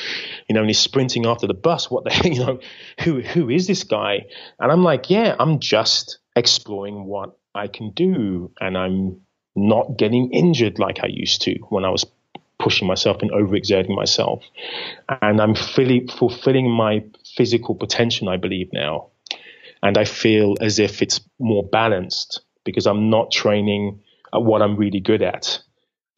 you 0.48 0.54
know, 0.54 0.60
and 0.60 0.68
he's 0.68 0.78
sprinting 0.78 1.24
after 1.24 1.46
the 1.46 1.54
bus. 1.54 1.90
What 1.90 2.04
the 2.04 2.28
you 2.30 2.44
know, 2.44 2.60
who 3.02 3.22
who 3.22 3.48
is 3.48 3.66
this 3.66 3.84
guy?" 3.84 4.26
And 4.58 4.70
I'm 4.70 4.84
like, 4.84 5.08
"Yeah, 5.08 5.34
I'm 5.38 5.60
just 5.60 6.18
exploring 6.36 7.06
what 7.06 7.38
I 7.54 7.68
can 7.68 7.92
do, 7.92 8.52
and 8.60 8.76
I'm 8.76 9.22
not 9.56 9.96
getting 9.96 10.30
injured 10.30 10.78
like 10.78 11.00
I 11.02 11.08
used 11.08 11.42
to 11.42 11.54
when 11.70 11.84
I 11.86 11.90
was 11.90 12.04
pushing 12.60 12.86
myself 12.86 13.22
and 13.22 13.30
overexerting 13.32 13.94
myself. 13.94 14.42
And 15.22 15.40
I'm 15.40 15.54
fully 15.54 16.06
fulfilling 16.06 16.70
my 16.70 17.02
physical 17.36 17.74
potential, 17.74 18.28
I 18.28 18.36
believe 18.36 18.68
now. 18.72 19.08
And 19.82 19.96
I 19.96 20.04
feel 20.04 20.54
as 20.60 20.78
if 20.78 21.02
it's 21.02 21.20
more 21.38 21.64
balanced 21.64 22.42
because 22.64 22.86
I'm 22.86 23.10
not 23.10 23.32
training 23.32 24.00
at 24.32 24.42
what 24.42 24.62
I'm 24.62 24.76
really 24.76 25.00
good 25.00 25.22
at. 25.22 25.58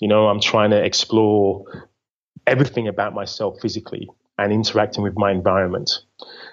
You 0.00 0.08
know, 0.08 0.26
I'm 0.26 0.40
trying 0.40 0.70
to 0.70 0.84
explore 0.84 1.88
everything 2.46 2.88
about 2.88 3.14
myself 3.14 3.60
physically 3.62 4.10
and 4.36 4.52
interacting 4.52 5.04
with 5.04 5.16
my 5.16 5.30
environment. 5.30 5.90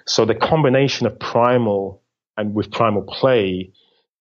So 0.06 0.24
the 0.24 0.34
combination 0.34 1.06
of 1.06 1.18
primal 1.18 2.02
and 2.36 2.54
with 2.54 2.70
primal 2.70 3.02
play 3.02 3.72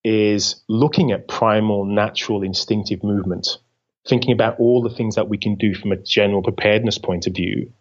is 0.03 0.61
looking 0.67 1.11
at 1.11 1.27
primal, 1.27 1.85
natural, 1.85 2.41
instinctive 2.41 3.03
movement, 3.03 3.59
thinking 4.07 4.31
about 4.31 4.59
all 4.59 4.81
the 4.81 4.95
things 4.95 5.15
that 5.15 5.29
we 5.29 5.37
can 5.37 5.55
do 5.55 5.73
from 5.75 5.91
a 5.91 5.97
general 5.97 6.41
preparedness 6.41 6.97
point 6.97 7.27
of 7.27 7.33
view, 7.33 7.71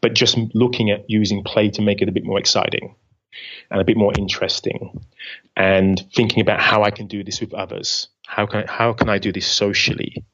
but 0.00 0.14
just 0.14 0.38
looking 0.54 0.90
at 0.90 1.08
using 1.08 1.44
play 1.44 1.70
to 1.70 1.82
make 1.82 2.02
it 2.02 2.08
a 2.08 2.12
bit 2.12 2.24
more 2.24 2.38
exciting 2.38 2.94
and 3.70 3.80
a 3.80 3.84
bit 3.84 3.96
more 3.96 4.12
interesting, 4.16 5.04
and 5.56 6.04
thinking 6.14 6.42
about 6.42 6.60
how 6.60 6.82
I 6.82 6.90
can 6.90 7.06
do 7.06 7.24
this 7.24 7.40
with 7.40 7.54
others. 7.54 8.08
How 8.26 8.46
can 8.46 8.64
I, 8.64 8.70
how 8.70 8.92
can 8.92 9.08
I 9.08 9.18
do 9.18 9.32
this 9.32 9.46
socially? 9.46 10.24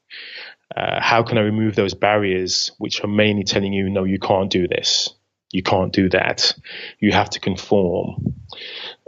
Uh, 0.75 1.01
how 1.01 1.23
can 1.23 1.37
I 1.37 1.41
remove 1.41 1.75
those 1.75 1.93
barriers 1.93 2.71
which 2.77 3.03
are 3.03 3.07
mainly 3.07 3.43
telling 3.43 3.73
you, 3.73 3.89
no, 3.89 4.03
you 4.03 4.19
can't 4.19 4.51
do 4.51 4.67
this, 4.67 5.09
you 5.51 5.63
can't 5.63 5.93
do 5.93 6.09
that, 6.09 6.53
you 6.99 7.11
have 7.11 7.29
to 7.31 7.39
conform. 7.39 8.35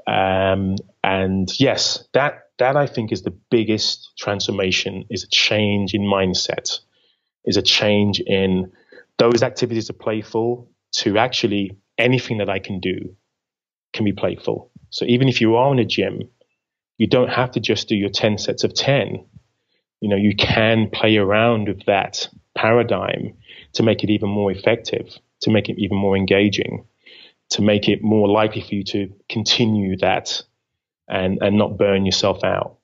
Um, 0.07 0.76
and 1.03 1.49
yes, 1.59 2.07
that 2.13 2.51
that 2.62 2.78
I 2.78 2.86
think 2.86 3.12
is 3.12 3.24
the 3.24 3.38
biggest 3.49 4.12
transformation 4.20 5.05
is 5.09 5.24
a 5.24 5.28
change 5.32 5.95
in 5.95 6.03
mindset, 6.03 6.80
is 7.43 7.57
a 7.57 7.62
change 7.64 8.20
in 8.20 8.72
those 9.18 9.41
activities 9.41 9.89
are 9.89 9.93
playful 9.93 10.70
to 10.97 11.18
actually 11.18 11.76
anything 11.97 12.38
that 12.38 12.51
I 12.51 12.59
can 12.59 12.80
do 12.80 13.16
can 13.93 14.05
be 14.05 14.14
playful. 14.14 14.70
So 14.91 15.05
even 15.05 15.28
if 15.28 15.41
you 15.41 15.55
are 15.55 15.72
in 15.74 15.80
a 15.80 15.86
gym, 15.86 16.22
you 16.99 17.07
don't 17.07 17.32
have 17.32 17.49
to 17.53 17.59
just 17.59 17.89
do 17.89 17.95
your 17.95 18.12
10 18.12 18.38
sets 18.38 18.64
of 18.64 18.76
10. 18.76 19.26
You 20.01 20.09
know, 20.09 20.16
you 20.16 20.36
can 20.36 20.91
play 20.91 21.18
around 21.18 21.68
with 21.68 21.86
that 21.88 22.30
paradigm 22.53 23.34
to 23.74 23.82
make 23.82 24.03
it 24.03 24.12
even 24.12 24.30
more 24.30 24.51
effective, 24.51 25.18
to 25.41 25.49
make 25.49 25.68
it 25.68 25.80
even 25.80 25.97
more 25.97 26.16
engaging 26.16 26.86
to 27.51 27.62
make 27.62 27.89
it 27.89 28.01
more 28.01 28.30
likely 28.30 28.62
for 28.62 28.76
you 28.76 28.84
to 28.84 29.14
continue 29.30 29.97
that 29.97 30.41
and 31.12 31.38
and 31.41 31.57
not 31.57 31.78
burn 31.78 32.05
yourself 32.05 32.43
out. 32.43 32.78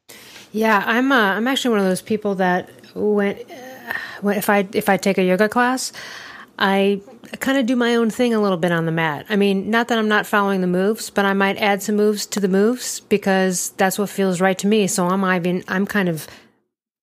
Yeah, 0.51 0.83
I'm 0.85 1.11
uh, 1.11 1.33
I'm 1.33 1.47
actually 1.47 1.71
one 1.71 1.79
of 1.79 1.85
those 1.85 2.01
people 2.01 2.35
that 2.35 2.69
when, 2.95 3.37
uh, 3.37 4.29
if 4.29 4.49
I 4.49 4.67
if 4.73 4.89
I 4.89 4.97
take 4.97 5.17
a 5.17 5.23
yoga 5.23 5.49
class, 5.49 5.93
I 6.59 7.01
kind 7.39 7.57
of 7.57 7.65
do 7.65 7.75
my 7.75 7.95
own 7.95 8.09
thing 8.09 8.33
a 8.33 8.41
little 8.41 8.57
bit 8.57 8.71
on 8.71 8.85
the 8.85 8.91
mat. 8.91 9.25
I 9.29 9.35
mean, 9.35 9.69
not 9.69 9.89
that 9.89 9.97
I'm 9.97 10.07
not 10.07 10.25
following 10.25 10.61
the 10.61 10.67
moves, 10.67 11.09
but 11.09 11.25
I 11.25 11.33
might 11.33 11.57
add 11.57 11.83
some 11.83 11.95
moves 11.95 12.25
to 12.27 12.39
the 12.39 12.47
moves 12.47 13.01
because 13.01 13.71
that's 13.71 13.99
what 13.99 14.09
feels 14.09 14.41
right 14.41 14.57
to 14.59 14.67
me. 14.67 14.87
So 14.87 15.07
I'm 15.07 15.23
even 15.25 15.63
I'm 15.67 15.85
kind 15.85 16.09
of 16.09 16.27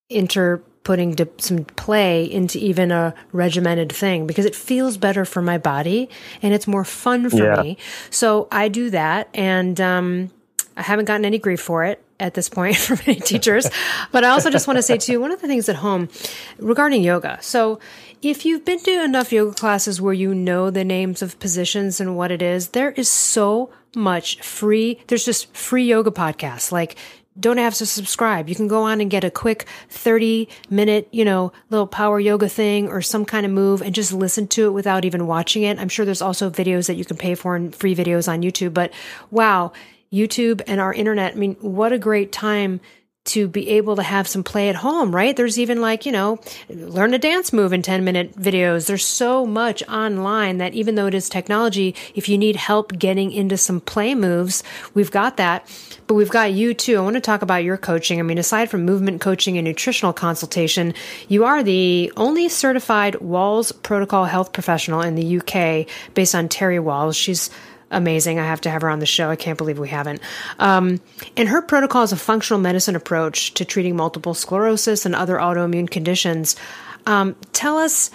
inter 0.09 0.63
putting 0.85 1.17
some 1.39 1.65
play 1.65 2.25
into 2.25 2.59
even 2.59 2.93
a 2.93 3.15
regimented 3.33 3.91
thing 3.91 4.27
because 4.27 4.45
it 4.45 4.55
feels 4.55 4.99
better 4.99 5.25
for 5.25 5.41
my 5.41 5.57
body 5.57 6.11
and 6.43 6.53
it's 6.53 6.67
more 6.67 6.85
fun 6.85 7.31
for 7.31 7.43
yeah. 7.43 7.63
me. 7.63 7.79
So 8.11 8.49
I 8.53 8.69
do 8.69 8.91
that 8.91 9.29
and 9.33 9.81
um, 9.81 10.31
I 10.77 10.83
haven't 10.83 11.05
gotten 11.05 11.25
any 11.25 11.39
grief 11.39 11.61
for 11.61 11.85
it 11.85 12.03
at 12.21 12.35
this 12.35 12.49
point 12.49 12.77
from 12.79 12.99
any 13.07 13.21
teachers. 13.21 13.69
but 14.13 14.25
I 14.25 14.29
also 14.29 14.51
just 14.51 14.67
want 14.67 14.79
to 14.79 14.83
say 14.83 14.99
too, 14.99 15.21
one 15.21 15.31
of 15.31 15.41
the 15.41 15.47
things 15.47 15.69
at 15.69 15.77
home 15.77 16.09
regarding 16.59 17.03
yoga. 17.03 17.39
So 17.41 17.79
if 18.23 18.45
you've 18.45 18.65
been 18.65 18.81
to 18.81 19.05
enough 19.05 19.33
yoga 19.33 19.55
classes 19.55 20.01
where 20.01 20.15
you 20.15 20.35
know 20.35 20.71
the 20.71 20.85
names 20.85 21.23
of 21.23 21.39
positions 21.39 22.01
and 22.01 22.17
what 22.17 22.31
it 22.31 22.43
is, 22.43 22.69
there 22.69 22.93
is 22.93 23.09
so 23.09 23.71
much 23.95 24.41
free. 24.41 25.01
There's 25.07 25.25
just 25.25 25.55
free 25.57 25.85
yoga 25.85 26.11
podcasts. 26.11 26.73
Like 26.73 26.97
don't 27.39 27.57
have 27.57 27.75
to 27.75 27.87
subscribe. 27.87 28.49
You 28.49 28.55
can 28.55 28.69
go 28.69 28.83
on 28.83 29.01
and 29.01 29.11
get 29.11 29.25
a 29.25 29.31
quick 29.31 29.67
30 29.89 30.49
minute, 30.71 31.09
you 31.11 31.25
know, 31.25 31.53
little 31.69 31.87
power 31.87 32.21
yoga 32.21 32.49
thing 32.49 32.89
or 32.89 33.03
some 33.03 33.25
kind 33.25 33.45
of 33.45 33.51
move 33.51 33.83
and 33.83 33.95
just 33.95 34.13
listen 34.13 34.47
to 34.49 34.67
it 34.67 34.71
without 34.71 35.05
even 35.05 35.27
watching 35.27 35.65
it. 35.65 35.79
I'm 35.81 35.89
sure 35.89 36.05
there's 36.05 36.23
also 36.23 36.49
videos 36.49 36.87
that 36.87 36.95
you 36.95 37.05
can 37.05 37.17
pay 37.17 37.35
for 37.35 37.57
and 37.57 37.75
free 37.75 37.95
videos 37.95 38.29
on 38.29 38.43
YouTube, 38.43 38.73
but 38.73 38.93
wow, 39.33 39.73
YouTube 40.15 40.63
and 40.67 40.81
our 40.81 40.95
internet. 40.95 41.33
I 41.33 41.37
mean, 41.37 41.57
what 41.61 41.93
a 41.93 41.99
great 41.99 42.31
time 42.31 42.81
to 43.25 43.49
be 43.49 43.71
able 43.71 43.97
to 43.97 44.03
have 44.03 44.29
some 44.29 44.45
play 44.45 44.69
at 44.69 44.75
home, 44.75 45.15
right? 45.15 45.35
There's 45.35 45.59
even 45.59 45.81
like, 45.81 46.05
you 46.05 46.13
know, 46.13 46.39
learn 46.69 47.15
a 47.15 47.19
dance 47.19 47.55
move 47.55 47.73
in 47.73 47.81
10 47.81 48.05
minute 48.05 48.37
videos. 48.37 48.87
There's 48.87 49.05
so 49.05 49.47
much 49.47 49.83
online 49.89 50.59
that 50.59 50.75
even 50.75 50.95
though 50.95 51.07
it 51.07 51.15
is 51.15 51.31
technology, 51.31 51.95
if 52.15 52.29
you 52.29 52.37
need 52.37 52.57
help 52.57 52.93
getting 52.93 53.33
into 53.33 53.57
some 53.57 53.81
play 53.81 54.15
moves, 54.15 54.63
we've 54.93 55.11
got 55.11 55.39
that. 55.39 55.67
But 56.07 56.15
we've 56.15 56.29
got 56.29 56.53
you 56.53 56.75
too. 56.75 56.99
I 56.99 57.01
want 57.01 57.15
to 57.15 57.21
talk 57.21 57.41
about 57.41 57.65
your 57.65 57.79
coaching. 57.79 58.21
I 58.21 58.23
mean, 58.23 58.37
aside 58.37 58.71
from 58.71 58.85
movement 58.85 59.23
coaching 59.23 59.57
and 59.57 59.67
nutritional 59.67 60.13
consultation, 60.13 60.93
you 61.27 61.47
are 61.47 61.63
the 61.63 62.13
only 62.19 62.51
certified 62.51 63.15
Wahls 63.15 63.73
protocol 63.83 64.27
health 64.27 64.53
professional 64.53 65.01
in 65.01 65.15
the 65.15 65.39
UK 65.39 65.89
based 66.13 66.35
on 66.35 66.51
Terry 66.51 66.77
Wahls. 66.77 67.17
She's 67.17 67.49
amazing. 67.91 68.39
I 68.39 68.45
have 68.45 68.61
to 68.63 68.71
have 68.71 68.83
her 68.83 68.91
on 68.91 68.99
the 68.99 69.07
show. 69.07 69.31
I 69.31 69.37
can't 69.37 69.59
believe 69.59 69.79
we 69.79 69.89
haven't. 69.89 70.21
Um, 70.59 71.01
and 71.37 71.49
her 71.49 71.63
protocol 71.63 72.03
is 72.03 72.13
a 72.13 72.17
functional 72.17 72.61
medicine 72.61 72.97
approach 72.97 73.55
to 73.55 73.65
treating 73.65 73.97
multiple 73.97 74.35
sclerosis 74.35 75.07
and 75.07 75.15
other 75.15 75.37
autoimmune 75.37 75.91
conditions. 75.91 76.57
Um, 77.07 77.37
tell 77.53 77.79
us 77.79 78.11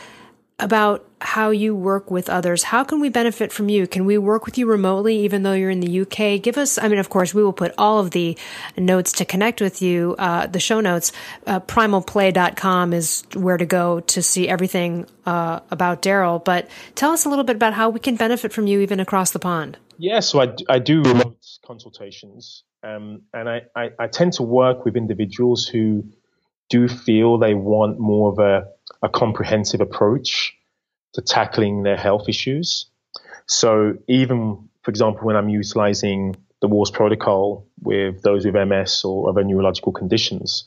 about 0.60 1.06
how 1.22 1.50
you 1.50 1.76
work 1.76 2.10
with 2.12 2.30
others. 2.30 2.64
How 2.64 2.84
can 2.84 3.00
we 3.00 3.10
benefit 3.10 3.52
from 3.52 3.70
you? 3.70 3.88
Can 3.88 4.06
we 4.06 4.18
work 4.18 4.46
with 4.46 4.58
you 4.58 4.66
remotely 4.66 5.18
even 5.20 5.44
though 5.44 5.54
you're 5.54 5.70
in 5.70 5.80
the 5.80 6.02
UK? 6.02 6.42
Give 6.42 6.58
us, 6.58 6.78
I 6.78 6.88
mean, 6.88 7.00
of 7.00 7.10
course, 7.10 7.34
we 7.34 7.44
will 7.44 7.54
put 7.54 7.74
all 7.78 8.00
of 8.00 8.12
the 8.12 8.38
notes 8.78 9.12
to 9.14 9.26
connect 9.26 9.62
with 9.62 9.82
you, 9.82 10.16
uh, 10.18 10.48
the 10.48 10.60
show 10.60 10.80
notes. 10.80 11.12
Uh, 11.46 11.60
primalplay.com 11.60 12.94
is 12.94 13.24
where 13.34 13.58
to 13.58 13.66
go 13.66 14.00
to 14.02 14.22
see 14.22 14.48
everything 14.48 15.06
uh, 15.26 15.60
about 15.72 16.02
Darryl. 16.02 16.44
But 16.44 16.70
tell 16.96 17.12
us 17.12 17.26
a 17.26 17.30
little 17.30 17.46
bit 17.46 17.56
about 17.56 17.74
how 17.74 17.90
we 17.90 18.00
can 18.00 18.16
benefit 18.16 18.54
from 18.54 18.68
you 18.68 18.80
even 18.80 19.00
across 19.00 19.32
the 19.32 19.40
pond. 19.40 19.78
Yeah, 19.98 20.22
so 20.22 20.42
I, 20.42 20.54
I 20.70 20.80
do 20.80 21.02
remote 21.02 21.38
consultations. 21.66 22.64
Um, 22.82 23.24
and 23.34 23.50
I, 23.50 23.62
I, 23.76 23.90
I 24.00 24.08
tend 24.08 24.34
to 24.34 24.44
work 24.44 24.86
with 24.86 24.96
individuals 24.96 25.68
who 25.68 26.06
do 26.70 26.88
feel 26.88 27.38
they 27.38 27.54
want 27.54 28.00
more 28.00 28.32
of 28.32 28.40
a, 28.40 28.68
a 29.02 29.10
comprehensive 29.10 29.82
approach 29.82 30.56
to 31.14 31.22
tackling 31.22 31.84
their 31.84 31.98
health 31.98 32.30
issues. 32.30 32.86
So 33.48 33.94
even, 34.08 34.70
for 34.84 34.92
example, 34.92 35.26
when 35.26 35.36
I'm 35.36 35.50
utilizing 35.50 36.36
the 36.62 36.68
Wahls 36.68 36.94
protocol 36.94 37.68
with 37.82 38.22
those 38.22 38.46
with 38.46 38.56
MS 38.56 39.04
or 39.04 39.30
other 39.30 39.44
neurological 39.44 39.92
conditions, 39.92 40.66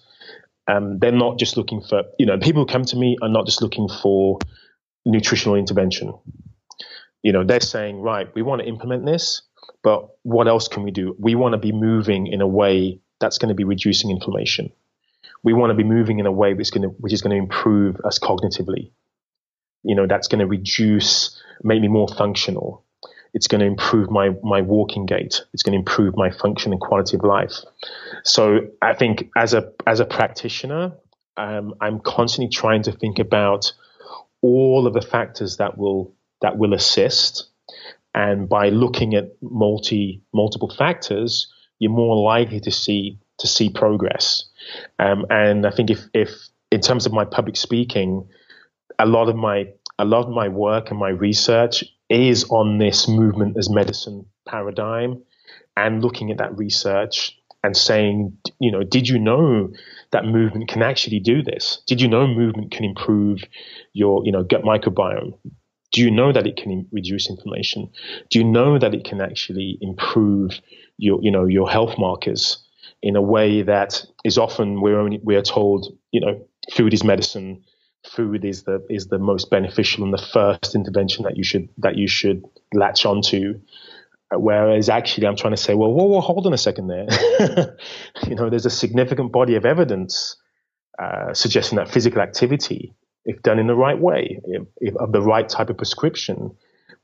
um, 0.69 0.99
they're 0.99 1.13
not 1.13 1.39
just 1.39 1.57
looking 1.57 1.83
for, 1.83 2.05
you 2.19 2.27
know, 2.27 2.39
people 2.39 2.63
who 2.63 2.67
come 2.67 2.85
to 2.85 2.97
me 2.97 3.17
are 3.23 3.29
not 3.29 3.47
just 3.47 3.63
looking 3.63 3.89
for 3.89 4.39
nutritional 5.05 5.57
intervention. 5.57 6.15
You 7.23 7.33
know, 7.33 7.45
they're 7.45 7.61
saying, 7.61 8.01
right, 8.01 8.33
we 8.35 8.43
want 8.43 8.63
to 8.63 8.69
implement 8.69 9.07
this, 9.07 9.43
but 9.83 10.09
what 10.23 10.49
else 10.49 10.69
can 10.69 10.83
we 10.83 10.91
do? 10.91 11.17
We 11.19 11.35
want 11.35 11.53
to 11.53 11.59
be 11.59 11.73
moving 11.73 12.27
in 12.27 12.41
a 12.41 12.47
way 12.47 13.01
that's 13.21 13.39
going 13.39 13.51
to 13.51 13.55
be 13.55 13.65
reducing 13.65 14.11
inflammation. 14.11 14.73
We 15.43 15.53
want 15.53 15.71
to 15.71 15.75
be 15.75 15.85
moving 15.85 16.19
in 16.19 16.27
a 16.27 16.33
way 16.33 16.55
that's 16.55 16.71
going 16.71 16.83
to, 16.83 16.89
which 16.89 17.13
is 17.13 17.23
going 17.23 17.33
to 17.33 17.37
improve 17.37 17.97
us 18.05 18.19
cognitively 18.19 18.93
you 19.83 19.95
know, 19.95 20.07
that's 20.07 20.29
going 20.29 20.39
to 20.41 20.47
reduce, 20.47 21.41
make 21.63 21.81
me 21.81 21.89
more 21.89 22.09
functional. 22.09 22.85
It's 23.35 23.47
going 23.47 23.61
to 23.61 23.67
improve 23.67 24.11
my, 24.11 24.31
my 24.43 24.61
walking 24.61 25.07
gait. 25.07 25.43
It's 25.53 25.63
going 25.63 25.73
to 25.73 25.79
improve 25.79 26.17
my 26.17 26.31
function 26.31 26.73
and 26.73 26.81
quality 26.81 27.17
of 27.17 27.25
life. 27.25 27.53
So 28.25 28.61
I 28.83 28.95
think 28.95 29.31
as 29.37 29.55
a, 29.55 29.73
as 29.87 30.01
a 30.01 30.05
practitioner, 30.05 30.93
um, 31.37 31.75
I'm 31.81 32.01
constantly 32.01 32.51
trying 32.51 32.83
to 32.83 32.93
think 32.93 33.19
about 33.19 33.73
all 34.43 34.87
of 34.87 34.93
the 34.93 35.01
factors 35.01 35.57
that 35.57 35.79
will, 35.79 36.15
that 36.43 36.59
will 36.59 36.75
assist. 36.75 37.49
And 38.15 38.49
by 38.49 38.69
looking 38.69 39.15
at 39.15 39.31
multi, 39.41 40.23
multiple 40.35 40.69
factors, 40.69 41.51
you're 41.79 41.91
more 41.91 42.23
likely 42.23 42.61
to 42.61 42.71
see, 42.71 43.19
to 43.39 43.47
see 43.47 43.71
progress. 43.71 44.45
Um, 44.99 45.27
and 45.31 45.67
I 45.67 45.71
think 45.71 45.91
if, 45.91 46.01
if 46.15 46.31
in 46.71 46.81
terms 46.81 47.07
of 47.07 47.13
my 47.13 47.25
public 47.25 47.57
speaking, 47.57 48.29
a 48.99 49.07
lot 49.07 49.29
of 49.29 49.37
my 49.37 49.67
a 49.99 50.05
lot 50.05 50.27
of 50.27 50.31
my 50.31 50.49
work 50.49 50.91
and 50.91 50.99
my 50.99 51.11
research 51.11 51.85
is 52.09 52.45
on 52.51 52.79
this 52.79 53.09
movement 53.09 53.57
as 53.57 53.71
medicine 53.71 54.27
paradigm 54.49 55.23
and 55.77 56.03
looking 56.03 56.31
at 56.31 56.39
that 56.39 56.57
research 56.57 57.37
and 57.63 57.77
saying, 57.77 58.37
you 58.59 58.71
know, 58.71 58.83
did 58.83 59.09
you 59.09 59.19
know 59.19 59.71
that 60.11 60.25
movement 60.25 60.69
can 60.69 60.83
actually 60.83 61.21
do 61.21 61.43
this? 61.43 61.83
Did 61.87 62.01
you 62.01 62.09
know 62.09 62.27
movement 62.27 62.73
can 62.73 62.85
improve 62.85 63.45
your, 63.93 64.25
you 64.25 64.33
know, 64.33 64.43
gut 64.43 64.63
microbiome? 64.63 65.39
Do 65.93 66.01
you 66.01 66.11
know 66.11 66.33
that 66.33 66.47
it 66.47 66.57
can 66.57 66.89
reduce 66.91 67.31
inflammation? 67.31 67.91
Do 68.31 68.39
you 68.39 68.45
know 68.45 68.79
that 68.79 68.95
it 68.95 69.05
can 69.05 69.21
actually 69.21 69.79
improve 69.81 70.61
your, 70.97 71.21
you 71.23 71.31
know, 71.31 71.45
your 71.45 71.71
health 71.71 71.97
markers 71.99 72.59
in 73.03 73.17
a 73.17 73.23
way 73.23 73.63
that 73.63 74.05
is 74.25 74.39
often 74.39 74.81
we're 74.81 74.99
only 74.99 75.21
we're 75.23 75.43
told, 75.43 75.93
you 76.13 76.21
know, 76.21 76.47
food 76.73 76.95
is 76.95 77.03
medicine, 77.03 77.65
food 78.07 78.45
is 78.45 78.63
the 78.63 78.85
is 78.89 79.09
the 79.09 79.19
most 79.19 79.51
beneficial 79.51 80.05
and 80.05 80.13
the 80.13 80.23
first 80.33 80.75
intervention 80.75 81.25
that 81.25 81.37
you 81.37 81.45
should 81.45 81.69
that 81.79 81.97
you 81.97 82.07
should 82.07 82.45
latch 82.73 83.05
onto. 83.05 83.61
Whereas 84.35 84.89
actually, 84.89 85.27
I'm 85.27 85.37
trying 85.37 85.53
to 85.53 85.61
say, 85.61 85.75
well, 85.75 85.93
whoa, 85.93 86.05
whoa, 86.05 86.21
hold 86.21 86.47
on 86.47 86.55
a 86.55 86.59
second 86.59 86.87
there. 86.87 87.07
you 88.27 88.35
know, 88.35 88.49
there's 88.49 88.65
a 88.65 88.71
significant 88.71 89.31
body 89.31 89.57
of 89.57 89.67
evidence 89.67 90.37
uh, 90.99 91.35
suggesting 91.35 91.77
that 91.77 91.91
physical 91.91 92.23
activity, 92.23 92.95
if 93.27 93.43
done 93.43 93.59
in 93.59 93.67
the 93.67 93.75
right 93.75 93.99
way, 93.99 94.41
if, 94.45 94.63
if, 94.79 94.97
of 94.97 95.13
the 95.13 95.21
right 95.21 95.47
type 95.51 95.69
of 95.69 95.77
prescription, 95.77 96.51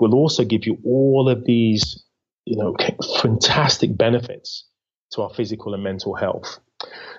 will 0.01 0.15
also 0.15 0.43
give 0.43 0.65
you 0.65 0.79
all 0.87 1.29
of 1.29 1.45
these, 1.45 2.03
you 2.47 2.57
know, 2.57 2.75
fantastic 3.21 3.95
benefits 3.95 4.65
to 5.11 5.23
our 5.23 5.31
physical 5.31 5.75
and 5.75 5.83
mental 5.83 6.15
health. 6.15 6.59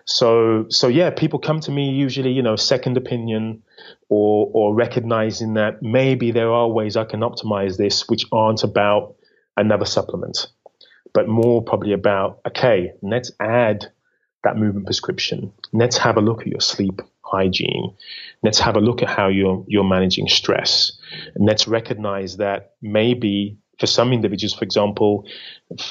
So, 0.06 0.66
so 0.70 0.88
yeah, 0.88 1.12
people 1.12 1.40
come 1.40 1.60
to 1.62 1.72
me 1.72 1.92
usually, 1.92 2.32
you 2.32 2.42
know, 2.42 2.56
second 2.56 2.98
opinion 2.98 3.64
or, 4.10 4.50
or 4.54 4.74
recognizing 4.74 5.54
that 5.56 5.82
maybe 5.82 6.32
there 6.32 6.52
are 6.52 6.68
ways 6.68 6.98
I 6.98 7.06
can 7.06 7.20
optimize 7.20 7.78
this, 7.78 8.08
which 8.08 8.26
aren't 8.32 8.64
about 8.64 9.16
another 9.58 9.86
supplement, 9.86 10.48
but 11.14 11.28
more 11.28 11.62
probably 11.62 11.94
about, 11.94 12.40
okay, 12.48 12.94
let's 13.02 13.32
add 13.40 13.92
that 14.44 14.58
movement 14.58 14.86
prescription. 14.86 15.52
Let's 15.74 15.98
have 15.98 16.18
a 16.18 16.22
look 16.22 16.42
at 16.42 16.48
your 16.48 16.62
sleep 16.62 17.02
hygiene. 17.22 17.96
Let's 18.42 18.60
have 18.60 18.78
a 18.78 18.80
look 18.80 19.04
at 19.04 19.10
how 19.10 19.28
you're, 19.28 19.64
you're 19.68 19.84
managing 19.84 20.28
stress. 20.28 20.94
And 21.36 21.46
let's 21.46 21.68
recognize 21.68 22.38
that 22.38 22.74
maybe 22.82 23.58
for 23.80 23.88
some 23.88 24.12
individuals, 24.12 24.54
for 24.54 24.64
example, 24.66 25.26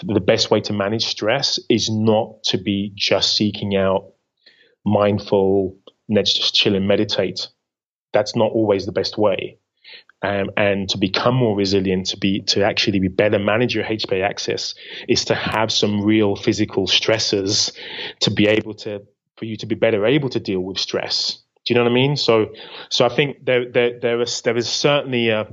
the 0.02 0.20
best 0.20 0.50
way 0.50 0.60
to 0.60 0.72
manage 0.72 1.06
stress 1.06 1.58
is 1.68 1.88
not 1.88 2.42
to 2.44 2.58
be 2.58 2.92
just 2.94 3.34
seeking 3.34 3.76
out 3.76 4.12
mindful, 4.84 5.76
let's 6.08 6.32
just 6.32 6.54
chill 6.54 6.74
and 6.74 6.86
meditate. 6.86 7.48
That's 8.12 8.36
not 8.36 8.52
always 8.52 8.86
the 8.86 8.92
best 8.92 9.16
way. 9.16 9.58
Um, 10.20 10.50
and 10.56 10.88
to 10.90 10.98
become 10.98 11.36
more 11.36 11.56
resilient, 11.56 12.06
to 12.08 12.16
be 12.16 12.40
to 12.42 12.64
actually 12.64 12.98
be 12.98 13.08
better 13.08 13.38
manage 13.38 13.74
your 13.74 13.84
HPA 13.84 14.22
axis, 14.22 14.74
is 15.08 15.24
to 15.26 15.34
have 15.34 15.70
some 15.70 16.02
real 16.02 16.34
physical 16.34 16.86
stressors 16.86 17.72
to 18.20 18.30
be 18.30 18.48
able 18.48 18.74
to 18.74 19.02
for 19.36 19.44
you 19.44 19.56
to 19.58 19.66
be 19.66 19.76
better 19.76 20.04
able 20.04 20.28
to 20.30 20.40
deal 20.40 20.60
with 20.60 20.78
stress. 20.78 21.40
Do 21.64 21.72
you 21.72 21.76
know 21.76 21.84
what 21.84 21.92
I 21.92 21.94
mean? 21.94 22.16
So, 22.16 22.52
so 22.90 23.06
I 23.06 23.10
think 23.10 23.44
there 23.44 23.70
there 23.70 24.00
there 24.00 24.20
is 24.20 24.42
there 24.42 24.56
is 24.56 24.68
certainly 24.68 25.28
a 25.28 25.46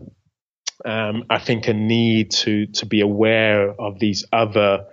um, 0.83 1.25
I 1.29 1.39
think 1.39 1.67
a 1.67 1.73
need 1.73 2.31
to 2.31 2.65
to 2.67 2.85
be 2.85 3.01
aware 3.01 3.69
of 3.69 3.99
these 3.99 4.25
other 4.33 4.85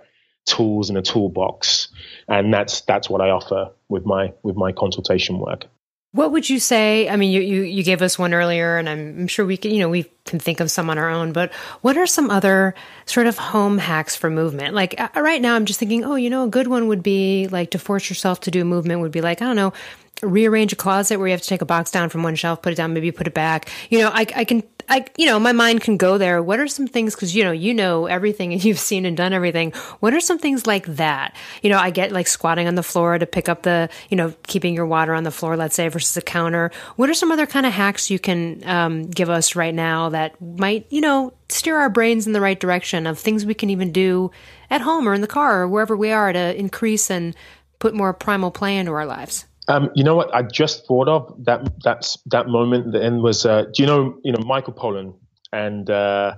tools 0.45 0.89
in 0.89 0.97
a 0.97 1.01
toolbox, 1.01 1.89
and 2.27 2.53
that's 2.53 2.81
that's 2.81 3.09
what 3.09 3.21
I 3.21 3.29
offer 3.29 3.71
with 3.89 4.05
my 4.05 4.33
with 4.43 4.55
my 4.55 4.71
consultation 4.71 5.39
work. 5.39 5.65
What 6.13 6.31
would 6.31 6.47
you 6.47 6.59
say? 6.59 7.09
I 7.09 7.15
mean, 7.15 7.31
you, 7.31 7.41
you, 7.41 7.61
you 7.63 7.81
gave 7.81 8.03
us 8.03 8.19
one 8.19 8.35
earlier, 8.35 8.77
and 8.77 8.87
I'm, 8.87 9.21
I'm, 9.21 9.27
sure 9.27 9.47
we 9.47 9.57
can, 9.57 9.71
you 9.71 9.79
know, 9.79 9.89
we 9.89 10.05
can 10.25 10.37
think 10.37 10.59
of 10.59 10.69
some 10.69 10.91
on 10.91 10.99
our 10.99 11.09
own, 11.09 11.31
but 11.31 11.51
what 11.81 11.97
are 11.97 12.05
some 12.05 12.29
other 12.29 12.75
sort 13.07 13.25
of 13.25 13.39
home 13.39 13.79
hacks 13.79 14.15
for 14.15 14.29
movement? 14.29 14.75
Like 14.75 14.93
uh, 15.01 15.09
right 15.15 15.41
now, 15.41 15.55
I'm 15.55 15.65
just 15.65 15.79
thinking, 15.79 16.05
oh, 16.05 16.13
you 16.13 16.29
know, 16.29 16.43
a 16.43 16.47
good 16.47 16.67
one 16.67 16.87
would 16.87 17.01
be 17.01 17.47
like 17.47 17.71
to 17.71 17.79
force 17.79 18.09
yourself 18.09 18.41
to 18.41 18.51
do 18.51 18.63
movement 18.63 19.01
would 19.01 19.11
be 19.11 19.21
like, 19.21 19.41
I 19.41 19.45
don't 19.45 19.55
know, 19.55 19.73
rearrange 20.21 20.71
a 20.71 20.75
closet 20.75 21.17
where 21.17 21.27
you 21.27 21.31
have 21.31 21.41
to 21.41 21.47
take 21.47 21.63
a 21.63 21.65
box 21.65 21.89
down 21.89 22.09
from 22.09 22.21
one 22.21 22.35
shelf, 22.35 22.61
put 22.61 22.73
it 22.73 22.75
down, 22.75 22.93
maybe 22.93 23.11
put 23.11 23.25
it 23.25 23.33
back. 23.33 23.69
You 23.89 23.99
know, 23.99 24.09
I, 24.13 24.27
I 24.35 24.45
can 24.45 24.63
I, 24.89 25.05
you 25.17 25.25
know, 25.25 25.39
my 25.39 25.51
mind 25.51 25.81
can 25.81 25.97
go 25.97 26.17
there. 26.17 26.41
What 26.41 26.59
are 26.59 26.67
some 26.67 26.87
things? 26.87 27.15
Because 27.15 27.35
you 27.35 27.43
know, 27.43 27.51
you 27.51 27.73
know 27.73 28.05
everything, 28.05 28.53
and 28.53 28.63
you've 28.65 28.79
seen 28.79 29.05
and 29.05 29.15
done 29.15 29.33
everything. 29.33 29.71
What 29.99 30.13
are 30.13 30.19
some 30.19 30.39
things 30.39 30.67
like 30.67 30.85
that? 30.85 31.35
You 31.61 31.69
know, 31.69 31.77
I 31.77 31.89
get 31.89 32.11
like 32.11 32.27
squatting 32.27 32.67
on 32.67 32.75
the 32.75 32.83
floor 32.83 33.17
to 33.17 33.25
pick 33.25 33.49
up 33.49 33.63
the, 33.63 33.89
you 34.09 34.17
know, 34.17 34.33
keeping 34.47 34.73
your 34.73 34.85
water 34.85 35.13
on 35.13 35.23
the 35.23 35.31
floor, 35.31 35.57
let's 35.57 35.75
say, 35.75 35.87
versus 35.87 36.15
a 36.17 36.21
counter. 36.21 36.71
What 36.95 37.09
are 37.09 37.13
some 37.13 37.31
other 37.31 37.45
kind 37.45 37.65
of 37.65 37.73
hacks 37.73 38.09
you 38.09 38.19
can 38.19 38.67
um, 38.67 39.07
give 39.07 39.29
us 39.29 39.55
right 39.55 39.73
now 39.73 40.09
that 40.09 40.39
might, 40.41 40.85
you 40.89 41.01
know, 41.01 41.33
steer 41.49 41.77
our 41.77 41.89
brains 41.89 42.27
in 42.27 42.33
the 42.33 42.41
right 42.41 42.59
direction 42.59 43.07
of 43.07 43.19
things 43.19 43.45
we 43.45 43.53
can 43.53 43.69
even 43.69 43.91
do 43.91 44.31
at 44.69 44.81
home 44.81 45.07
or 45.07 45.13
in 45.13 45.21
the 45.21 45.27
car 45.27 45.61
or 45.61 45.67
wherever 45.67 45.95
we 45.95 46.11
are 46.11 46.33
to 46.33 46.59
increase 46.59 47.09
and 47.09 47.35
put 47.79 47.93
more 47.93 48.13
primal 48.13 48.49
play 48.49 48.77
into 48.77 48.91
our 48.91 49.05
lives? 49.05 49.45
Um, 49.67 49.89
you 49.95 50.03
know 50.03 50.15
what 50.15 50.33
I 50.33 50.41
just 50.41 50.85
thought 50.85 51.07
of 51.07 51.45
that 51.45 51.83
that 51.83 52.15
that 52.27 52.47
moment. 52.47 52.91
The 52.91 53.03
end 53.03 53.21
was. 53.21 53.45
Uh, 53.45 53.63
do 53.73 53.83
you 53.83 53.85
know 53.87 54.17
you 54.23 54.31
know 54.31 54.43
Michael 54.45 54.73
Pollan 54.73 55.15
and 55.51 55.89
uh, 55.89 56.35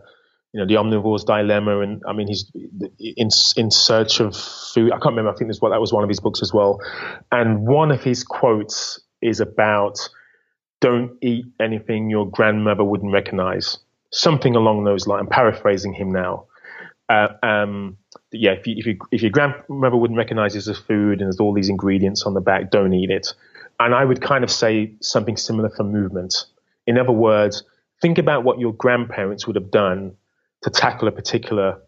you 0.53 0.59
know 0.59 0.67
the 0.67 0.75
omnivore's 0.75 1.23
dilemma 1.23 1.79
and 1.79 2.01
I 2.07 2.13
mean 2.13 2.27
he's 2.27 2.51
in 2.99 3.29
in 3.57 3.71
search 3.71 4.19
of 4.19 4.35
food. 4.35 4.91
I 4.91 4.97
can't 4.97 5.15
remember. 5.15 5.31
I 5.31 5.35
think 5.35 5.49
this 5.49 5.59
what 5.59 5.69
that 5.69 5.81
was 5.81 5.91
one 5.91 6.03
of 6.03 6.09
his 6.09 6.19
books 6.19 6.41
as 6.41 6.53
well. 6.53 6.79
And 7.31 7.67
one 7.67 7.91
of 7.91 8.03
his 8.03 8.23
quotes 8.23 8.99
is 9.21 9.39
about 9.39 9.97
don't 10.81 11.17
eat 11.21 11.45
anything 11.59 12.09
your 12.09 12.29
grandmother 12.29 12.83
wouldn't 12.83 13.11
recognize. 13.11 13.79
Something 14.11 14.55
along 14.55 14.83
those 14.83 15.07
lines. 15.07 15.21
I'm 15.21 15.27
paraphrasing 15.27 15.93
him 15.93 16.11
now. 16.11 16.45
Uh, 17.09 17.29
um, 17.43 17.97
yeah, 18.31 18.51
if, 18.51 18.67
you, 18.67 18.75
if, 18.77 18.85
you, 18.85 18.97
if 19.11 19.21
your 19.21 19.31
grandmother 19.31 19.95
wouldn't 19.95 20.17
recognize 20.17 20.53
this 20.53 20.67
as 20.67 20.77
food 20.77 21.19
and 21.19 21.27
there's 21.27 21.39
all 21.39 21.53
these 21.53 21.69
ingredients 21.69 22.23
on 22.23 22.33
the 22.33 22.41
back, 22.41 22.71
don't 22.71 22.93
eat 22.93 23.09
it. 23.09 23.33
And 23.79 23.93
I 23.93 24.05
would 24.05 24.21
kind 24.21 24.43
of 24.43 24.51
say 24.51 24.93
something 25.01 25.37
similar 25.37 25.69
for 25.69 25.83
movement. 25.83 26.45
In 26.87 26.97
other 26.97 27.11
words, 27.11 27.63
think 28.01 28.17
about 28.17 28.43
what 28.43 28.59
your 28.59 28.73
grandparents 28.73 29.47
would 29.47 29.55
have 29.55 29.71
done 29.71 30.15
to 30.63 30.69
tackle 30.69 31.07
a 31.07 31.11
particular, 31.11 31.81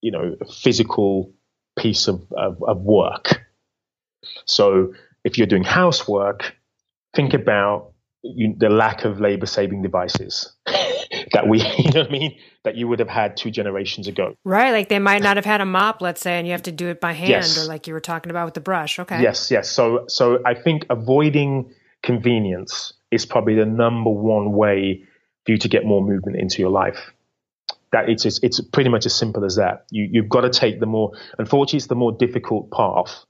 you 0.00 0.10
know, 0.10 0.36
physical 0.52 1.32
piece 1.76 2.08
of, 2.08 2.22
of, 2.32 2.62
of 2.62 2.80
work. 2.82 3.42
So 4.44 4.94
if 5.24 5.38
you're 5.38 5.46
doing 5.46 5.64
housework, 5.64 6.56
think 7.14 7.34
about 7.34 7.92
you, 8.22 8.54
the 8.56 8.68
lack 8.68 9.04
of 9.04 9.20
labor 9.20 9.46
saving 9.46 9.82
devices 9.82 10.52
that 11.44 11.50
we, 11.50 11.60
you 11.78 11.90
know 11.92 12.00
what 12.00 12.08
I 12.08 12.12
mean, 12.12 12.38
that 12.64 12.76
you 12.76 12.88
would 12.88 12.98
have 12.98 13.08
had 13.08 13.36
two 13.36 13.50
generations 13.50 14.08
ago. 14.08 14.36
Right. 14.44 14.72
Like 14.72 14.88
they 14.88 14.98
might 14.98 15.22
not 15.22 15.36
have 15.36 15.44
had 15.44 15.60
a 15.60 15.66
mop, 15.66 16.00
let's 16.00 16.20
say, 16.20 16.38
and 16.38 16.46
you 16.46 16.52
have 16.52 16.62
to 16.62 16.72
do 16.72 16.88
it 16.88 17.00
by 17.00 17.12
hand 17.12 17.30
yes. 17.30 17.58
or 17.58 17.68
like 17.68 17.86
you 17.86 17.94
were 17.94 18.00
talking 18.00 18.30
about 18.30 18.46
with 18.46 18.54
the 18.54 18.60
brush. 18.60 18.98
Okay. 18.98 19.22
Yes. 19.22 19.50
Yes. 19.50 19.70
So, 19.70 20.04
so 20.08 20.40
I 20.44 20.54
think 20.54 20.86
avoiding 20.90 21.72
convenience 22.02 22.92
is 23.10 23.26
probably 23.26 23.54
the 23.54 23.66
number 23.66 24.10
one 24.10 24.52
way 24.52 25.04
for 25.44 25.52
you 25.52 25.58
to 25.58 25.68
get 25.68 25.84
more 25.84 26.02
movement 26.02 26.38
into 26.38 26.60
your 26.60 26.70
life. 26.70 27.12
That 27.92 28.08
it's, 28.08 28.24
it's, 28.24 28.40
it's 28.42 28.60
pretty 28.60 28.90
much 28.90 29.06
as 29.06 29.14
simple 29.14 29.44
as 29.44 29.56
that. 29.56 29.84
You, 29.90 30.08
you've 30.10 30.28
got 30.28 30.40
to 30.40 30.50
take 30.50 30.80
the 30.80 30.86
more, 30.86 31.12
unfortunately, 31.38 31.76
it's 31.78 31.86
the 31.86 31.94
more 31.94 32.12
difficult 32.12 32.70
path. 32.72 33.24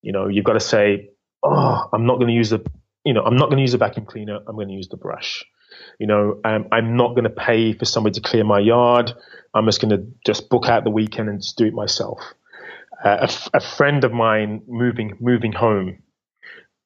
You 0.00 0.12
know, 0.12 0.28
you've 0.28 0.44
got 0.44 0.54
to 0.54 0.60
say, 0.60 1.10
oh, 1.42 1.88
I'm 1.92 2.06
not 2.06 2.16
going 2.16 2.28
to 2.28 2.34
use 2.34 2.50
the, 2.50 2.64
you 3.04 3.12
know, 3.12 3.22
I'm 3.22 3.36
not 3.36 3.46
going 3.46 3.58
to 3.58 3.62
use 3.62 3.72
the 3.72 3.78
vacuum 3.78 4.06
cleaner. 4.06 4.38
I'm 4.46 4.54
going 4.54 4.68
to 4.68 4.74
use 4.74 4.88
the 4.88 4.96
brush. 4.96 5.44
You 5.98 6.06
know, 6.06 6.40
um, 6.44 6.66
I'm 6.72 6.96
not 6.96 7.10
going 7.10 7.24
to 7.24 7.30
pay 7.30 7.72
for 7.72 7.84
somebody 7.84 8.14
to 8.14 8.20
clear 8.20 8.44
my 8.44 8.58
yard. 8.58 9.12
I'm 9.54 9.66
just 9.66 9.80
going 9.80 9.90
to 9.90 10.06
just 10.24 10.48
book 10.48 10.66
out 10.66 10.84
the 10.84 10.90
weekend 10.90 11.28
and 11.28 11.40
just 11.40 11.56
do 11.56 11.66
it 11.66 11.74
myself. 11.74 12.20
Uh, 13.04 13.18
a, 13.20 13.24
f- 13.24 13.48
a 13.54 13.60
friend 13.60 14.04
of 14.04 14.12
mine 14.12 14.62
moving 14.66 15.16
moving 15.20 15.52
home. 15.52 16.02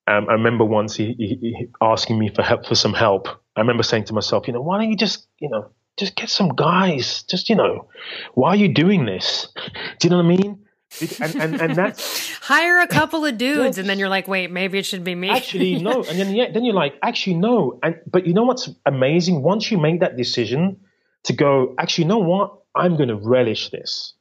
Um, 0.07 0.29
I 0.29 0.33
remember 0.33 0.65
once 0.65 0.97
he, 0.97 1.15
he, 1.17 1.39
he, 1.41 1.67
asking 1.81 2.19
me 2.19 2.29
for 2.29 2.43
help 2.43 2.67
for 2.67 2.75
some 2.75 2.93
help. 2.93 3.29
I 3.57 3.61
remember 3.61 3.83
saying 3.83 4.05
to 4.07 4.15
myself, 4.15 4.47
you 4.47 4.53
know, 4.53 4.61
why 4.61 4.79
don't 4.79 4.91
you 4.91 4.97
just, 4.97 5.27
you 5.39 5.49
know, 5.49 5.71
just 5.97 6.17
get 6.17 6.29
some 6.29 6.51
guys? 6.51 7.23
Just, 7.23 7.49
you 7.49 7.57
know, 7.57 7.89
why 8.35 8.51
are 8.51 8.57
you 8.57 8.75
doing 8.75 9.07
this? 9.07 9.49
Do 9.99 10.07
you 10.07 10.11
know 10.11 10.17
what 10.17 10.25
I 10.27 10.37
mean? 10.37 10.67
And, 11.01 11.35
and, 11.37 11.61
and 11.61 11.77
that's 11.77 12.31
hire 12.41 12.81
a 12.81 12.87
couple 12.87 13.25
of 13.25 13.39
dudes, 13.39 13.79
and 13.79 13.89
then 13.89 13.99
you're 13.99 14.09
like, 14.09 14.29
wait, 14.29 14.51
maybe 14.51 14.79
it 14.79 14.87
should 14.87 15.05
be 15.05 15.15
me. 15.15 15.31
Actually, 15.31 15.79
no, 15.83 16.03
and 16.05 16.19
then 16.19 16.35
yeah, 16.35 16.51
then 16.53 16.65
you're 16.65 16.75
like, 16.75 16.95
actually, 17.03 17.35
no, 17.35 17.79
and 17.83 17.97
but 18.07 18.27
you 18.27 18.35
know 18.35 18.45
what's 18.45 18.69
amazing? 18.87 19.43
Once 19.43 19.71
you 19.71 19.79
make 19.79 20.01
that 20.01 20.17
decision 20.17 20.81
to 21.25 21.33
go, 21.33 21.75
actually, 21.79 22.05
you 22.05 22.09
know 22.09 22.19
what? 22.19 22.59
I'm 22.75 22.97
going 22.97 23.09
to 23.09 23.17
relish 23.17 23.71
this. 23.71 24.15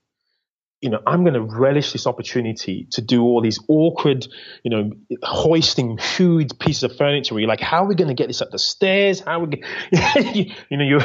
You 0.81 0.89
know, 0.89 0.99
I'm 1.05 1.23
going 1.23 1.35
to 1.35 1.41
relish 1.41 1.91
this 1.91 2.07
opportunity 2.07 2.87
to 2.91 3.03
do 3.03 3.21
all 3.21 3.39
these 3.39 3.59
awkward, 3.67 4.27
you 4.63 4.71
know, 4.71 4.91
hoisting 5.21 5.99
huge 5.99 6.57
pieces 6.57 6.83
of 6.83 6.97
furniture. 6.97 7.35
Where 7.35 7.41
you're 7.41 7.47
like, 7.47 7.61
how 7.61 7.83
are 7.83 7.87
we 7.87 7.93
going 7.93 8.07
to 8.07 8.15
get 8.15 8.27
this 8.27 8.41
up 8.41 8.49
the 8.49 8.57
stairs? 8.57 9.19
How 9.19 9.41
are 9.41 9.45
we? 9.45 9.63
you, 10.33 10.51
you 10.69 10.77
know, 10.77 10.83
your 10.83 11.01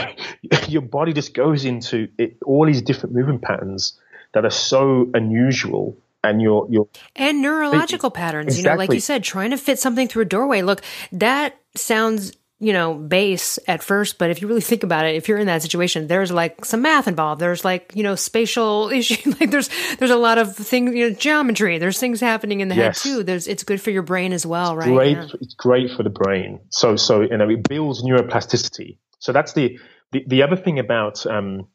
your 0.69 0.83
body 0.83 1.12
just 1.12 1.35
goes 1.35 1.67
into 1.67 2.09
it, 2.17 2.39
all 2.47 2.64
these 2.64 2.81
different 2.81 3.14
movement 3.14 3.43
patterns 3.43 3.99
that 4.37 4.45
are 4.45 4.51
so 4.51 5.11
unusual 5.14 5.97
and 6.22 6.43
your 6.43 6.66
your 6.68 6.89
and 7.14 7.41
neurological 7.41 8.11
patterns 8.11 8.59
exactly. 8.59 8.62
you 8.62 8.74
know 8.74 8.78
like 8.78 8.93
you 8.93 9.01
said 9.01 9.24
trying 9.24 9.51
to 9.51 9.57
fit 9.57 9.78
something 9.78 10.09
through 10.09 10.22
a 10.22 10.26
doorway. 10.26 10.61
Look 10.61 10.82
that 11.12 11.59
sounds 11.74 12.32
you 12.59 12.74
know 12.74 12.93
base 12.93 13.59
at 13.66 13.82
first 13.82 14.18
but 14.18 14.30
if 14.30 14.43
you 14.43 14.49
really 14.49 14.61
think 14.61 14.82
about 14.82 15.07
it 15.07 15.14
if 15.14 15.28
you're 15.28 15.39
in 15.39 15.47
that 15.47 15.62
situation 15.62 16.07
there's 16.07 16.30
like 16.30 16.66
some 16.66 16.82
math 16.82 17.09
involved. 17.09 17.41
There's 17.41 17.64
like 17.64 17.93
you 17.95 18.03
know 18.03 18.14
spatial 18.14 18.91
issue 18.93 19.34
like 19.41 19.51
there's 19.51 19.70
there's 19.97 20.11
a 20.11 20.18
lot 20.18 20.37
of 20.37 20.55
things 20.55 20.95
you 20.95 21.09
know 21.09 21.16
geometry. 21.16 21.78
There's 21.78 21.99
things 21.99 22.20
happening 22.20 22.61
in 22.61 22.68
the 22.68 22.74
yes. 22.74 23.03
head 23.03 23.11
too. 23.11 23.22
There's 23.22 23.49
it's 23.49 23.64
good 23.64 23.80
for 23.80 23.91
your 23.91 24.03
brain 24.03 24.34
as 24.34 24.45
well 24.45 24.78
it's 24.78 24.87
right? 24.87 24.95
Great 24.95 25.16
yeah. 25.16 25.28
it's 25.41 25.55
great 25.55 25.91
for 25.93 26.03
the 26.03 26.11
brain. 26.11 26.61
So 26.68 26.97
so 26.97 27.22
you 27.22 27.39
know 27.39 27.49
it 27.49 27.66
builds 27.66 28.05
neuroplasticity. 28.05 28.99
So 29.18 29.32
that's 29.32 29.55
the 29.55 29.78
the, 30.12 30.24
the 30.26 30.43
other 30.43 30.57
thing 30.57 30.78
about 30.78 31.26
um 31.26 31.68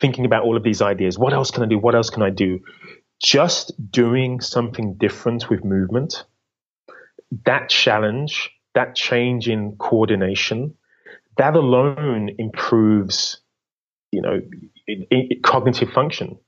thinking 0.00 0.24
about 0.24 0.44
all 0.44 0.56
of 0.56 0.62
these 0.62 0.82
ideas. 0.82 1.18
What 1.18 1.32
else 1.32 1.50
can 1.50 1.62
I 1.62 1.66
do? 1.66 1.78
What 1.78 1.94
else 1.94 2.10
can 2.10 2.22
I 2.22 2.30
do? 2.30 2.60
Just 3.22 3.72
doing 3.90 4.40
something 4.40 4.94
different 4.94 5.50
with 5.50 5.64
movement, 5.64 6.24
that 7.44 7.68
challenge, 7.68 8.50
that 8.74 8.94
change 8.94 9.48
in 9.48 9.76
coordination, 9.76 10.74
that 11.36 11.54
alone 11.54 12.30
improves, 12.38 13.40
you 14.12 14.22
know, 14.22 14.40
it, 14.86 15.08
it, 15.10 15.42
cognitive 15.42 15.90
function. 15.90 16.38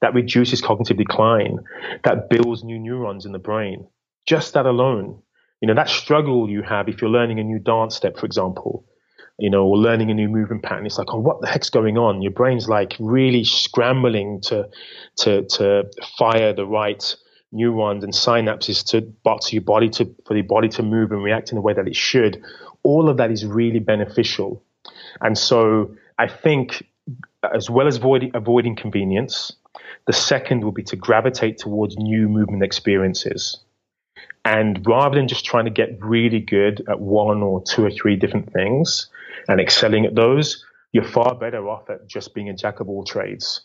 That 0.00 0.14
reduces 0.14 0.60
cognitive 0.60 0.96
decline. 0.96 1.58
That 2.04 2.28
builds 2.28 2.64
new 2.64 2.78
neurons 2.78 3.26
in 3.26 3.32
the 3.32 3.38
brain. 3.38 3.86
Just 4.26 4.54
that 4.54 4.66
alone. 4.66 5.22
You 5.60 5.68
know, 5.68 5.74
that 5.74 5.88
struggle 5.88 6.48
you 6.50 6.62
have 6.62 6.88
if 6.88 7.00
you're 7.00 7.10
learning 7.10 7.38
a 7.38 7.44
new 7.44 7.58
dance 7.58 7.94
step, 7.94 8.18
for 8.18 8.26
example, 8.26 8.84
you 9.38 9.50
know, 9.50 9.66
or 9.66 9.76
learning 9.76 10.10
a 10.10 10.14
new 10.14 10.28
movement 10.28 10.62
pattern. 10.62 10.86
It's 10.86 10.98
like, 10.98 11.12
oh, 11.12 11.18
what 11.18 11.40
the 11.40 11.46
heck's 11.46 11.70
going 11.70 11.98
on? 11.98 12.22
Your 12.22 12.30
brain's 12.30 12.68
like 12.68 12.96
really 12.98 13.44
scrambling 13.44 14.40
to 14.42 14.68
to 15.16 15.44
to 15.44 15.90
fire 16.18 16.52
the 16.52 16.66
right 16.66 17.16
neurons 17.52 18.04
and 18.04 18.12
synapses 18.12 18.84
to 18.90 19.00
to 19.00 19.54
your 19.54 19.62
body 19.62 19.88
to 19.88 20.14
for 20.26 20.34
the 20.34 20.42
body 20.42 20.68
to 20.68 20.82
move 20.82 21.12
and 21.12 21.22
react 21.22 21.50
in 21.50 21.56
the 21.56 21.62
way 21.62 21.72
that 21.72 21.86
it 21.86 21.96
should. 21.96 22.42
All 22.82 23.08
of 23.08 23.16
that 23.16 23.30
is 23.30 23.44
really 23.44 23.80
beneficial. 23.80 24.62
And 25.20 25.36
so 25.36 25.94
I 26.18 26.28
think 26.28 26.86
as 27.52 27.68
well 27.68 27.86
as 27.86 27.96
avoiding 27.96 28.30
avoiding 28.34 28.76
convenience, 28.76 29.52
the 30.06 30.12
second 30.12 30.62
will 30.62 30.72
be 30.72 30.82
to 30.84 30.96
gravitate 30.96 31.58
towards 31.58 31.96
new 31.96 32.28
movement 32.28 32.62
experiences. 32.62 33.58
And 34.44 34.86
rather 34.86 35.16
than 35.16 35.26
just 35.26 35.44
trying 35.44 35.64
to 35.64 35.70
get 35.70 35.96
really 36.00 36.40
good 36.40 36.84
at 36.88 37.00
one 37.00 37.42
or 37.42 37.62
two 37.62 37.84
or 37.84 37.90
three 37.90 38.14
different 38.14 38.52
things, 38.52 39.08
and 39.48 39.60
excelling 39.60 40.06
at 40.06 40.14
those, 40.14 40.64
you're 40.92 41.04
far 41.04 41.34
better 41.34 41.68
off 41.68 41.90
at 41.90 42.06
just 42.06 42.34
being 42.34 42.48
a 42.48 42.54
jack 42.54 42.80
of 42.80 42.88
all 42.88 43.04
trades. 43.04 43.62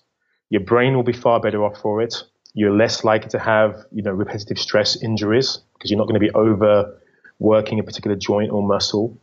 Your 0.50 0.62
brain 0.62 0.96
will 0.96 1.04
be 1.04 1.14
far 1.14 1.40
better 1.40 1.64
off 1.64 1.80
for 1.80 2.02
it. 2.02 2.24
You're 2.54 2.76
less 2.76 3.04
likely 3.04 3.30
to 3.30 3.40
have, 3.40 3.86
you 3.92 4.02
know, 4.02 4.12
repetitive 4.12 4.58
stress 4.58 5.02
injuries 5.02 5.60
because 5.74 5.92
you're 5.92 6.00
not 6.00 6.08
going 6.08 6.20
to 6.20 6.28
be 6.28 6.34
overworking 6.34 7.80
a 7.80 7.84
particular 7.84 8.16
joint 8.16 8.52
or 8.52 8.68
muscle. 8.68 9.22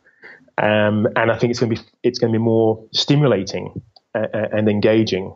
Um, 0.59 1.09
and 1.17 1.31
I 1.31 1.37
think 1.37 1.51
it's 1.51 1.61
going 1.61 1.75
to 1.75 1.83
be 1.83 1.89
it's 2.03 2.19
going 2.19 2.33
to 2.33 2.39
be 2.39 2.43
more 2.43 2.83
stimulating 2.93 3.83
and, 4.15 4.29
and 4.35 4.69
engaging. 4.69 5.35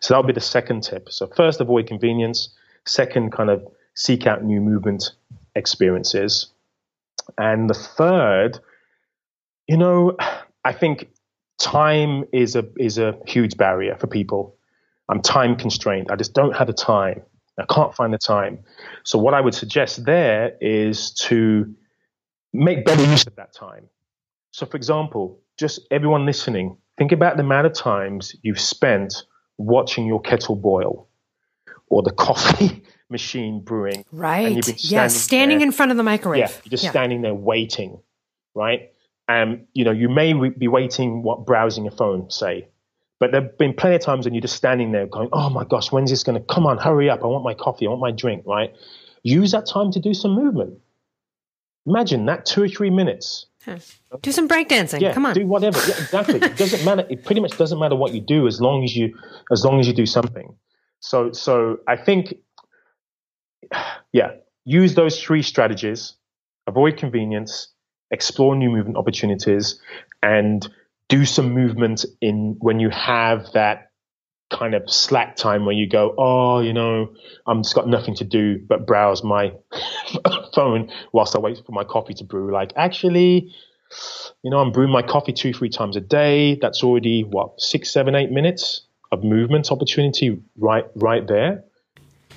So 0.00 0.14
that'll 0.14 0.26
be 0.26 0.32
the 0.32 0.40
second 0.40 0.82
tip. 0.82 1.10
So 1.10 1.26
first, 1.26 1.60
avoid 1.60 1.88
convenience. 1.88 2.54
Second, 2.86 3.32
kind 3.32 3.50
of 3.50 3.66
seek 3.94 4.26
out 4.26 4.44
new 4.44 4.60
movement 4.60 5.10
experiences. 5.54 6.46
And 7.36 7.68
the 7.68 7.74
third, 7.74 8.58
you 9.66 9.76
know, 9.76 10.16
I 10.64 10.72
think 10.72 11.08
time 11.58 12.24
is 12.32 12.56
a 12.56 12.64
is 12.78 12.98
a 12.98 13.18
huge 13.26 13.56
barrier 13.56 13.96
for 13.96 14.06
people. 14.06 14.56
I'm 15.08 15.20
time 15.20 15.56
constrained. 15.56 16.10
I 16.10 16.16
just 16.16 16.34
don't 16.34 16.54
have 16.56 16.66
the 16.66 16.72
time. 16.72 17.22
I 17.58 17.64
can't 17.72 17.94
find 17.94 18.12
the 18.12 18.18
time. 18.18 18.60
So 19.04 19.18
what 19.18 19.34
I 19.34 19.40
would 19.40 19.54
suggest 19.54 20.04
there 20.04 20.56
is 20.60 21.12
to 21.26 21.74
make 22.52 22.84
better 22.84 23.04
use 23.04 23.26
of 23.26 23.36
that 23.36 23.54
time. 23.54 23.88
So, 24.52 24.66
for 24.66 24.76
example, 24.76 25.40
just 25.58 25.80
everyone 25.90 26.24
listening, 26.24 26.76
think 26.98 27.12
about 27.12 27.36
the 27.36 27.42
amount 27.42 27.66
of 27.66 27.74
times 27.74 28.34
you've 28.42 28.60
spent 28.60 29.14
watching 29.58 30.06
your 30.06 30.20
kettle 30.20 30.56
boil 30.56 31.08
or 31.88 32.02
the 32.02 32.10
coffee 32.12 32.82
machine 33.10 33.60
brewing. 33.60 34.04
Right. 34.12 34.66
Yes, 34.82 35.14
standing 35.14 35.58
there. 35.58 35.66
in 35.66 35.72
front 35.72 35.90
of 35.90 35.96
the 35.96 36.02
microwave. 36.02 36.40
Yeah, 36.40 36.50
you're 36.64 36.70
just 36.70 36.84
yeah. 36.84 36.90
standing 36.90 37.22
there 37.22 37.34
waiting, 37.34 38.00
right? 38.54 38.92
And 39.28 39.66
you 39.72 39.84
know, 39.84 39.92
you 39.92 40.08
may 40.08 40.32
be 40.32 40.68
waiting, 40.68 41.22
what 41.22 41.46
browsing 41.46 41.84
your 41.84 41.92
phone, 41.92 42.30
say, 42.30 42.68
but 43.20 43.30
there've 43.30 43.56
been 43.56 43.72
plenty 43.72 43.96
of 43.96 44.02
times 44.02 44.24
when 44.24 44.34
you're 44.34 44.42
just 44.42 44.56
standing 44.56 44.92
there 44.92 45.06
going, 45.06 45.28
"Oh 45.32 45.48
my 45.48 45.64
gosh, 45.64 45.92
when's 45.92 46.10
this 46.10 46.22
going 46.24 46.40
to 46.40 46.54
come 46.54 46.66
on? 46.66 46.78
Hurry 46.78 47.08
up! 47.08 47.22
I 47.22 47.26
want 47.26 47.44
my 47.44 47.54
coffee. 47.54 47.86
I 47.86 47.90
want 47.90 48.00
my 48.00 48.10
drink." 48.10 48.44
Right? 48.46 48.74
Use 49.22 49.52
that 49.52 49.66
time 49.66 49.92
to 49.92 50.00
do 50.00 50.12
some 50.12 50.32
movement. 50.32 50.78
Imagine 51.86 52.26
that 52.26 52.46
two 52.46 52.62
or 52.62 52.68
three 52.68 52.90
minutes. 52.90 53.46
Huh. 53.64 53.78
Do 54.22 54.32
some 54.32 54.48
breakdancing. 54.48 55.00
Yeah, 55.00 55.12
come 55.12 55.24
on. 55.24 55.34
Do 55.34 55.46
whatever. 55.46 55.78
Yeah, 55.86 56.02
exactly. 56.02 56.40
it 56.42 56.56
doesn't 56.56 56.84
matter. 56.84 57.06
It 57.08 57.24
pretty 57.24 57.40
much 57.40 57.56
doesn't 57.56 57.78
matter 57.78 57.94
what 57.94 58.12
you 58.12 58.20
do 58.20 58.46
as 58.48 58.60
long 58.60 58.82
as 58.82 58.96
you 58.96 59.16
as 59.52 59.64
long 59.64 59.78
as 59.78 59.86
you 59.86 59.94
do 59.94 60.06
something. 60.06 60.54
So 60.98 61.30
so 61.32 61.78
I 61.86 61.96
think 61.96 62.34
yeah, 64.12 64.32
use 64.64 64.94
those 64.94 65.22
three 65.22 65.42
strategies. 65.42 66.14
Avoid 66.66 66.96
convenience, 66.96 67.68
explore 68.12 68.54
new 68.54 68.70
movement 68.70 68.96
opportunities, 68.96 69.80
and 70.22 70.68
do 71.08 71.24
some 71.24 71.52
movement 71.52 72.04
in 72.20 72.56
when 72.60 72.78
you 72.78 72.90
have 72.90 73.52
that 73.52 73.90
kind 74.52 74.74
of 74.74 74.88
slack 74.88 75.34
time 75.34 75.64
where 75.64 75.74
you 75.74 75.88
go, 75.88 76.14
oh, 76.18 76.60
you 76.60 76.72
know, 76.72 77.12
I'm 77.46 77.62
just 77.62 77.74
got 77.74 77.88
nothing 77.88 78.14
to 78.16 78.24
do 78.24 78.58
but 78.68 78.86
browse 78.86 79.24
my 79.24 79.52
phone 80.54 80.90
whilst 81.12 81.34
I 81.34 81.38
wait 81.38 81.60
for 81.64 81.72
my 81.72 81.84
coffee 81.84 82.14
to 82.14 82.24
brew. 82.24 82.52
Like, 82.52 82.72
actually, 82.76 83.52
you 84.42 84.50
know, 84.50 84.58
I'm 84.58 84.70
brewing 84.70 84.92
my 84.92 85.02
coffee 85.02 85.32
two, 85.32 85.52
three 85.52 85.70
times 85.70 85.96
a 85.96 86.00
day. 86.00 86.58
That's 86.60 86.84
already 86.84 87.24
what 87.24 87.60
six, 87.60 87.90
seven, 87.90 88.14
eight 88.14 88.30
minutes 88.30 88.82
of 89.10 89.24
movement 89.24 89.70
opportunity 89.70 90.40
right, 90.58 90.86
right 90.94 91.26
there. 91.26 91.64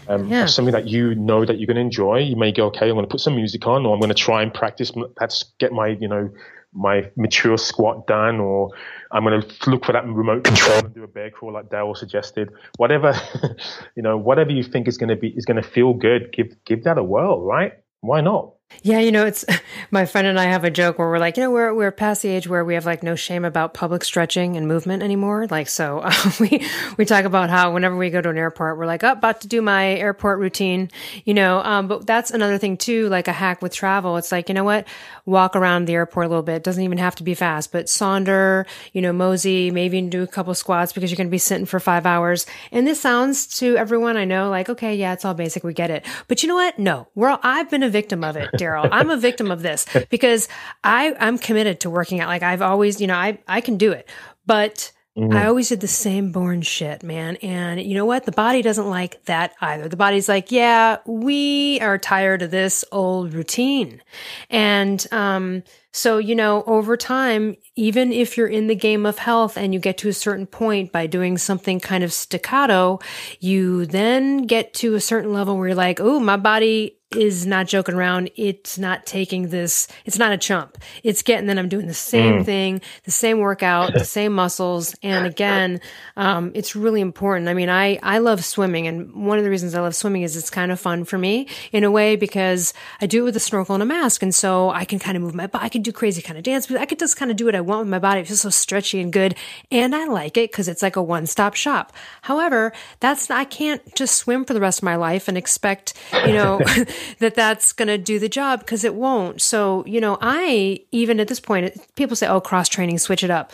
Um, 0.07 0.27
yeah. 0.27 0.45
Something 0.45 0.73
that 0.73 0.87
you 0.87 1.15
know 1.15 1.45
that 1.45 1.59
you're 1.59 1.67
going 1.67 1.75
to 1.75 1.81
enjoy. 1.81 2.19
You 2.19 2.35
may 2.35 2.51
go, 2.51 2.67
okay, 2.67 2.87
I'm 2.87 2.93
going 2.93 3.05
to 3.05 3.11
put 3.11 3.19
some 3.19 3.35
music 3.35 3.65
on, 3.67 3.85
or 3.85 3.93
I'm 3.93 3.99
going 3.99 4.09
to 4.09 4.15
try 4.15 4.41
and 4.41 4.53
practice. 4.53 4.91
Let's 5.19 5.43
get 5.59 5.71
my, 5.71 5.87
you 5.87 6.07
know, 6.07 6.29
my 6.73 7.09
mature 7.15 7.57
squat 7.57 8.05
done, 8.05 8.39
or 8.39 8.71
I'm 9.11 9.23
going 9.23 9.41
to 9.41 9.69
look 9.69 9.85
for 9.85 9.93
that 9.93 10.05
remote 10.05 10.43
control 10.43 10.79
and 10.79 10.93
do 10.93 11.03
a 11.03 11.07
bear 11.07 11.31
crawl 11.31 11.53
like 11.53 11.69
Darryl 11.69 11.95
suggested. 11.95 12.49
Whatever, 12.77 13.13
you 13.95 14.03
know, 14.03 14.17
whatever 14.17 14.51
you 14.51 14.63
think 14.63 14.87
is 14.87 14.97
going 14.97 15.09
to 15.09 15.15
be 15.15 15.29
is 15.29 15.45
going 15.45 15.61
to 15.61 15.67
feel 15.67 15.93
good. 15.93 16.31
Give 16.33 16.53
give 16.65 16.83
that 16.83 16.97
a 16.97 17.03
whirl, 17.03 17.41
right? 17.41 17.73
Why 18.01 18.21
not? 18.21 18.53
Yeah, 18.84 18.99
you 18.99 19.11
know, 19.11 19.26
it's 19.26 19.45
my 19.91 20.05
friend 20.05 20.28
and 20.28 20.39
I 20.39 20.45
have 20.45 20.63
a 20.63 20.71
joke 20.71 20.99
where 20.99 21.09
we're 21.09 21.19
like, 21.19 21.38
you 21.38 21.43
know, 21.43 21.51
we're 21.51 21.73
we're 21.73 21.91
past 21.91 22.21
the 22.21 22.30
age 22.30 22.47
where 22.47 22.63
we 22.63 22.76
have 22.76 22.86
like 22.86 23.03
no 23.03 23.15
shame 23.15 23.45
about 23.45 23.73
public 23.73 24.03
stretching 24.03 24.57
and 24.57 24.67
movement 24.67 25.03
anymore. 25.03 25.47
Like, 25.47 25.67
so 25.67 25.99
uh, 25.99 26.13
we 26.39 26.65
we 26.97 27.05
talk 27.05 27.26
about 27.26 27.49
how 27.49 27.73
whenever 27.73 27.95
we 27.95 28.09
go 28.09 28.21
to 28.21 28.30
an 28.30 28.38
airport, 28.38 28.78
we're 28.78 28.86
like, 28.86 29.03
oh, 29.03 29.11
about 29.11 29.41
to 29.41 29.47
do 29.47 29.61
my 29.61 29.93
airport 29.93 30.39
routine, 30.39 30.89
you 31.23 31.34
know. 31.34 31.59
Um, 31.59 31.88
but 31.88 32.05
that's 32.05 32.32
another 32.32 32.57
thing 32.57 32.78
too, 32.78 33.09
like 33.09 33.28
a 33.28 33.34
hack 33.34 33.61
with 33.61 33.73
travel. 33.73 34.17
It's 34.17 34.32
like, 34.32 34.49
you 34.49 34.55
know 34.55 34.63
what, 34.63 34.88
walk 35.26 35.55
around 35.55 35.86
the 35.86 35.93
airport 35.93 36.28
a 36.28 36.30
little 36.30 36.43
bit. 36.43 36.55
It 36.55 36.63
doesn't 36.63 36.84
even 36.84 36.97
have 36.97 37.15
to 37.15 37.23
be 37.23 37.34
fast, 37.34 37.71
but 37.71 37.89
saunter, 37.89 38.65
you 38.93 39.01
know, 39.01 39.13
mosey, 39.13 39.71
maybe 39.71 40.01
do 40.01 40.23
a 40.23 40.28
couple 40.28 40.53
squats 40.53 40.93
because 40.93 41.11
you're 41.11 41.17
going 41.17 41.28
to 41.28 41.32
be 41.32 41.38
sitting 41.38 41.65
for 41.65 41.80
five 41.80 42.05
hours. 42.05 42.45
And 42.71 42.86
this 42.86 43.01
sounds 43.01 43.47
to 43.59 43.78
everyone 43.78 44.17
I 44.17 44.26
know 44.26 44.49
like, 44.49 44.69
okay, 44.69 44.95
yeah, 44.95 45.13
it's 45.13 45.26
all 45.26 45.34
basic, 45.34 45.63
we 45.63 45.73
get 45.73 45.89
it. 45.89 46.05
But 46.28 46.43
you 46.43 46.49
know 46.49 46.55
what? 46.55 46.78
No, 46.80 47.07
we're 47.15 47.30
all, 47.30 47.39
I've 47.43 47.69
been 47.69 47.84
a 47.84 47.89
victim 47.89 48.23
of 48.23 48.36
it. 48.36 48.49
I'm 48.74 49.09
a 49.09 49.18
victim 49.18 49.51
of 49.51 49.61
this 49.61 49.86
because 50.09 50.47
I 50.84 51.16
I'm 51.20 51.38
committed 51.38 51.82
to 51.82 51.89
working 51.89 52.20
out. 52.20 52.28
Like 52.28 52.43
I've 52.43 52.61
always, 52.61 52.99
you 52.99 53.07
know, 53.07 53.16
I 53.16 53.39
I 53.47 53.61
can 53.61 53.78
do 53.78 53.91
it, 53.91 54.09
but 54.45 54.91
Mm-hmm. 55.18 55.32
I 55.32 55.47
always 55.47 55.70
did 55.70 55.80
the 55.80 55.88
same 55.88 56.34
boring 56.34 56.61
shit, 56.61 57.01
man. 57.01 57.38
And 57.38 57.82
you 57.82 57.95
know 57.95 58.05
what? 58.05 58.26
The 58.26 58.34
body 58.34 58.61
doesn't 58.61 58.89
like 58.89 59.24
that 59.26 59.53
either. 59.61 59.88
The 59.88 59.95
body's 59.95 60.28
like, 60.28 60.51
yeah, 60.51 60.97
we 61.05 61.80
are 61.80 61.97
tired 61.97 62.41
of 62.41 62.51
this 62.51 62.84
old 62.91 63.34
routine. 63.34 64.01
And, 64.49 65.05
um, 65.13 65.63
so, 65.93 66.18
you 66.18 66.36
know, 66.36 66.66
over 66.68 66.97
time, 66.97 67.55
even 67.78 68.11
if 68.11 68.36
you're 68.36 68.49
in 68.49 68.68
the 68.68 68.76
game 68.76 69.05
of 69.05 69.18
health 69.18 69.57
and 69.57 69.74
you 69.74 69.80
get 69.80 69.97
to 69.99 70.09
a 70.09 70.13
certain 70.13 70.45
point 70.45 70.91
by 70.91 71.07
doing 71.07 71.38
something 71.38 71.80
kind 71.80 72.03
of 72.03 72.11
staccato, 72.11 72.99
you 73.39 73.86
then 73.86 74.41
get 74.41 74.74
to 74.74 74.95
a 74.95 74.99
certain 74.99 75.32
level 75.32 75.55
where 75.55 75.70
you're 75.70 75.76
like, 75.76 76.01
oh, 76.01 76.20
my 76.20 76.36
body 76.36 76.97
is 77.16 77.45
not 77.45 77.68
joking 77.68 77.95
around. 77.95 78.30
It's 78.36 78.78
not 78.78 79.05
taking 79.05 79.49
this. 79.49 79.88
It's 80.05 80.18
not 80.18 80.32
a 80.32 80.38
chump. 80.38 80.78
It's 81.03 81.22
getting 81.22 81.47
that 81.47 81.57
I'm 81.57 81.70
doing 81.70 81.88
the 81.88 81.93
same 81.93 82.41
mm. 82.41 82.45
thing, 82.45 82.82
the 83.03 83.11
same 83.11 83.39
workout, 83.39 83.93
the 83.93 84.05
same 84.05 84.34
muscles. 84.34 84.95
And 85.01 85.26
again, 85.26 85.82
um, 86.18 86.51
it's 86.53 86.76
really 86.76 87.01
important. 87.01 87.49
I 87.49 87.53
mean, 87.53 87.70
I, 87.70 87.99
I 88.03 88.20
love 88.20 88.43
swimming. 88.43 88.88
And 88.88 89.26
one 89.26 89.38
of 89.38 89.43
the 89.43 89.49
reasons 89.49 89.76
I 89.76 89.82
love 89.82 89.95
swimming 89.95 90.24
is 90.24 90.36
it's 90.36 90.49
kind 90.49 90.72
of 90.72 90.80
fun 90.80 91.05
for 91.05 91.18
me 91.18 91.47
in 91.72 91.84
a 91.84 91.91
way 91.91 92.16
because 92.16 92.74
I 93.01 93.05
do 93.05 93.22
it 93.22 93.26
with 93.26 93.36
a 93.36 93.39
snorkel 93.39 93.76
and 93.76 93.84
a 93.84 93.86
mask. 93.86 94.24
And 94.24 94.34
so 94.34 94.70
I 94.70 94.86
can 94.86 94.99
kind 94.99 95.18
of 95.18 95.24
move 95.24 95.36
my 95.36 95.47
body. 95.47 95.66
I 95.66 95.70
can 95.70 95.82
do 95.82 95.91
crazy 95.91 96.22
kind 96.22 96.38
of 96.38 96.43
dance, 96.43 96.68
but 96.68 96.78
I 96.78 96.86
could 96.86 96.99
just 96.99 97.18
kind 97.18 97.32
of 97.32 97.38
do 97.38 97.45
what 97.45 97.55
I 97.55 97.61
want 97.61 97.82
with 97.82 97.89
my 97.89 97.99
body. 97.99 98.22
It 98.22 98.28
feels 98.28 98.41
so 98.41 98.49
stretchy 98.49 98.99
and 98.99 99.11
good. 99.11 99.36
And 99.72 99.95
I 99.95 100.05
like 100.05 100.38
it 100.38 100.51
because 100.51 100.68
it's 100.68 100.82
like 100.82 100.95
a 100.95 101.03
one 101.03 101.26
stop 101.26 101.55
shop. 101.55 101.93
However, 102.24 102.74
that's, 102.99 103.30
I 103.30 103.45
can't 103.45 103.82
just 103.95 104.16
swim 104.16 104.45
for 104.45 104.53
the 104.53 104.59
rest 104.59 104.80
of 104.80 104.84
my 104.84 104.95
life 104.95 105.28
and 105.28 105.38
expect, 105.38 105.93
you 106.26 106.34
know, 106.34 106.59
that 107.19 107.35
that's 107.35 107.73
going 107.73 107.87
to 107.87 107.97
do 107.97 108.19
the 108.19 108.29
job 108.29 108.59
because 108.59 108.83
it 108.83 108.95
won't. 108.95 109.41
So, 109.41 109.83
you 109.85 110.01
know, 110.01 110.17
I 110.21 110.79
even 110.91 111.19
at 111.19 111.27
this 111.27 111.39
point, 111.39 111.75
people 111.95 112.15
say, 112.15 112.27
"Oh, 112.27 112.41
cross 112.41 112.69
training, 112.69 112.99
switch 112.99 113.23
it 113.23 113.31
up." 113.31 113.51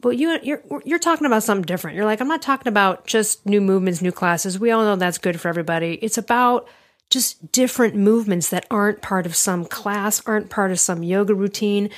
But 0.00 0.16
you, 0.16 0.38
you're 0.42 0.62
you're 0.84 0.98
talking 0.98 1.26
about 1.26 1.42
something 1.42 1.64
different. 1.64 1.96
You're 1.96 2.06
like, 2.06 2.20
I'm 2.20 2.28
not 2.28 2.42
talking 2.42 2.68
about 2.68 3.06
just 3.06 3.44
new 3.44 3.60
movements, 3.60 4.00
new 4.00 4.12
classes. 4.12 4.58
We 4.58 4.70
all 4.70 4.84
know 4.84 4.96
that's 4.96 5.18
good 5.18 5.40
for 5.40 5.48
everybody. 5.48 5.94
It's 6.02 6.18
about 6.18 6.68
just 7.10 7.52
different 7.52 7.94
movements 7.94 8.50
that 8.50 8.66
aren't 8.70 9.02
part 9.02 9.26
of 9.26 9.36
some 9.36 9.64
class, 9.64 10.22
aren't 10.26 10.50
part 10.50 10.70
of 10.70 10.80
some 10.80 11.02
yoga 11.02 11.34
routine 11.34 11.90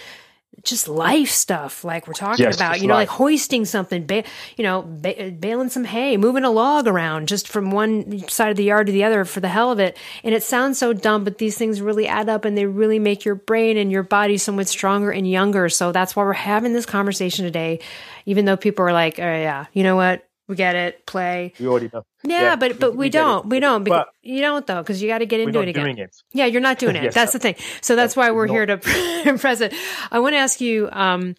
just 0.65 0.89
life 0.89 1.29
stuff 1.29 1.85
like 1.85 2.07
we're 2.07 2.13
talking 2.13 2.45
yes, 2.45 2.57
about 2.57 2.81
you 2.81 2.87
know 2.87 2.95
life. 2.95 3.09
like 3.09 3.17
hoisting 3.17 3.65
something 3.65 4.07
ba- 4.07 4.25
you 4.57 4.65
know 4.65 4.83
ba- 4.83 5.31
baling 5.39 5.69
some 5.69 5.85
hay 5.85 6.17
moving 6.17 6.45
a 6.45 6.51
log 6.51 6.87
around 6.87 7.29
just 7.29 7.49
from 7.49 7.71
one 7.71 8.29
side 8.29 8.51
of 8.51 8.57
the 8.57 8.65
yard 8.65 8.87
to 8.87 8.93
the 8.93 9.05
other 9.05 9.25
for 9.25 9.41
the 9.41 9.49
hell 9.49 9.71
of 9.71 9.79
it 9.79 9.97
and 10.25 10.35
it 10.35 10.43
sounds 10.43 10.79
so 10.79 10.93
dumb 10.93 11.25
but 11.25 11.39
these 11.39 11.57
things 11.57 11.81
really 11.81 12.07
add 12.07 12.29
up 12.29 12.45
and 12.45 12.57
they 12.57 12.67
really 12.67 12.99
make 12.99 13.25
your 13.25 13.35
brain 13.35 13.77
and 13.77 13.93
your 13.93 14.03
body 14.03 14.37
so 14.37 14.53
much 14.53 14.67
stronger 14.67 15.11
and 15.11 15.31
younger 15.31 15.69
so 15.69 15.93
that's 15.93 16.17
why 16.17 16.23
we're 16.25 16.33
having 16.33 16.73
this 16.73 16.87
conversation 16.87 17.45
today 17.45 17.79
even 18.27 18.45
though 18.45 18.57
people 18.57 18.85
are 18.85 18.93
like 18.93 19.19
oh 19.19 19.23
yeah 19.23 19.67
you 19.73 19.83
know 19.83 19.97
what 19.97 20.29
we 20.49 20.57
get 20.57 20.75
it. 20.75 21.07
Play. 21.07 21.53
We 21.61 21.69
already 21.69 21.91
know. 21.93 22.03
Yeah, 22.25 22.41
yeah 22.41 22.57
but 22.57 22.79
but 22.79 22.93
we, 22.93 23.07
we 23.07 23.11
don't. 23.11 23.47
We 23.47 23.61
don't. 23.61 23.85
Because, 23.85 24.07
but 24.07 24.29
you 24.29 24.41
don't 24.41 24.67
though, 24.67 24.83
because 24.83 25.01
you 25.01 25.09
got 25.09 25.19
to 25.19 25.27
get 25.27 25.41
into 25.41 25.61
it 25.61 25.69
again. 25.69 25.99
It. 25.99 26.23
Yeah, 26.33 26.47
you're 26.47 26.61
not 26.61 26.79
doing 26.79 26.97
it. 26.97 27.05
yes, 27.05 27.15
that's 27.15 27.33
the 27.33 27.39
thing. 27.39 27.55
So 27.81 27.97
that's 27.97 28.17
why 28.17 28.31
we're 28.31 28.47
here 28.47 28.67
to 28.67 28.79
present. 29.39 29.75
I 30.11 30.19
want 30.19 30.35
to 30.35 30.39
ask 30.39 30.61
you. 30.61 30.89
Um, 30.91 31.37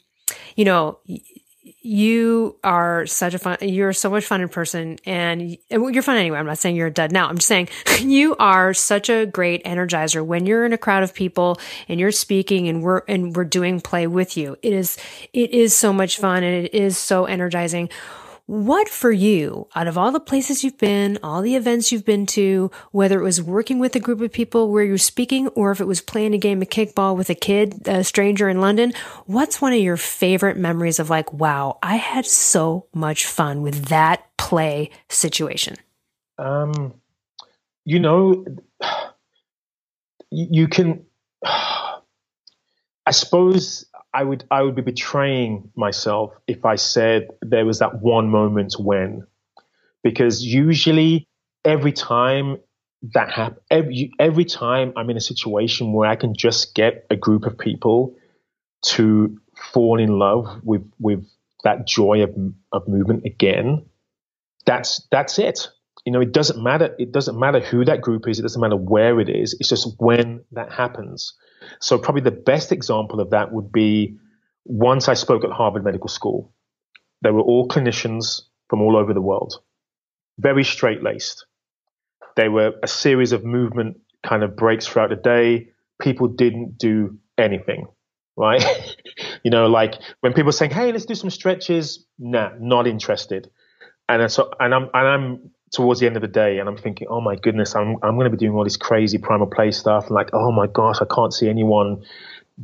you 0.55 0.65
know, 0.65 0.99
you 1.81 2.57
are 2.63 3.05
such 3.05 3.33
a 3.33 3.39
fun. 3.39 3.57
You're 3.61 3.93
so 3.93 4.09
much 4.09 4.25
fun 4.25 4.41
in 4.41 4.49
person, 4.49 4.97
and 5.05 5.57
you're 5.69 6.01
fun 6.01 6.17
anyway. 6.17 6.37
I'm 6.37 6.45
not 6.45 6.57
saying 6.57 6.75
you're 6.75 6.87
a 6.87 6.91
dud 6.91 7.11
now. 7.11 7.27
I'm 7.27 7.37
just 7.37 7.47
saying 7.47 7.69
you 8.01 8.35
are 8.35 8.73
such 8.73 9.09
a 9.09 9.25
great 9.25 9.63
energizer 9.63 10.23
when 10.23 10.45
you're 10.45 10.65
in 10.65 10.73
a 10.73 10.77
crowd 10.77 11.03
of 11.03 11.13
people 11.13 11.59
and 11.87 11.99
you're 11.99 12.11
speaking, 12.11 12.67
and 12.67 12.83
we're 12.83 13.01
and 13.07 13.35
we're 13.35 13.45
doing 13.45 13.79
play 13.79 14.07
with 14.07 14.35
you. 14.35 14.57
It 14.61 14.73
is 14.73 14.97
it 15.33 15.51
is 15.51 15.75
so 15.75 15.93
much 15.93 16.17
fun, 16.17 16.43
and 16.43 16.65
it 16.65 16.73
is 16.73 16.97
so 16.97 17.25
energizing 17.25 17.89
what 18.49 18.89
for 18.89 19.11
you, 19.11 19.67
out 19.75 19.85
of 19.85 19.95
all 19.95 20.11
the 20.11 20.19
places 20.19 20.63
you've 20.63 20.79
been, 20.79 21.19
all 21.21 21.43
the 21.43 21.55
events 21.55 21.91
you've 21.91 22.03
been 22.03 22.25
to, 22.25 22.71
whether 22.91 23.19
it 23.19 23.23
was 23.23 23.39
working 23.39 23.77
with 23.77 23.95
a 23.95 23.99
group 23.99 24.21
of 24.21 24.31
people 24.31 24.71
where 24.71 24.83
you're 24.83 24.97
speaking 24.97 25.49
or 25.49 25.69
if 25.69 25.79
it 25.79 25.85
was 25.85 26.01
playing 26.01 26.33
a 26.33 26.39
game 26.39 26.59
of 26.59 26.67
kickball 26.67 27.15
with 27.15 27.29
a 27.29 27.35
kid, 27.35 27.87
a 27.87 28.03
stranger 28.03 28.49
in 28.49 28.59
London, 28.59 28.91
what's 29.27 29.61
one 29.61 29.71
of 29.71 29.79
your 29.79 29.97
favorite 29.97 30.57
memories 30.57 30.97
of 30.97 31.11
like, 31.11 31.31
wow, 31.31 31.77
I 31.83 31.97
had 31.97 32.25
so 32.25 32.87
much 32.91 33.27
fun 33.27 33.61
with 33.61 33.85
that 33.89 34.25
play 34.35 34.89
situation? 35.09 35.75
Um, 36.39 36.95
you 37.85 37.99
know, 37.99 38.45
you 40.31 40.67
can, 40.67 41.05
I 41.45 43.11
suppose 43.11 43.85
I 44.13 44.23
would 44.23 44.43
I 44.49 44.63
would 44.63 44.75
be 44.75 44.81
betraying 44.81 45.71
myself 45.75 46.33
if 46.47 46.65
I 46.65 46.75
said 46.75 47.27
there 47.41 47.65
was 47.65 47.79
that 47.79 48.01
one 48.01 48.29
moment 48.29 48.75
when, 48.79 49.27
because 50.03 50.43
usually 50.43 51.27
every 51.63 51.91
time 51.91 52.57
that 53.13 53.31
happens, 53.31 53.61
every 53.69 54.11
every 54.19 54.45
time 54.45 54.93
I'm 54.95 55.09
in 55.09 55.17
a 55.17 55.21
situation 55.21 55.93
where 55.93 56.09
I 56.09 56.15
can 56.15 56.33
just 56.35 56.73
get 56.75 57.05
a 57.09 57.15
group 57.15 57.45
of 57.45 57.57
people 57.57 58.15
to 58.83 59.37
fall 59.73 59.99
in 59.99 60.17
love 60.17 60.61
with 60.63 60.89
with 60.99 61.25
that 61.63 61.85
joy 61.87 62.23
of 62.23 62.35
of 62.71 62.87
movement 62.87 63.25
again, 63.25 63.85
that's 64.65 65.07
that's 65.11 65.37
it. 65.37 65.67
You 66.05 66.13
know, 66.13 66.21
it 66.21 66.31
doesn't 66.31 66.63
matter. 66.63 66.95
It 66.97 67.11
doesn't 67.11 67.39
matter 67.39 67.59
who 67.59 67.85
that 67.85 68.01
group 68.01 68.27
is. 68.27 68.39
It 68.39 68.43
doesn't 68.43 68.61
matter 68.61 68.77
where 68.77 69.19
it 69.19 69.29
is. 69.29 69.55
It's 69.59 69.69
just 69.69 69.95
when 69.99 70.43
that 70.53 70.71
happens 70.71 71.35
So, 71.79 71.97
probably 71.97 72.21
the 72.21 72.31
best 72.31 72.71
example 72.71 73.19
of 73.19 73.31
that 73.31 73.51
would 73.51 73.71
be 73.71 74.17
once 74.65 75.07
I 75.07 75.13
spoke 75.13 75.43
at 75.43 75.51
Harvard 75.51 75.83
Medical 75.83 76.09
School. 76.09 76.53
They 77.21 77.31
were 77.31 77.41
all 77.41 77.67
clinicians 77.67 78.41
from 78.69 78.81
all 78.81 78.95
over 78.95 79.13
the 79.13 79.21
world, 79.21 79.61
very 80.37 80.63
straight 80.63 81.03
laced. 81.03 81.45
They 82.35 82.49
were 82.49 82.73
a 82.81 82.87
series 82.87 83.31
of 83.31 83.43
movement 83.43 83.97
kind 84.23 84.43
of 84.43 84.55
breaks 84.55 84.87
throughout 84.87 85.09
the 85.09 85.15
day. 85.15 85.69
People 86.01 86.27
didn't 86.27 86.77
do 86.77 87.17
anything, 87.37 87.87
right? 88.37 88.63
you 89.43 89.51
know, 89.51 89.67
like 89.67 89.95
when 90.21 90.33
people 90.33 90.49
are 90.49 90.53
saying, 90.53 90.71
"Hey, 90.71 90.91
let's 90.91 91.05
do 91.05 91.15
some 91.15 91.29
stretches," 91.29 92.05
nah, 92.17 92.51
not 92.59 92.87
interested. 92.87 93.49
And 94.07 94.23
uh, 94.23 94.27
so, 94.27 94.51
and 94.59 94.73
I'm, 94.73 94.89
and 94.93 95.07
I'm 95.07 95.51
towards 95.71 95.99
the 95.99 96.07
end 96.07 96.15
of 96.15 96.21
the 96.21 96.27
day, 96.27 96.59
and 96.59 96.67
I'm 96.67 96.77
thinking, 96.77 97.07
"Oh 97.09 97.21
my 97.21 97.35
goodness, 97.35 97.75
I'm, 97.75 97.97
I'm 98.03 98.15
going 98.15 98.25
to 98.25 98.35
be 98.35 98.37
doing 98.37 98.55
all 98.55 98.63
this 98.63 98.77
crazy 98.77 99.17
primal 99.17 99.47
play 99.47 99.71
stuff." 99.71 100.09
Like, 100.09 100.29
"Oh 100.33 100.51
my 100.51 100.67
gosh, 100.67 100.97
I 101.01 101.05
can't 101.13 101.33
see 101.33 101.49
anyone. 101.49 102.03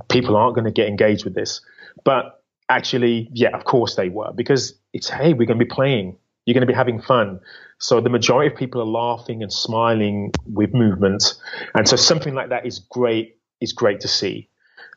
People 0.09 0.35
aren't 0.35 0.55
going 0.55 0.65
to 0.65 0.71
get 0.71 0.87
engaged 0.87 1.23
with 1.23 1.35
this." 1.35 1.61
But 2.03 2.43
actually, 2.69 3.29
yeah, 3.33 3.55
of 3.55 3.65
course 3.65 3.95
they 3.95 4.09
were 4.09 4.31
because 4.33 4.73
it's 4.93 5.09
hey, 5.09 5.33
we're 5.33 5.45
going 5.45 5.59
to 5.59 5.65
be 5.65 5.69
playing. 5.69 6.17
You're 6.45 6.53
going 6.53 6.67
to 6.67 6.71
be 6.71 6.73
having 6.73 7.01
fun. 7.01 7.39
So 7.79 7.99
the 7.99 8.09
majority 8.09 8.53
of 8.53 8.57
people 8.57 8.81
are 8.81 8.85
laughing 8.85 9.41
and 9.41 9.51
smiling 9.51 10.31
with 10.45 10.73
movement, 10.73 11.35
and 11.73 11.87
so 11.87 11.95
something 11.95 12.33
like 12.33 12.49
that 12.49 12.65
is 12.65 12.79
great. 12.79 13.37
Is 13.61 13.71
great 13.73 14.01
to 14.01 14.07
see. 14.07 14.49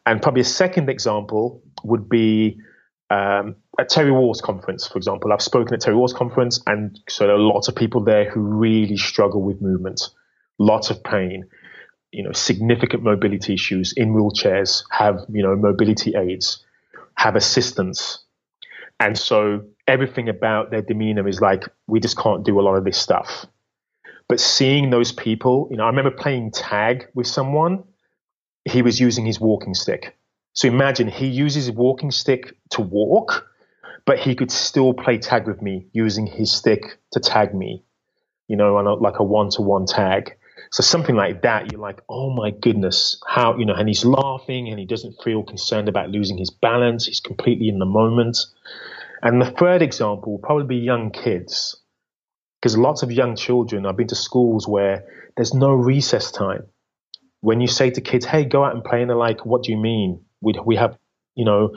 And 0.04 0.20
probably 0.22 0.40
a 0.40 0.44
second 0.44 0.88
example 0.88 1.62
would 1.84 2.08
be 2.08 2.60
um, 3.10 3.56
at 3.78 3.88
Terry 3.88 4.10
Wahls 4.10 4.42
conference, 4.42 4.86
for 4.86 4.98
example. 4.98 5.32
I've 5.32 5.42
spoken 5.42 5.74
at 5.74 5.80
Terry 5.80 5.96
Wahls 5.96 6.14
conference, 6.14 6.60
and 6.66 6.98
so 7.08 7.24
there 7.24 7.34
are 7.34 7.38
lots 7.38 7.68
of 7.68 7.74
people 7.74 8.02
there 8.04 8.28
who 8.28 8.40
really 8.40 8.96
struggle 8.96 9.42
with 9.42 9.60
movement, 9.62 10.08
lots 10.58 10.90
of 10.90 11.02
pain, 11.02 11.46
you 12.12 12.22
know, 12.22 12.32
significant 12.32 13.02
mobility 13.02 13.54
issues 13.54 13.92
in 13.96 14.14
wheelchairs, 14.14 14.84
have 14.90 15.20
you 15.30 15.42
know 15.42 15.56
mobility 15.56 16.14
aids, 16.16 16.64
have 17.14 17.36
assistance, 17.36 18.24
and 19.00 19.16
so 19.16 19.64
everything 19.86 20.28
about 20.28 20.70
their 20.70 20.82
demeanor 20.82 21.26
is 21.28 21.40
like, 21.40 21.64
we 21.86 22.00
just 22.00 22.18
can't 22.18 22.44
do 22.44 22.60
a 22.60 22.62
lot 22.62 22.76
of 22.76 22.84
this 22.84 22.98
stuff. 22.98 23.46
But 24.28 24.40
seeing 24.40 24.90
those 24.90 25.12
people, 25.12 25.68
you 25.70 25.76
know, 25.76 25.84
I 25.84 25.86
remember 25.86 26.10
playing 26.10 26.50
tag 26.50 27.08
with 27.14 27.26
someone, 27.26 27.84
he 28.64 28.82
was 28.82 29.00
using 29.00 29.24
his 29.24 29.40
walking 29.40 29.74
stick. 29.74 30.17
So 30.58 30.66
imagine 30.66 31.06
he 31.06 31.28
uses 31.28 31.66
his 31.66 31.76
walking 31.76 32.10
stick 32.10 32.56
to 32.70 32.80
walk, 32.80 33.46
but 34.04 34.18
he 34.18 34.34
could 34.34 34.50
still 34.50 34.92
play 34.92 35.18
tag 35.18 35.46
with 35.46 35.62
me 35.62 35.86
using 35.92 36.26
his 36.26 36.50
stick 36.50 36.98
to 37.12 37.20
tag 37.20 37.54
me, 37.54 37.84
you 38.48 38.56
know, 38.56 38.76
on 38.76 38.88
a, 38.88 38.94
like 38.94 39.20
a 39.20 39.22
one 39.22 39.50
to 39.50 39.62
one 39.62 39.86
tag. 39.86 40.36
So 40.72 40.82
something 40.82 41.14
like 41.14 41.42
that, 41.42 41.70
you're 41.70 41.80
like, 41.80 42.00
oh 42.08 42.30
my 42.30 42.50
goodness, 42.50 43.22
how, 43.24 43.56
you 43.56 43.66
know, 43.66 43.74
and 43.74 43.86
he's 43.86 44.04
laughing 44.04 44.68
and 44.68 44.80
he 44.80 44.84
doesn't 44.84 45.22
feel 45.22 45.44
concerned 45.44 45.88
about 45.88 46.10
losing 46.10 46.36
his 46.36 46.50
balance. 46.50 47.06
He's 47.06 47.20
completely 47.20 47.68
in 47.68 47.78
the 47.78 47.86
moment. 47.86 48.36
And 49.22 49.40
the 49.40 49.52
third 49.52 49.80
example 49.80 50.32
will 50.32 50.40
probably 50.40 50.66
be 50.66 50.84
young 50.84 51.12
kids, 51.12 51.80
because 52.60 52.76
lots 52.76 53.04
of 53.04 53.12
young 53.12 53.36
children, 53.36 53.86
I've 53.86 53.96
been 53.96 54.08
to 54.08 54.16
schools 54.16 54.66
where 54.66 55.04
there's 55.36 55.54
no 55.54 55.70
recess 55.70 56.32
time. 56.32 56.66
When 57.42 57.60
you 57.60 57.68
say 57.68 57.90
to 57.90 58.00
kids, 58.00 58.26
hey, 58.26 58.44
go 58.44 58.64
out 58.64 58.74
and 58.74 58.82
play, 58.82 59.02
and 59.02 59.08
they're 59.08 59.16
like, 59.16 59.46
what 59.46 59.62
do 59.62 59.70
you 59.70 59.78
mean? 59.78 60.24
We, 60.40 60.54
we 60.64 60.76
have, 60.76 60.96
you 61.34 61.44
know, 61.44 61.76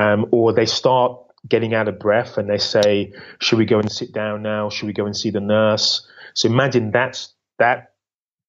um, 0.00 0.26
or 0.32 0.52
they 0.52 0.66
start 0.66 1.18
getting 1.48 1.74
out 1.74 1.88
of 1.88 1.98
breath 1.98 2.38
and 2.38 2.48
they 2.48 2.58
say, 2.58 3.12
should 3.40 3.58
we 3.58 3.64
go 3.64 3.78
and 3.78 3.90
sit 3.90 4.12
down 4.12 4.42
now? 4.42 4.70
Should 4.70 4.86
we 4.86 4.92
go 4.92 5.06
and 5.06 5.16
see 5.16 5.30
the 5.30 5.40
nurse? 5.40 6.06
So 6.34 6.48
imagine 6.48 6.90
that's 6.90 7.34
that 7.58 7.92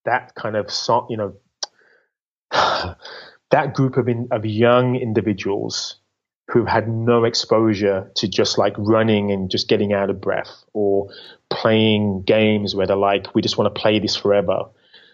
that 0.05 0.33
kind 0.35 0.55
of 0.55 0.71
you 1.09 1.17
know 1.17 1.35
that 3.51 3.73
group 3.73 3.97
of 3.97 4.07
in, 4.07 4.27
of 4.31 4.45
young 4.45 4.95
individuals 4.95 5.97
who've 6.49 6.67
had 6.67 6.87
no 6.87 7.25
exposure 7.25 8.09
to 8.15 8.27
just 8.27 8.57
like 8.57 8.73
running 8.77 9.31
and 9.31 9.51
just 9.51 9.67
getting 9.67 9.93
out 9.93 10.09
of 10.09 10.21
breath 10.21 10.63
or 10.73 11.09
playing 11.49 12.23
games 12.23 12.73
where 12.73 12.87
they're 12.87 12.95
like, 12.95 13.35
we 13.35 13.41
just 13.41 13.57
want 13.57 13.73
to 13.73 13.81
play 13.81 13.99
this 13.99 14.15
forever. 14.15 14.63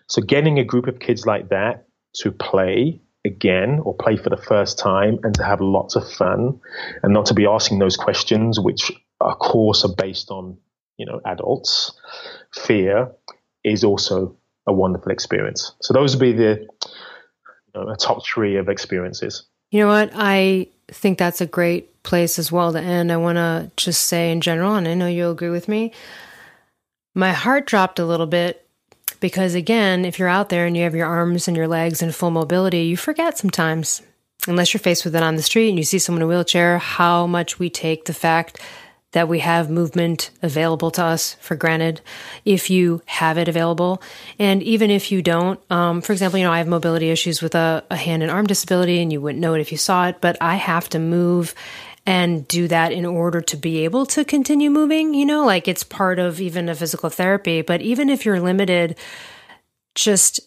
So 0.08 0.22
getting 0.22 0.60
a 0.60 0.64
group 0.64 0.86
of 0.86 1.00
kids 1.00 1.26
like 1.26 1.50
that 1.50 1.88
to 2.18 2.32
play 2.32 3.02
again 3.26 3.80
or 3.84 3.96
play 3.96 4.18
for 4.18 4.30
the 4.30 4.38
first 4.38 4.78
time 4.78 5.20
and 5.24 5.34
to 5.36 5.44
have 5.44 5.62
lots 5.62 5.96
of 5.96 6.10
fun 6.12 6.60
and 7.02 7.14
not 7.14 7.26
to 7.28 7.34
be 7.34 7.46
asking 7.46 7.80
those 7.80 7.96
questions, 7.96 8.60
which 8.60 8.92
of 9.22 9.40
course 9.40 9.86
are 9.86 9.96
based 9.98 10.30
on, 10.30 10.58
you 10.98 11.06
know, 11.06 11.22
adults, 11.26 11.98
fear 12.54 13.12
is 13.64 13.84
also 13.84 14.36
a 14.68 14.74
wonderful 14.74 15.12
experience. 15.12 15.74
So 15.82 15.94
those 15.94 16.16
would 16.16 16.22
be 16.22 16.34
the 16.34 16.68
you 17.74 17.86
know, 17.86 17.96
top 17.96 18.26
three 18.26 18.58
of 18.58 18.70
experiences. 18.70 19.44
You 19.72 19.80
know 19.80 19.88
what? 19.88 20.12
I 20.14 20.68
think 20.90 21.18
that's 21.18 21.42
a 21.42 21.46
great 21.46 22.04
place 22.04 22.38
as 22.38 22.52
well 22.52 22.74
to 22.74 22.80
end. 22.80 23.12
I 23.12 23.18
want 23.18 23.38
to 23.38 23.72
just 23.78 24.04
say 24.04 24.32
in 24.32 24.42
general, 24.42 24.76
and 24.76 24.88
I 24.88 24.94
know 24.94 25.08
you'll 25.08 25.32
agree 25.32 25.50
with 25.50 25.68
me, 25.68 25.94
my 27.16 27.32
heart 27.32 27.66
dropped 27.66 28.00
a 28.00 28.06
little 28.06 28.26
bit 28.26 28.68
because, 29.24 29.56
again, 29.56 30.04
if 30.04 30.20
you're 30.20 30.28
out 30.28 30.50
there 30.50 30.66
and 30.66 30.76
you 30.76 30.84
have 30.84 30.96
your 30.96 31.08
arms 31.08 31.48
and 31.48 31.56
your 31.56 31.66
legs 31.66 32.02
in 32.02 32.12
full 32.12 32.30
mobility, 32.30 32.82
you 32.82 32.98
forget 32.98 33.38
sometimes, 33.38 34.02
unless 34.50 34.74
you're 34.74 34.82
faced 34.82 35.06
with 35.06 35.16
it 35.16 35.24
on 35.24 35.38
the 35.38 35.42
street 35.42 35.70
and 35.70 35.78
you 35.78 35.86
see 35.86 35.98
someone 35.98 36.22
in 36.22 36.26
a 36.26 36.28
wheelchair, 36.28 36.78
how 36.78 37.26
much 37.26 37.58
we 37.58 37.70
take 37.70 38.04
the 38.04 38.14
fact 38.14 38.60
that 39.14 39.30
we 39.30 39.40
have 39.40 39.70
movement 39.70 40.30
available 40.42 40.92
to 40.92 41.02
us 41.02 41.36
for 41.40 41.56
granted 41.56 42.02
if 42.44 42.70
you 42.70 43.02
have 43.06 43.38
it 43.38 43.48
available. 43.48 44.02
And 44.40 44.62
even 44.62 44.92
if 44.92 45.10
you 45.10 45.22
don't, 45.22 45.58
um, 45.72 46.02
for 46.02 46.12
example, 46.12 46.38
you 46.38 46.46
know, 46.46 46.52
I 46.52 46.58
have 46.58 46.68
mobility 46.68 47.10
issues 47.10 47.42
with 47.42 47.56
a, 47.56 47.82
a 47.90 47.96
hand 47.96 48.24
and 48.24 48.32
arm 48.32 48.46
disability, 48.46 49.02
and 49.02 49.10
you 49.10 49.22
wouldn't 49.22 49.42
know 49.42 49.54
it 49.54 49.62
if 49.62 49.72
you 49.72 49.78
saw 49.78 50.10
it, 50.10 50.18
but 50.20 50.36
I 50.42 50.56
have 50.56 50.90
to 50.90 51.00
move 51.00 51.56
and 52.06 52.48
do 52.48 52.68
that 52.68 52.92
in 52.92 53.06
order 53.06 53.42
to 53.42 53.58
be 53.58 53.84
able 53.86 54.06
to 54.08 54.26
continue 54.26 54.70
moving, 54.70 55.14
you 55.14 55.26
know, 55.26 55.46
like 55.46 55.68
it's 55.68 55.84
part 55.84 56.20
of 56.20 56.42
even 56.42 56.68
a 56.68 56.76
physical 56.76 57.10
therapy. 57.10 57.62
But 57.62 57.82
even 57.82 58.10
if 58.10 58.26
you're 58.26 58.42
limited, 58.42 58.98
just 59.96 60.40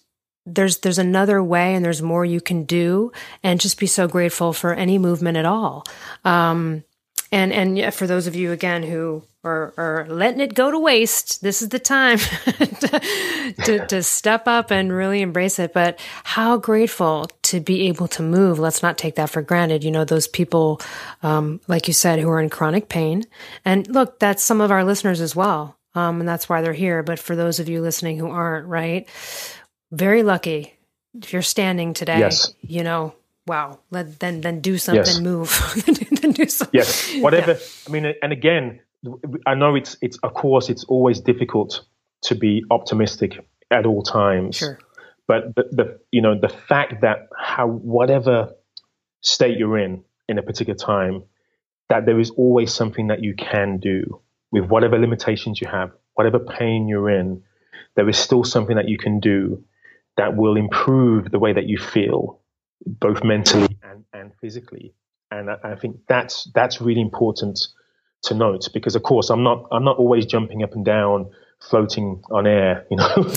there's 0.44 0.78
there's 0.78 0.98
another 0.98 1.42
way 1.42 1.74
and 1.74 1.84
there's 1.84 2.02
more 2.02 2.24
you 2.24 2.40
can 2.40 2.64
do 2.64 3.10
and 3.42 3.60
just 3.60 3.78
be 3.78 3.86
so 3.86 4.06
grateful 4.06 4.52
for 4.52 4.72
any 4.72 4.96
movement 4.96 5.36
at 5.36 5.44
all 5.44 5.84
um, 6.24 6.84
and 7.32 7.52
and 7.52 7.76
yeah, 7.76 7.90
for 7.90 8.06
those 8.06 8.26
of 8.26 8.36
you 8.36 8.52
again 8.52 8.82
who 8.82 9.22
are, 9.46 9.72
are 9.76 10.06
letting 10.08 10.40
it 10.40 10.54
go 10.54 10.70
to 10.70 10.78
waste, 10.78 11.42
this 11.42 11.62
is 11.62 11.70
the 11.70 11.78
time 11.78 12.18
to, 12.48 13.54
to, 13.64 13.86
to 13.86 14.02
step 14.02 14.46
up 14.46 14.70
and 14.70 14.92
really 14.92 15.22
embrace 15.22 15.58
it. 15.58 15.72
But 15.72 15.98
how 16.24 16.56
grateful 16.58 17.30
to 17.44 17.60
be 17.60 17.88
able 17.88 18.08
to 18.08 18.22
move. 18.22 18.58
Let's 18.58 18.82
not 18.82 18.98
take 18.98 19.14
that 19.14 19.30
for 19.30 19.42
granted. 19.42 19.84
You 19.84 19.90
know, 19.90 20.04
those 20.04 20.28
people, 20.28 20.80
um, 21.22 21.60
like 21.68 21.88
you 21.88 21.94
said, 21.94 22.18
who 22.18 22.28
are 22.28 22.40
in 22.40 22.50
chronic 22.50 22.88
pain. 22.88 23.24
And 23.64 23.88
look, 23.88 24.18
that's 24.18 24.42
some 24.42 24.60
of 24.60 24.70
our 24.70 24.84
listeners 24.84 25.20
as 25.20 25.34
well. 25.34 25.76
Um, 25.94 26.20
and 26.20 26.28
that's 26.28 26.48
why 26.48 26.60
they're 26.60 26.74
here. 26.74 27.02
But 27.02 27.18
for 27.18 27.36
those 27.36 27.60
of 27.60 27.68
you 27.68 27.80
listening 27.80 28.18
who 28.18 28.28
aren't, 28.28 28.66
right? 28.66 29.08
Very 29.92 30.22
lucky 30.22 30.76
if 31.22 31.32
you're 31.32 31.42
standing 31.42 31.94
today, 31.94 32.18
yes. 32.18 32.52
you 32.60 32.82
know, 32.82 33.14
wow, 33.46 33.78
let, 33.90 34.18
then 34.20 34.40
then 34.40 34.60
do 34.60 34.78
something, 34.78 35.04
yes. 35.04 35.20
move, 35.20 35.84
then 36.20 36.32
do 36.32 36.46
something. 36.46 36.78
Yes, 36.78 37.14
whatever. 37.16 37.52
Yeah. 37.52 37.58
I 37.86 37.90
mean, 37.90 38.14
and 38.22 38.32
again, 38.32 38.80
I 39.46 39.54
know 39.54 39.74
it's 39.74 39.96
it's 40.00 40.18
of 40.18 40.34
course 40.34 40.68
it's 40.68 40.84
always 40.84 41.20
difficult 41.20 41.84
to 42.22 42.34
be 42.34 42.64
optimistic 42.70 43.46
at 43.70 43.86
all 43.86 44.02
times. 44.02 44.56
Sure. 44.56 44.78
But 45.26 45.54
the, 45.56 45.64
the 45.72 46.00
you 46.10 46.22
know 46.22 46.38
the 46.38 46.48
fact 46.48 47.00
that 47.02 47.28
how 47.36 47.66
whatever 47.66 48.54
state 49.20 49.58
you're 49.58 49.78
in 49.78 50.04
in 50.28 50.38
a 50.38 50.42
particular 50.42 50.76
time, 50.76 51.24
that 51.88 52.06
there 52.06 52.20
is 52.20 52.30
always 52.30 52.72
something 52.72 53.08
that 53.08 53.22
you 53.22 53.34
can 53.34 53.78
do 53.78 54.20
with 54.52 54.64
whatever 54.64 54.98
limitations 54.98 55.60
you 55.60 55.68
have, 55.68 55.90
whatever 56.14 56.38
pain 56.38 56.88
you're 56.88 57.10
in, 57.10 57.42
there 57.96 58.08
is 58.08 58.18
still 58.18 58.44
something 58.44 58.76
that 58.76 58.88
you 58.88 58.98
can 58.98 59.20
do 59.20 59.62
that 60.16 60.36
will 60.36 60.56
improve 60.56 61.30
the 61.30 61.38
way 61.38 61.52
that 61.52 61.66
you 61.66 61.78
feel 61.78 62.40
both 62.86 63.22
mentally 63.24 63.78
and, 63.82 64.04
and 64.12 64.32
physically. 64.40 64.94
And 65.30 65.50
I, 65.50 65.56
I 65.64 65.74
think 65.74 65.98
that's 66.08 66.48
that's 66.54 66.80
really 66.80 67.00
important 67.00 67.58
to 68.26 68.34
note 68.34 68.68
because 68.72 68.94
of 68.94 69.02
course 69.02 69.30
I'm 69.30 69.42
not 69.42 69.66
I'm 69.72 69.84
not 69.84 69.96
always 69.98 70.26
jumping 70.26 70.62
up 70.62 70.74
and 70.74 70.84
down 70.84 71.30
floating 71.60 72.22
on 72.30 72.46
air, 72.46 72.86
you 72.90 72.96
know. 72.96 73.32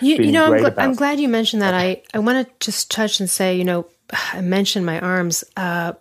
you, 0.00 0.16
you, 0.16 0.32
know, 0.32 0.46
I'm, 0.46 0.62
gl- 0.62 0.74
I'm, 0.76 0.94
glad 0.94 1.20
you 1.20 1.28
mentioned 1.28 1.62
that. 1.62 1.74
I, 1.74 2.02
I 2.12 2.18
want 2.18 2.46
to 2.46 2.54
just 2.64 2.90
touch 2.90 3.20
and 3.20 3.30
say, 3.30 3.56
you 3.56 3.64
know, 3.64 3.86
I 4.32 4.40
mentioned 4.40 4.84
my 4.84 5.00
arms. 5.00 5.44
Uh, 5.56 5.92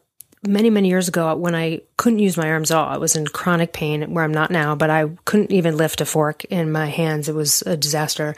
many, 0.46 0.70
many 0.70 0.90
years 0.90 1.08
ago, 1.08 1.36
when 1.36 1.56
I 1.56 1.82
couldn't 1.98 2.20
use 2.20 2.36
my 2.36 2.50
arms 2.50 2.72
at 2.72 2.78
all, 2.78 2.88
I 2.88 2.98
was 2.98 3.16
in 3.16 3.28
chronic 3.28 3.74
pain 3.74 4.14
where 4.14 4.24
I'm 4.24 4.34
not 4.34 4.52
now, 4.52 4.76
but 4.76 4.90
I 4.90 5.10
couldn't 5.26 5.52
even 5.52 5.78
lift 5.78 6.02
a 6.02 6.06
fork 6.06 6.44
in 6.46 6.72
my 6.72 6.88
hands. 6.88 7.30
It 7.30 7.36
was 7.36 7.62
a 7.64 7.78
disaster. 7.78 8.36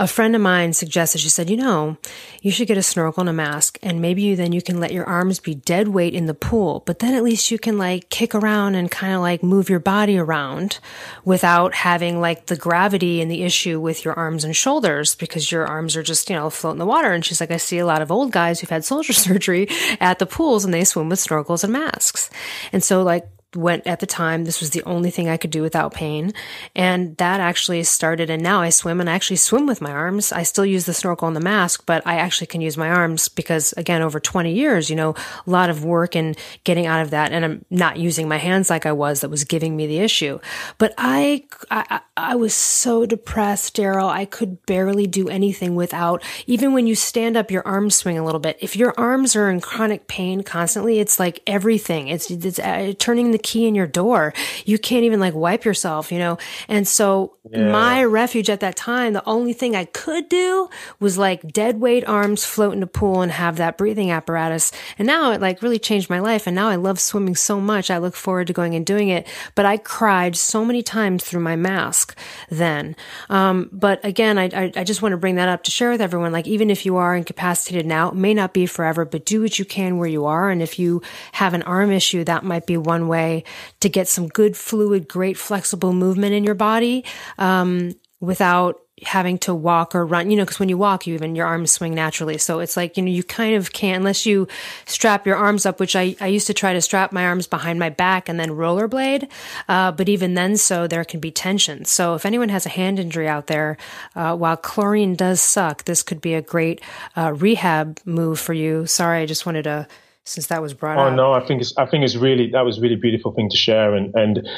A 0.00 0.06
friend 0.06 0.34
of 0.34 0.40
mine 0.40 0.72
suggested, 0.72 1.18
she 1.18 1.28
said, 1.28 1.50
you 1.50 1.58
know, 1.58 1.98
you 2.40 2.50
should 2.50 2.66
get 2.66 2.78
a 2.78 2.82
snorkel 2.82 3.20
and 3.20 3.28
a 3.28 3.34
mask 3.34 3.78
and 3.82 4.00
maybe 4.00 4.22
you, 4.22 4.34
then 4.34 4.50
you 4.50 4.62
can 4.62 4.80
let 4.80 4.94
your 4.94 5.04
arms 5.04 5.38
be 5.38 5.54
dead 5.54 5.88
weight 5.88 6.14
in 6.14 6.24
the 6.24 6.32
pool, 6.32 6.82
but 6.86 7.00
then 7.00 7.14
at 7.14 7.22
least 7.22 7.50
you 7.50 7.58
can 7.58 7.76
like 7.76 8.08
kick 8.08 8.34
around 8.34 8.76
and 8.76 8.90
kind 8.90 9.12
of 9.12 9.20
like 9.20 9.42
move 9.42 9.68
your 9.68 9.78
body 9.78 10.16
around 10.16 10.78
without 11.26 11.74
having 11.74 12.18
like 12.18 12.46
the 12.46 12.56
gravity 12.56 13.20
and 13.20 13.30
the 13.30 13.42
issue 13.42 13.78
with 13.78 14.02
your 14.02 14.14
arms 14.14 14.42
and 14.42 14.56
shoulders 14.56 15.14
because 15.14 15.52
your 15.52 15.66
arms 15.66 15.94
are 15.94 16.02
just, 16.02 16.30
you 16.30 16.34
know, 16.34 16.48
float 16.48 16.72
in 16.72 16.78
the 16.78 16.86
water. 16.86 17.12
And 17.12 17.22
she's 17.22 17.38
like, 17.38 17.50
I 17.50 17.58
see 17.58 17.76
a 17.76 17.84
lot 17.84 18.00
of 18.00 18.10
old 18.10 18.32
guys 18.32 18.58
who've 18.58 18.70
had 18.70 18.84
shoulder 18.86 19.12
surgery 19.12 19.68
at 20.00 20.18
the 20.18 20.24
pools 20.24 20.64
and 20.64 20.72
they 20.72 20.84
swim 20.84 21.10
with 21.10 21.18
snorkels 21.18 21.62
and 21.62 21.74
masks. 21.74 22.30
And 22.72 22.82
so 22.82 23.02
like 23.02 23.28
went 23.56 23.86
at 23.86 24.00
the 24.00 24.06
time. 24.06 24.44
This 24.44 24.60
was 24.60 24.70
the 24.70 24.82
only 24.84 25.10
thing 25.10 25.28
I 25.28 25.36
could 25.36 25.50
do 25.50 25.62
without 25.62 25.92
pain. 25.92 26.32
And 26.76 27.16
that 27.16 27.40
actually 27.40 27.82
started. 27.82 28.30
And 28.30 28.42
now 28.42 28.60
I 28.60 28.70
swim 28.70 29.00
and 29.00 29.10
I 29.10 29.14
actually 29.14 29.36
swim 29.36 29.66
with 29.66 29.80
my 29.80 29.90
arms. 29.90 30.30
I 30.30 30.44
still 30.44 30.64
use 30.64 30.86
the 30.86 30.94
snorkel 30.94 31.26
and 31.26 31.36
the 31.36 31.40
mask, 31.40 31.84
but 31.84 32.06
I 32.06 32.16
actually 32.16 32.46
can 32.46 32.60
use 32.60 32.76
my 32.76 32.88
arms 32.88 33.28
because 33.28 33.72
again, 33.76 34.02
over 34.02 34.20
20 34.20 34.52
years, 34.52 34.88
you 34.88 34.96
know, 34.96 35.14
a 35.46 35.50
lot 35.50 35.68
of 35.68 35.84
work 35.84 36.14
and 36.14 36.36
getting 36.62 36.86
out 36.86 37.02
of 37.02 37.10
that. 37.10 37.32
And 37.32 37.44
I'm 37.44 37.64
not 37.70 37.96
using 37.96 38.28
my 38.28 38.36
hands 38.36 38.70
like 38.70 38.86
I 38.86 38.92
was 38.92 39.20
that 39.20 39.30
was 39.30 39.44
giving 39.44 39.76
me 39.76 39.86
the 39.86 39.98
issue. 39.98 40.38
But 40.78 40.94
I, 40.96 41.44
I, 41.70 42.00
I 42.16 42.36
was 42.36 42.54
so 42.54 43.04
depressed, 43.04 43.76
Darryl. 43.76 44.08
I 44.08 44.26
could 44.26 44.64
barely 44.66 45.08
do 45.08 45.28
anything 45.28 45.74
without, 45.74 46.22
even 46.46 46.72
when 46.72 46.86
you 46.86 46.94
stand 46.94 47.36
up, 47.36 47.50
your 47.50 47.66
arms 47.66 47.96
swing 47.96 48.16
a 48.16 48.24
little 48.24 48.40
bit. 48.40 48.58
If 48.60 48.76
your 48.76 48.94
arms 48.96 49.34
are 49.34 49.50
in 49.50 49.60
chronic 49.60 50.06
pain 50.06 50.42
constantly, 50.44 51.00
it's 51.00 51.18
like 51.18 51.40
everything. 51.46 52.08
It's, 52.08 52.30
it's 52.30 52.60
uh, 52.60 52.92
turning 52.98 53.32
the 53.32 53.39
key 53.42 53.66
in 53.66 53.74
your 53.74 53.86
door. 53.86 54.32
You 54.64 54.78
can't 54.78 55.04
even 55.04 55.20
like 55.20 55.34
wipe 55.34 55.64
yourself, 55.64 56.12
you 56.12 56.18
know? 56.18 56.38
And 56.68 56.86
so 56.86 57.36
yeah. 57.50 57.70
my 57.70 58.04
refuge 58.04 58.50
at 58.50 58.60
that 58.60 58.76
time, 58.76 59.12
the 59.12 59.28
only 59.28 59.52
thing 59.52 59.74
I 59.74 59.84
could 59.84 60.28
do 60.28 60.68
was 60.98 61.18
like 61.18 61.52
dead 61.52 61.80
weight 61.80 62.06
arms 62.06 62.44
float 62.44 62.74
in 62.74 62.80
the 62.80 62.86
pool 62.86 63.22
and 63.22 63.32
have 63.32 63.56
that 63.56 63.78
breathing 63.78 64.10
apparatus. 64.10 64.72
And 64.98 65.06
now 65.06 65.32
it 65.32 65.40
like 65.40 65.62
really 65.62 65.78
changed 65.78 66.10
my 66.10 66.20
life. 66.20 66.46
And 66.46 66.54
now 66.54 66.68
I 66.68 66.76
love 66.76 67.00
swimming 67.00 67.36
so 67.36 67.60
much. 67.60 67.90
I 67.90 67.98
look 67.98 68.14
forward 68.14 68.46
to 68.48 68.52
going 68.52 68.74
and 68.74 68.84
doing 68.86 69.08
it. 69.08 69.26
But 69.54 69.66
I 69.66 69.76
cried 69.76 70.36
so 70.36 70.64
many 70.64 70.82
times 70.82 71.24
through 71.24 71.40
my 71.40 71.56
mask 71.56 72.16
then. 72.50 72.96
Um, 73.28 73.68
but 73.72 74.04
again, 74.04 74.38
I, 74.38 74.44
I, 74.44 74.72
I 74.76 74.84
just 74.84 75.02
want 75.02 75.12
to 75.12 75.16
bring 75.16 75.36
that 75.36 75.48
up 75.48 75.64
to 75.64 75.70
share 75.70 75.90
with 75.90 76.00
everyone. 76.00 76.32
Like, 76.32 76.46
even 76.46 76.70
if 76.70 76.84
you 76.86 76.96
are 76.96 77.16
incapacitated 77.16 77.86
now, 77.86 78.08
it 78.08 78.14
may 78.14 78.34
not 78.34 78.52
be 78.52 78.66
forever, 78.66 79.04
but 79.04 79.24
do 79.24 79.42
what 79.42 79.58
you 79.58 79.64
can 79.64 79.98
where 79.98 80.08
you 80.08 80.26
are. 80.26 80.50
And 80.50 80.62
if 80.62 80.78
you 80.78 81.02
have 81.32 81.54
an 81.54 81.62
arm 81.62 81.90
issue, 81.92 82.24
that 82.24 82.44
might 82.44 82.66
be 82.66 82.76
one 82.76 83.08
way 83.08 83.29
way 83.30 83.44
to 83.80 83.88
get 83.88 84.08
some 84.08 84.28
good 84.28 84.56
fluid, 84.56 85.08
great 85.08 85.36
flexible 85.36 85.92
movement 85.92 86.34
in 86.34 86.44
your 86.44 86.54
body 86.54 87.04
um, 87.38 87.92
without 88.20 88.80
having 89.02 89.38
to 89.38 89.54
walk 89.54 89.94
or 89.94 90.04
run, 90.04 90.30
you 90.30 90.36
know, 90.36 90.44
because 90.44 90.60
when 90.60 90.68
you 90.68 90.76
walk, 90.76 91.06
you 91.06 91.14
even 91.14 91.34
your 91.34 91.46
arms 91.46 91.72
swing 91.72 91.94
naturally. 91.94 92.36
So 92.36 92.60
it's 92.60 92.76
like, 92.76 92.98
you 92.98 93.02
know, 93.02 93.10
you 93.10 93.24
kind 93.24 93.56
of 93.56 93.72
can't, 93.72 93.96
unless 93.96 94.26
you 94.26 94.46
strap 94.84 95.26
your 95.26 95.36
arms 95.36 95.64
up, 95.64 95.80
which 95.80 95.96
I, 95.96 96.14
I 96.20 96.26
used 96.26 96.46
to 96.48 96.54
try 96.54 96.74
to 96.74 96.82
strap 96.82 97.10
my 97.10 97.24
arms 97.24 97.46
behind 97.46 97.78
my 97.78 97.88
back 97.88 98.28
and 98.28 98.38
then 98.38 98.50
rollerblade. 98.50 99.30
Uh, 99.68 99.92
but 99.92 100.10
even 100.10 100.34
then, 100.34 100.58
so 100.58 100.86
there 100.86 101.04
can 101.06 101.18
be 101.18 101.30
tension. 101.30 101.86
So 101.86 102.14
if 102.14 102.26
anyone 102.26 102.50
has 102.50 102.66
a 102.66 102.70
hand 102.70 102.98
injury 102.98 103.26
out 103.26 103.46
there, 103.46 103.78
uh, 104.14 104.36
while 104.36 104.58
chlorine 104.58 105.14
does 105.14 105.40
suck, 105.40 105.84
this 105.84 106.02
could 106.02 106.20
be 106.20 106.34
a 106.34 106.42
great 106.42 106.82
uh, 107.16 107.32
rehab 107.32 108.00
move 108.04 108.38
for 108.38 108.52
you. 108.52 108.84
Sorry, 108.84 109.22
I 109.22 109.26
just 109.26 109.46
wanted 109.46 109.62
to 109.62 109.88
since 110.30 110.46
that 110.46 110.62
was 110.62 110.74
brought 110.74 110.96
up. 110.96 111.04
oh, 111.04 111.08
up. 111.08 111.14
no, 111.14 111.32
I 111.32 111.44
think 111.44 111.60
it's 111.60 111.76
I 111.76 111.86
think 111.86 112.04
it's 112.04 112.16
really 112.16 112.50
that 112.52 112.64
was 112.64 112.80
really 112.80 112.96
beautiful 112.96 113.32
thing 113.32 113.50
to 113.50 113.56
share, 113.56 113.94
and 113.94 114.14
and 114.14 114.48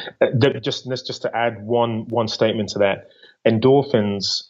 just 0.63 0.89
just 1.07 1.23
to 1.23 1.37
add 1.37 1.65
one 1.65 2.07
one 2.09 2.29
statement 2.29 2.69
to 2.71 2.81
that, 2.81 3.09
endorphins 3.47 4.45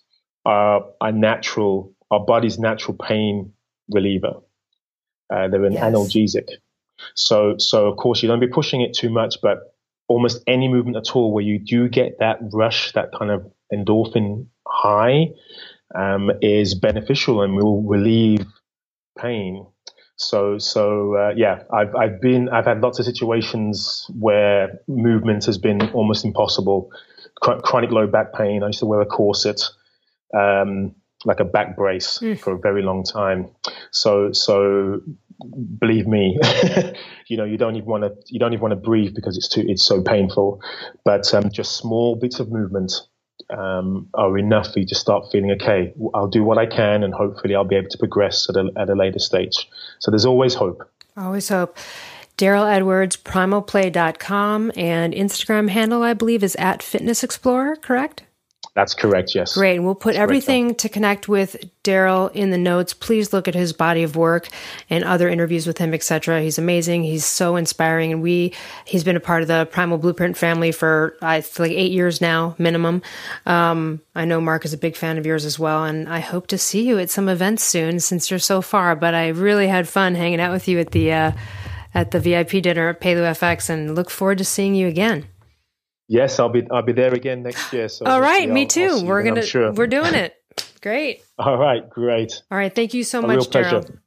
are 0.44 0.84
a 1.00 1.12
natural 1.12 1.94
our 2.10 2.20
body's 2.20 2.58
natural 2.58 2.96
pain 2.96 3.52
reliever. 3.88 4.34
Uh, 5.32 5.48
they're 5.48 5.64
an 5.64 5.74
yes. 5.74 5.84
analgesic, 5.84 6.48
so 7.14 7.56
so 7.58 7.86
of 7.86 7.96
course 7.96 8.22
you 8.22 8.28
don't 8.28 8.40
be 8.40 8.48
pushing 8.48 8.80
it 8.80 8.92
too 8.92 9.08
much, 9.08 9.36
but 9.40 9.74
almost 10.08 10.42
any 10.46 10.68
movement 10.68 10.96
at 10.96 11.14
all 11.14 11.32
where 11.32 11.44
you 11.44 11.58
do 11.58 11.88
get 11.88 12.18
that 12.18 12.38
rush, 12.52 12.92
that 12.92 13.10
kind 13.16 13.30
of 13.30 13.50
endorphin 13.72 14.46
high, 14.66 15.28
um, 15.94 16.30
is 16.42 16.74
beneficial 16.74 17.42
and 17.42 17.54
will 17.54 17.82
relieve 17.82 18.44
pain 19.18 19.66
so, 20.22 20.58
so 20.58 21.16
uh, 21.16 21.32
yeah, 21.36 21.64
I've 21.72 21.94
I've 21.94 22.20
been 22.20 22.48
I've 22.48 22.64
had 22.64 22.80
lots 22.80 22.98
of 22.98 23.04
situations 23.04 24.06
where 24.18 24.80
movement 24.86 25.44
has 25.46 25.58
been 25.58 25.90
almost 25.90 26.24
impossible. 26.24 26.90
chronic 27.40 27.90
low 27.90 28.06
back 28.06 28.32
pain. 28.32 28.62
I 28.62 28.68
used 28.68 28.78
to 28.80 28.86
wear 28.86 29.00
a 29.00 29.06
corset, 29.06 29.62
um, 30.32 30.94
like 31.24 31.40
a 31.40 31.44
back 31.44 31.76
brace, 31.76 32.18
mm. 32.20 32.38
for 32.38 32.52
a 32.52 32.58
very 32.58 32.82
long 32.82 33.02
time. 33.02 33.48
So, 33.90 34.32
so 34.32 35.00
believe 35.80 36.06
me, 36.06 36.38
you 37.26 37.36
know 37.36 37.44
you 37.44 37.58
don't 37.58 37.74
even 37.74 37.88
want 37.88 38.04
to 38.04 38.14
you 38.28 38.38
don't 38.38 38.52
even 38.52 38.62
want 38.62 38.72
to 38.72 38.88
breathe 38.88 39.14
because 39.14 39.36
it's 39.36 39.48
too 39.48 39.64
it's 39.66 39.84
so 39.84 40.02
painful. 40.02 40.60
But 41.04 41.34
um, 41.34 41.50
just 41.50 41.76
small 41.76 42.14
bits 42.14 42.38
of 42.38 42.50
movement 42.50 42.92
um, 43.50 44.08
are 44.14 44.36
enough 44.38 44.72
for 44.72 44.80
you 44.80 44.86
to 44.86 44.94
start 44.94 45.26
feeling 45.30 45.52
okay. 45.52 45.92
I'll 46.14 46.28
do 46.28 46.44
what 46.44 46.58
I 46.58 46.66
can, 46.66 47.02
and 47.02 47.14
hopefully, 47.14 47.54
I'll 47.54 47.64
be 47.64 47.76
able 47.76 47.90
to 47.90 47.98
progress 47.98 48.48
at 48.48 48.56
a, 48.56 48.70
at 48.76 48.88
a 48.88 48.94
later 48.94 49.18
stage. 49.18 49.68
So 49.98 50.10
there's 50.10 50.26
always 50.26 50.54
hope. 50.54 50.88
Always 51.16 51.48
hope. 51.48 51.76
Darryl 52.38 52.70
Edwards, 52.70 53.16
primalplay.com, 53.16 54.72
and 54.74 55.12
Instagram 55.12 55.68
handle, 55.68 56.02
I 56.02 56.14
believe, 56.14 56.42
is 56.42 56.56
at 56.56 56.82
Fitness 56.82 57.22
Explorer, 57.22 57.76
correct? 57.76 58.22
That's 58.74 58.94
correct, 58.94 59.34
yes. 59.34 59.54
Great. 59.54 59.76
And 59.76 59.84
we'll 59.84 59.94
put 59.94 60.14
That's 60.14 60.22
everything 60.22 60.68
correct. 60.68 60.80
to 60.80 60.88
connect 60.88 61.28
with 61.28 61.56
Darryl 61.84 62.32
in 62.32 62.50
the 62.50 62.56
notes. 62.56 62.94
Please 62.94 63.30
look 63.30 63.46
at 63.46 63.54
his 63.54 63.74
body 63.74 64.02
of 64.02 64.16
work 64.16 64.48
and 64.88 65.04
other 65.04 65.28
interviews 65.28 65.66
with 65.66 65.76
him, 65.76 65.92
etc. 65.92 66.40
He's 66.40 66.56
amazing. 66.56 67.04
He's 67.04 67.26
so 67.26 67.56
inspiring. 67.56 68.12
And 68.12 68.22
we, 68.22 68.54
he's 68.86 69.04
been 69.04 69.16
a 69.16 69.20
part 69.20 69.42
of 69.42 69.48
the 69.48 69.68
Primal 69.70 69.98
Blueprint 69.98 70.38
family 70.38 70.72
for, 70.72 71.18
I 71.20 71.42
feel 71.42 71.66
like 71.66 71.76
eight 71.76 71.92
years 71.92 72.22
now, 72.22 72.54
minimum. 72.56 73.02
Um, 73.44 74.00
I 74.14 74.24
know 74.24 74.40
Mark 74.40 74.64
is 74.64 74.72
a 74.72 74.78
big 74.78 74.96
fan 74.96 75.18
of 75.18 75.26
yours 75.26 75.44
as 75.44 75.58
well. 75.58 75.84
And 75.84 76.08
I 76.08 76.20
hope 76.20 76.46
to 76.46 76.56
see 76.56 76.88
you 76.88 76.98
at 76.98 77.10
some 77.10 77.28
events 77.28 77.64
soon 77.64 78.00
since 78.00 78.30
you're 78.30 78.38
so 78.38 78.62
far. 78.62 78.96
But 78.96 79.12
I 79.14 79.28
really 79.28 79.68
had 79.68 79.86
fun 79.86 80.14
hanging 80.14 80.40
out 80.40 80.52
with 80.52 80.66
you 80.66 80.78
at 80.78 80.92
the, 80.92 81.12
uh, 81.12 81.32
at 81.92 82.10
the 82.12 82.20
VIP 82.20 82.62
dinner 82.62 82.88
at 82.88 83.02
Paleo 83.02 83.30
FX 83.32 83.68
and 83.68 83.94
look 83.94 84.08
forward 84.08 84.38
to 84.38 84.46
seeing 84.46 84.74
you 84.74 84.88
again. 84.88 85.26
Yes, 86.08 86.38
I'll 86.38 86.48
be 86.48 86.66
I'll 86.70 86.82
be 86.82 86.92
there 86.92 87.14
again 87.14 87.42
next 87.42 87.72
year. 87.72 87.88
So 87.88 88.04
All 88.04 88.20
right, 88.20 88.48
me 88.48 88.66
too. 88.66 89.04
we're 89.04 89.22
gonna 89.22 89.42
sure. 89.42 89.72
we're 89.72 89.86
doing 89.86 90.14
it. 90.14 90.34
Great. 90.80 91.22
All 91.38 91.56
right, 91.56 91.88
great. 91.88 92.42
All 92.50 92.58
right, 92.58 92.74
thank 92.74 92.94
you 92.94 93.04
so 93.04 93.22
A 93.22 93.26
much, 93.26 93.48
Darryl. 93.50 93.98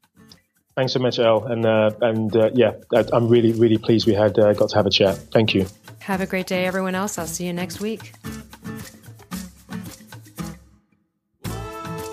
Thanks 0.76 0.92
so 0.92 1.00
much, 1.00 1.20
Elle, 1.20 1.46
and 1.46 1.66
uh, 1.66 1.92
and 2.02 2.36
uh, 2.36 2.50
yeah, 2.54 2.74
I'm 3.14 3.30
really 3.30 3.54
really 3.54 3.78
pleased 3.78 4.08
we 4.08 4.14
had 4.14 4.38
uh, 4.38 4.54
got 4.54 4.70
to 4.70 4.76
have 4.76 4.86
a 4.86 4.90
chat. 4.90 5.18
Thank 5.32 5.54
you. 5.54 5.66
Have 6.00 6.22
a 6.22 6.26
great 6.26 6.48
day, 6.48 6.66
everyone 6.66 6.96
else. 6.96 7.18
I'll 7.18 7.28
see 7.28 7.46
you 7.46 7.54
next 7.54 7.80
week. 7.80 8.14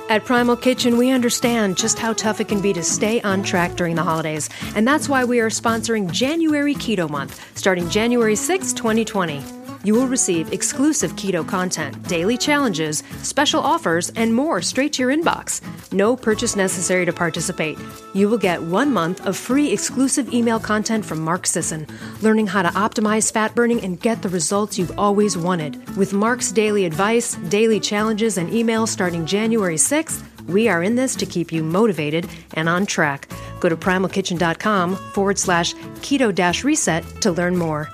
At 0.09 0.27
Primal 0.27 0.57
Kitchen, 0.57 0.99
we 0.99 1.11
understand 1.11 1.79
just 1.79 1.99
how 1.99 2.13
tough 2.13 2.41
it 2.41 2.47
can 2.47 2.61
be 2.61 2.73
to 2.75 2.83
stay 2.83 3.21
on 3.23 3.43
track 3.43 3.77
during 3.77 3.97
the 3.97 4.03
holidays, 4.03 4.49
and 4.77 4.87
that's 4.87 5.09
why 5.09 5.25
we 5.25 5.41
are 5.41 5.49
sponsoring 5.49 6.11
January 6.11 6.75
Keto 6.75 7.11
Month, 7.11 7.59
starting 7.59 7.89
January 7.89 8.37
6, 8.37 8.73
2020 8.75 9.43
you 9.85 9.95
will 9.95 10.07
receive 10.07 10.53
exclusive 10.53 11.13
keto 11.13 11.47
content, 11.47 12.03
daily 12.09 12.37
challenges, 12.37 13.03
special 13.23 13.61
offers, 13.61 14.11
and 14.11 14.35
more 14.35 14.63
straight 14.63 14.93
to 14.95 15.03
your 15.03 15.13
inbox. 15.13 15.61
No 15.93 16.17
purchase 16.17 16.57
necessary 16.57 17.05
to 17.05 17.13
participate. 17.13 17.79
You 18.15 18.29
will 18.29 18.39
get 18.39 18.63
one 18.63 18.93
month 18.93 19.27
of 19.27 19.37
free 19.37 19.73
exclusive 19.73 20.33
email 20.33 20.61
content 20.61 21.05
from 21.05 21.21
Mark 21.21 21.47
Sisson, 21.47 21.87
learning 22.21 22.47
how 22.47 22.63
to 22.63 22.69
optimize 22.71 23.33
fat 23.33 23.55
burning 23.55 23.83
and 23.85 24.01
get 24.01 24.23
the 24.23 24.29
results 24.29 24.79
you've 24.79 24.99
always 24.99 25.37
wanted. 25.37 25.97
With 25.97 26.13
Mark's 26.13 26.53
daily 26.53 26.85
advice, 26.85 27.35
daily 27.49 27.81
challenges, 27.81 28.39
and 28.39 28.51
emails 28.51 28.89
starting 28.89 29.27
January 29.27 29.77
6th, 29.77 30.23
we 30.49 30.69
are 30.69 30.83
in 30.83 30.97
this 30.97 31.15
to 31.17 31.27
keep 31.27 31.53
you 31.53 31.63
motivated 31.63 32.29
and 32.55 32.69
on 32.69 32.87
track. 32.87 33.29
Go 33.61 33.69
to 33.69 33.77
primalkitchen.com 33.77 34.97
forward 34.97 35.39
slash 35.39 35.75
keto 36.03 36.35
dash 36.35 36.65
reset 36.65 37.05
to 37.23 37.31
learn 37.31 37.57
more. 37.57 37.89